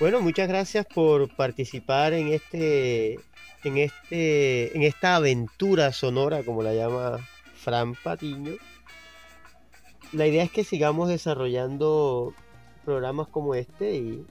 Bueno, 0.00 0.20
muchas 0.20 0.48
gracias 0.48 0.84
por 0.84 1.32
participar 1.36 2.12
en 2.12 2.26
este 2.32 3.20
en, 3.62 3.78
este, 3.78 4.76
en 4.76 4.82
esta 4.82 5.14
aventura 5.14 5.92
sonora, 5.92 6.42
como 6.42 6.64
la 6.64 6.74
llama 6.74 7.18
Fran 7.54 7.94
Patiño. 7.94 8.54
La 10.10 10.26
idea 10.26 10.42
es 10.42 10.50
que 10.50 10.64
sigamos 10.64 11.08
desarrollando 11.08 12.34
programas 12.84 13.28
como 13.28 13.54
este 13.54 13.94
y, 13.94 14.26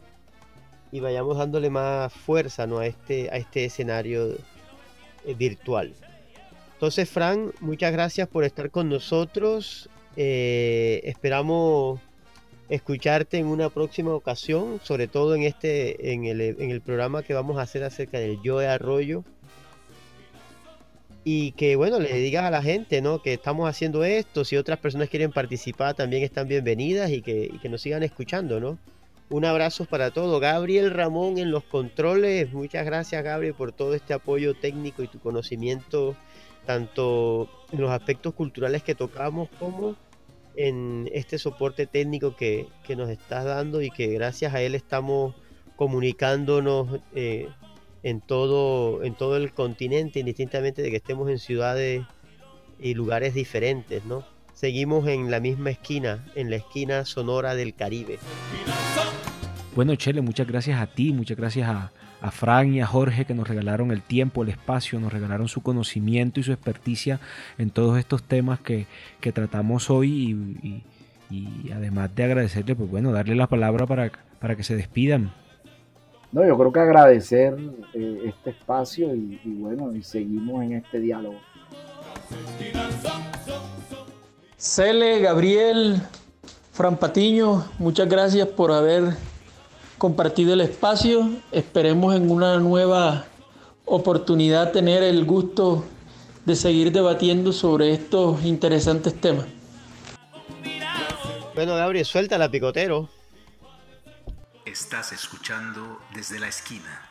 vayamos 1.00 1.38
dándole 1.38 1.70
más 1.70 2.12
fuerza 2.12 2.68
¿no? 2.68 2.80
a, 2.80 2.86
este, 2.86 3.30
a 3.32 3.38
este 3.38 3.64
escenario 3.64 4.34
eh, 5.24 5.34
virtual. 5.38 5.94
Entonces, 6.74 7.10
Fran, 7.10 7.54
muchas 7.62 7.94
gracias 7.94 8.28
por 8.28 8.44
estar 8.44 8.72
con 8.72 8.90
nosotros. 8.90 9.90
Eh, 10.18 11.02
esperamos 11.06 12.00
escucharte 12.70 13.38
en 13.38 13.48
una 13.48 13.70
próxima 13.70 14.14
ocasión, 14.14 14.80
sobre 14.84 15.08
todo 15.08 15.36
en 15.36 15.44
este, 15.44 16.14
en 16.14 16.26
el, 16.26 16.42
en 16.42 16.72
el 16.72 16.82
programa 16.82 17.24
que 17.24 17.34
vamos 17.34 17.58
a 17.58 17.64
hacer 17.64 17.84
acerca 17.84 18.20
del 18.20 18.42
yo 18.42 18.60
de 18.60 18.68
arroyo. 18.68 19.24
Y 21.24 21.52
que 21.52 21.76
bueno, 21.76 22.00
le 22.00 22.14
digas 22.16 22.46
a 22.46 22.50
la 22.50 22.64
gente, 22.64 23.02
¿no? 23.02 23.22
Que 23.22 23.34
estamos 23.34 23.70
haciendo 23.70 24.04
esto, 24.04 24.44
si 24.44 24.58
otras 24.58 24.80
personas 24.80 25.10
quieren 25.10 25.32
participar 25.32 25.94
también 25.94 26.24
están 26.24 26.48
bienvenidas 26.48 27.12
y 27.12 27.22
que, 27.22 27.50
y 27.54 27.60
que 27.60 27.70
nos 27.70 27.82
sigan 27.82 28.02
escuchando, 28.04 28.60
¿no? 28.60 28.80
Un 29.32 29.46
abrazo 29.46 29.86
para 29.86 30.12
todo. 30.12 30.42
Gabriel 30.42 30.92
Ramón 30.92 31.38
en 31.38 31.52
los 31.52 31.64
controles. 31.64 32.52
Muchas 32.52 32.86
gracias, 32.86 33.24
Gabriel, 33.24 33.54
por 33.54 33.72
todo 33.72 33.94
este 33.96 34.14
apoyo 34.14 34.56
técnico 34.56 35.04
y 35.04 35.08
tu 35.08 35.20
conocimiento, 35.20 36.18
tanto 36.66 37.50
en 37.72 37.82
los 37.82 37.92
aspectos 37.92 38.34
culturales 38.34 38.84
que 38.84 38.96
tocamos 38.96 39.50
como 39.60 39.96
en 40.56 41.10
este 41.14 41.38
soporte 41.38 41.88
técnico 41.88 42.36
que, 42.36 42.68
nos 42.90 43.10
estás 43.10 43.46
dando 43.46 43.82
y 43.82 43.90
que 43.90 44.08
gracias 44.08 44.54
a 44.54 44.62
él 44.62 44.76
estamos 44.76 45.34
comunicándonos 45.78 47.00
eh, 47.16 47.48
en, 48.04 48.20
todo, 48.20 49.02
en 49.04 49.16
todo 49.16 49.38
el 49.38 49.54
continente, 49.54 50.20
indistintamente 50.20 50.82
de 50.82 50.90
que 50.90 50.98
estemos 50.98 51.30
en 51.30 51.40
ciudades 51.40 52.04
y 52.80 52.94
lugares 52.94 53.34
diferentes, 53.34 54.04
¿no? 54.06 54.26
Seguimos 54.54 55.08
en 55.08 55.32
la 55.32 55.40
misma 55.40 55.70
esquina, 55.70 56.26
en 56.36 56.50
la 56.50 56.58
esquina 56.58 57.06
sonora 57.06 57.56
del 57.56 57.74
Caribe. 57.74 58.20
bueno, 59.74 59.96
Chele, 59.96 60.22
muchas 60.22 60.48
gracias 60.48 60.80
a 60.80 60.88
ti, 60.88 61.14
muchas 61.14 61.38
gracias 61.38 61.70
a, 61.70 61.92
a 62.22 62.32
Fran 62.32 62.74
y 62.74 62.82
a 62.82 62.86
Jorge 62.86 63.26
que 63.26 63.34
nos 63.34 63.48
regalaron 63.48 63.92
el 63.92 64.02
tiempo, 64.02 64.44
el 64.44 64.50
espacio, 64.50 65.00
nos 65.00 65.12
regalaron 65.12 65.48
su 65.48 65.62
conocimiento 65.62 66.40
y 66.40 66.44
su 66.44 66.52
experticia 66.52 67.20
en 67.58 67.72
todos 67.72 67.98
estos 67.98 68.24
temas 68.24 68.60
que, 68.60 68.86
tratamos 69.34 69.90
hoy 69.90 70.84
y, 71.30 71.72
además 71.74 72.14
de 72.16 72.24
agradecerle, 72.24 72.76
pues 72.76 72.90
bueno, 72.90 73.12
darle 73.12 73.36
la 73.36 73.48
palabra 73.48 73.88
para, 73.88 74.12
para 74.40 74.56
que 74.56 74.64
se 74.64 74.76
despidan. 74.76 75.32
No, 76.32 76.46
yo 76.46 76.58
creo 76.58 76.72
que 76.72 76.80
agradecer 76.80 77.58
eh, 77.94 78.22
este 78.26 78.52
espacio 78.52 79.14
y, 79.14 79.40
bueno, 79.44 79.94
y 79.94 80.02
seguimos 80.02 80.64
en 80.64 80.74
este 80.74 81.00
diálogo. 81.00 81.40
Cele, 84.58 85.20
Gabriel, 85.20 86.02
Fran 86.72 86.96
Patiño, 86.96 87.66
muchas 87.80 88.08
gracias 88.08 88.48
por 88.48 88.72
haber 88.72 89.16
compartido 90.02 90.54
el 90.56 90.62
espacio. 90.62 91.30
Esperemos 91.52 92.16
en 92.16 92.32
una 92.32 92.58
nueva 92.58 93.28
oportunidad 93.86 94.72
tener 94.72 95.04
el 95.04 95.26
gusto 95.26 95.86
de 96.44 96.56
seguir 96.56 96.92
debatiendo 96.92 97.54
sobre 97.54 97.94
estos 97.94 98.44
interesantes 98.44 99.22
temas. 99.22 99.46
Bueno, 101.54 101.76
Gabriel, 101.76 102.04
suelta 102.04 102.40
la 102.40 102.50
picotero. 102.50 103.12
Estás 104.66 105.12
escuchando 105.12 106.00
desde 106.16 106.40
la 106.40 106.48
esquina. 106.48 107.08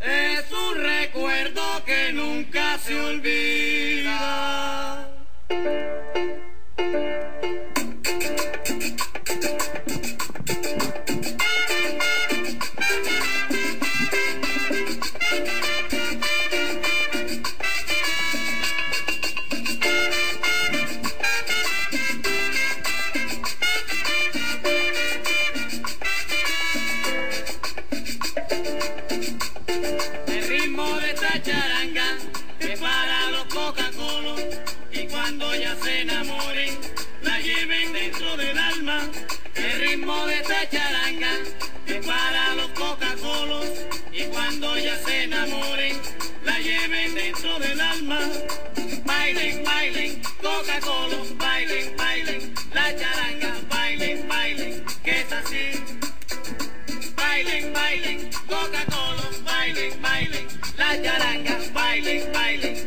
Es 0.00 0.50
un 0.50 0.82
recuerdo 0.82 1.60
que 1.84 2.10
nunca 2.14 2.78
se 2.78 2.98
olvida. 2.98 4.62
que 41.86 41.94
para 41.94 42.54
los 42.54 42.68
Coca-Colos 42.68 43.66
y 44.12 44.24
cuando 44.24 44.78
ya 44.78 44.96
se 45.04 45.24
enamoren, 45.24 46.00
la 46.44 46.58
lleven 46.58 47.14
dentro 47.14 47.58
del 47.58 47.80
alma. 47.80 48.20
Bailen, 49.04 49.64
bailen, 49.64 50.22
Coca-Colos, 50.40 51.36
bailen, 51.38 51.96
bailen, 51.96 52.54
la 52.72 52.96
charanga, 52.96 53.54
bailen, 53.68 54.28
bailen, 54.28 54.84
que 55.04 55.20
es 55.20 55.32
así. 55.32 55.84
Bailen, 57.16 57.72
bailen, 57.72 58.30
Coca-Colos, 58.46 59.44
bailen, 59.44 60.02
bailen, 60.02 60.46
la 60.76 61.02
charanga, 61.02 61.58
bailen, 61.72 62.32
bailen. 62.32 62.81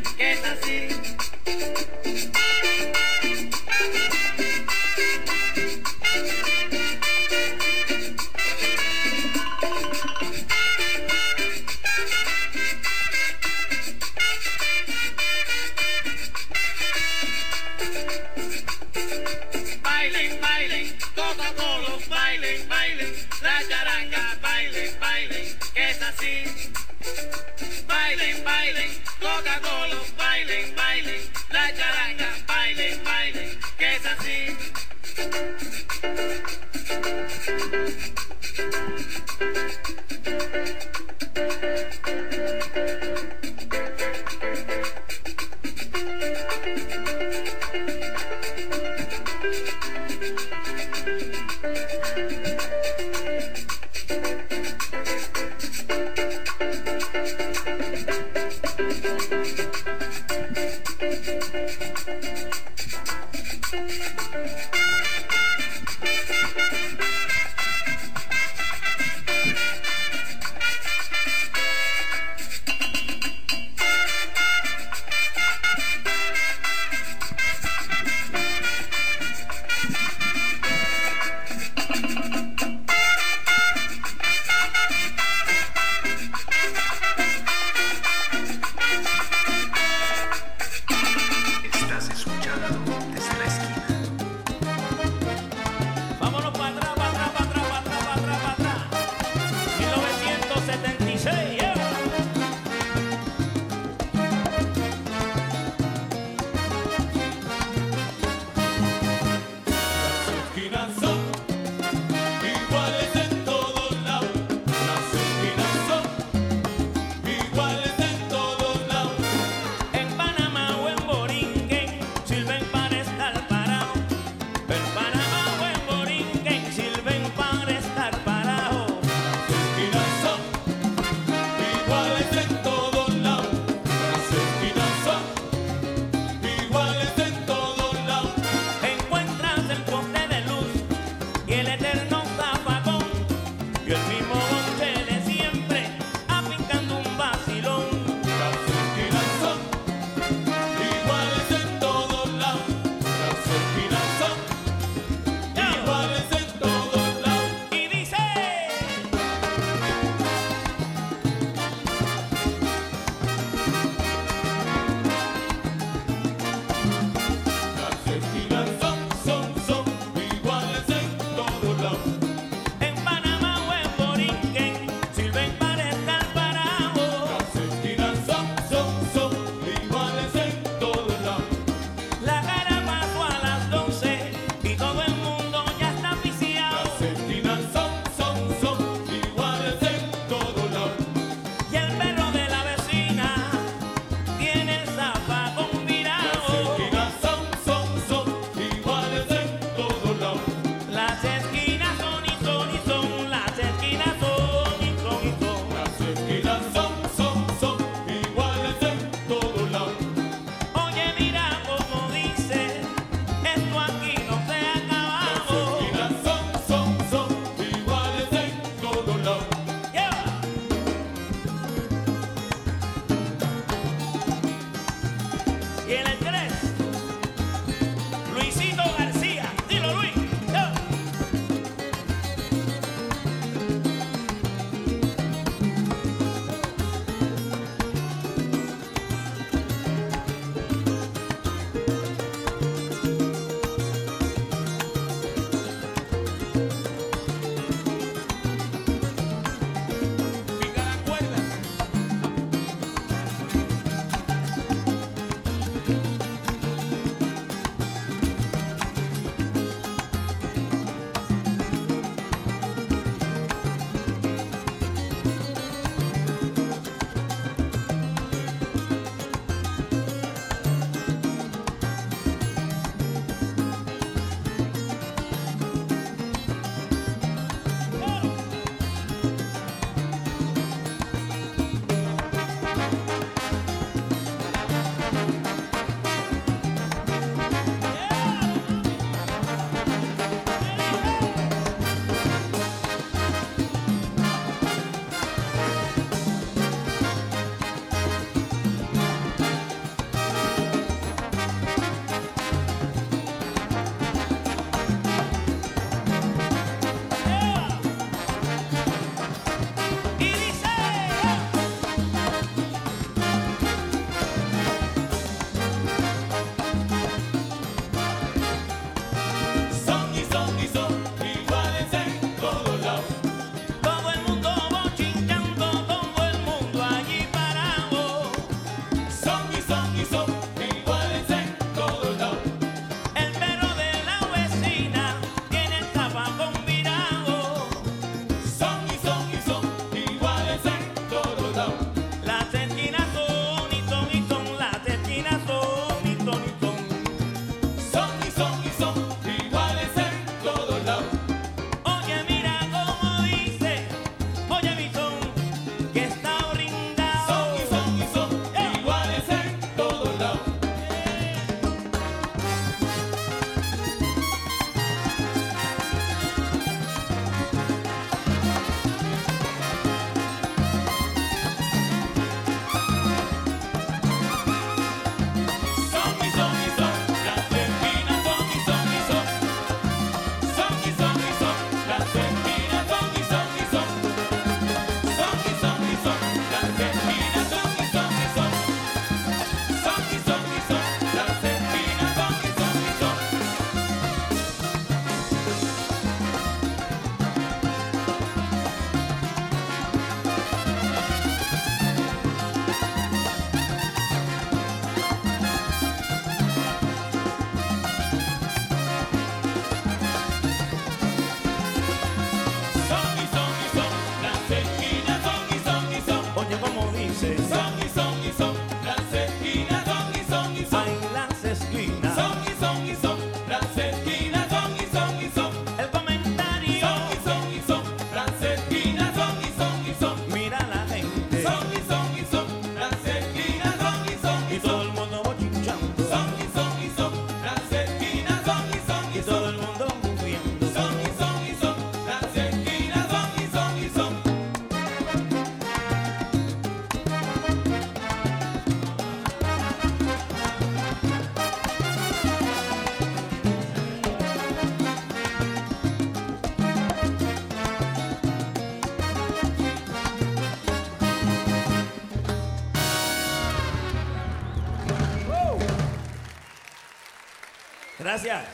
Gracias. 468.16 468.46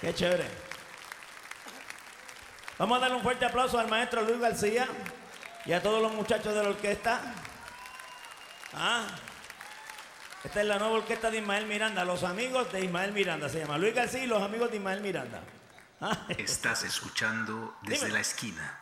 Qué 0.00 0.12
chévere. 0.12 0.44
Vamos 2.76 2.98
a 2.98 3.00
darle 3.02 3.16
un 3.18 3.22
fuerte 3.22 3.44
aplauso 3.44 3.78
al 3.78 3.86
maestro 3.86 4.22
Luis 4.22 4.40
García 4.40 4.88
y 5.64 5.72
a 5.72 5.80
todos 5.80 6.02
los 6.02 6.12
muchachos 6.12 6.52
de 6.52 6.60
la 6.60 6.70
orquesta. 6.70 7.20
Ah, 8.74 9.06
esta 10.42 10.60
es 10.60 10.66
la 10.66 10.76
nueva 10.80 10.94
orquesta 10.94 11.30
de 11.30 11.38
Ismael 11.38 11.66
Miranda, 11.66 12.04
los 12.04 12.24
amigos 12.24 12.72
de 12.72 12.80
Ismael 12.84 13.12
Miranda. 13.12 13.48
Se 13.48 13.60
llama 13.60 13.78
Luis 13.78 13.94
García 13.94 14.24
y 14.24 14.26
los 14.26 14.42
amigos 14.42 14.72
de 14.72 14.78
Ismael 14.78 15.02
Miranda. 15.02 15.40
Ah, 16.00 16.26
Estás 16.36 16.82
escuchando 16.82 17.76
desde 17.82 18.06
Dime. 18.06 18.14
la 18.14 18.20
esquina. 18.22 18.80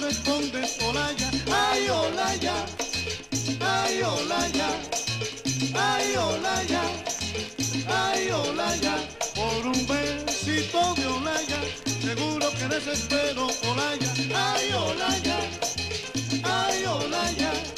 Respondes, 0.00 0.78
Olaya, 0.82 1.30
ay, 1.52 1.88
Olaya, 1.90 2.54
ay, 3.60 4.02
Olaya, 4.02 4.68
ay, 5.74 6.16
Olaya, 6.16 6.82
ay, 7.88 8.30
Olaya, 8.30 8.94
por 9.34 9.66
un 9.66 9.86
besito 9.86 10.94
de 10.94 11.06
Olaya, 11.06 11.60
seguro 12.00 12.50
que 12.52 12.68
desespero, 12.68 13.48
Olaya, 13.70 14.12
ay, 14.34 14.72
Olaya, 14.72 15.38
ay, 16.44 16.84
Olaya. 16.86 17.77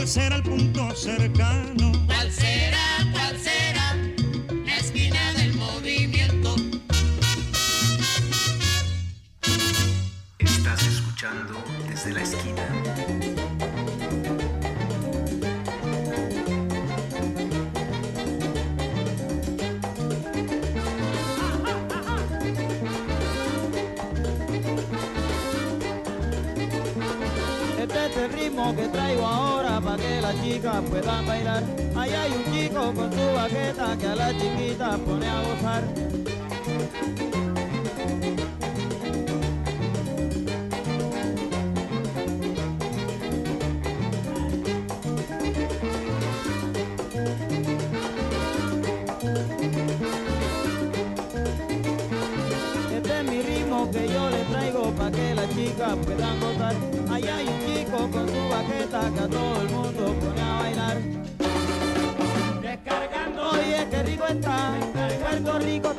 Cuál 0.00 0.08
será 0.08 0.36
el 0.36 0.42
punto 0.42 0.96
cercano. 0.96 1.92
¿Cuál 2.06 2.32
será, 2.32 2.78
cuál 3.12 3.38
será 3.38 3.94
la 4.64 4.76
esquina 4.76 5.32
del 5.34 5.52
movimiento? 5.56 6.56
Estás 10.38 10.86
escuchando 10.86 11.62
desde 11.86 12.12
la 12.12 12.22
esquina. 12.22 12.66
Este 27.78 28.06
es 28.06 28.16
el 28.16 28.32
ritmo 28.32 28.74
que 28.74 28.88
traigo 28.88 29.26
ahora 29.26 29.49
las 30.32 30.42
chicas 30.44 30.82
puedan 30.88 31.26
bailar. 31.26 31.62
Ahí 31.96 32.10
hay 32.12 32.32
un 32.32 32.52
chico 32.52 32.92
con 32.94 33.12
su 33.12 33.32
baqueta 33.34 33.96
que 33.98 34.06
a 34.06 34.14
las 34.14 34.32
chiquitas 34.38 34.98
pone 35.00 35.26
a 35.26 35.42
gozar. 35.42 35.84
Este 52.94 53.24
que 53.92 54.08
yo 54.08 54.30
le 54.30 54.44
traigo 54.44 54.90
para 54.92 55.10
que 55.10 55.34
las 55.34 55.48
chicas 55.50 55.96
puedan 56.04 56.40
gozar. 56.40 56.74
Ahí 57.10 57.24
hay 57.24 57.46
un 57.48 57.60
chico 57.66 57.98
con 58.12 58.28
su 58.28 58.48
baqueta 58.48 59.10
que 59.12 59.20
a 59.20 59.28
todo 59.28 59.59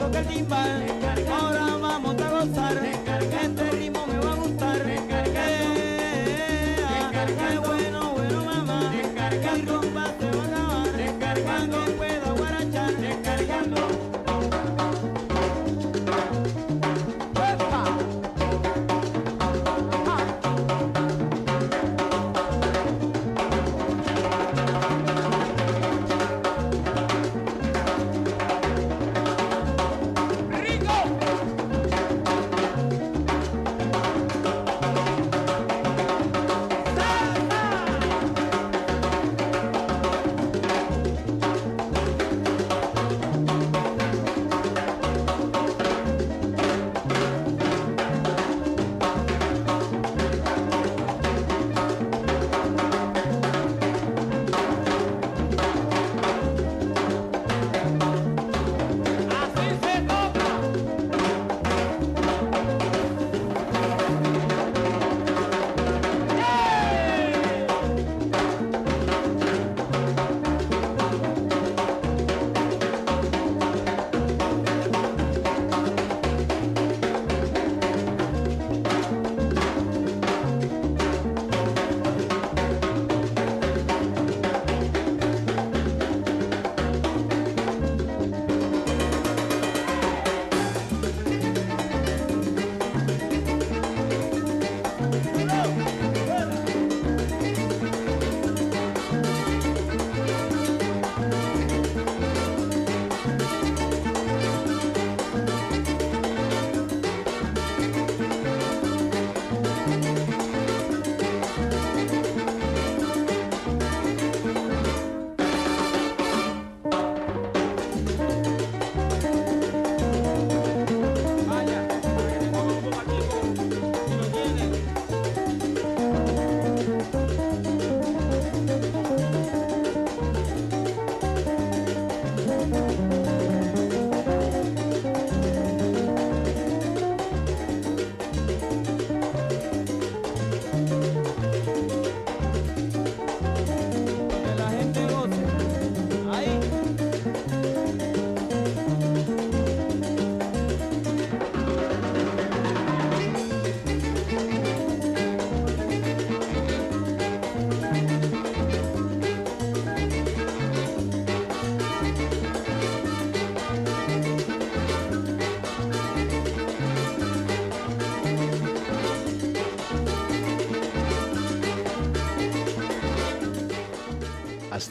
toca 0.02 0.20
el 0.20 0.28
timbal. 0.28 0.86
Ahora 1.30 1.78
vamos 1.78 2.22
a 2.22 2.30
gozar. 2.30 3.01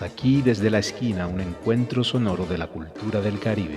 Aquí 0.01 0.40
desde 0.40 0.70
la 0.70 0.78
esquina 0.78 1.26
un 1.26 1.40
encuentro 1.40 2.03
sonoro 2.03 2.46
de 2.46 2.57
la 2.57 2.68
cultura 2.68 3.20
del 3.20 3.38
Caribe. 3.38 3.76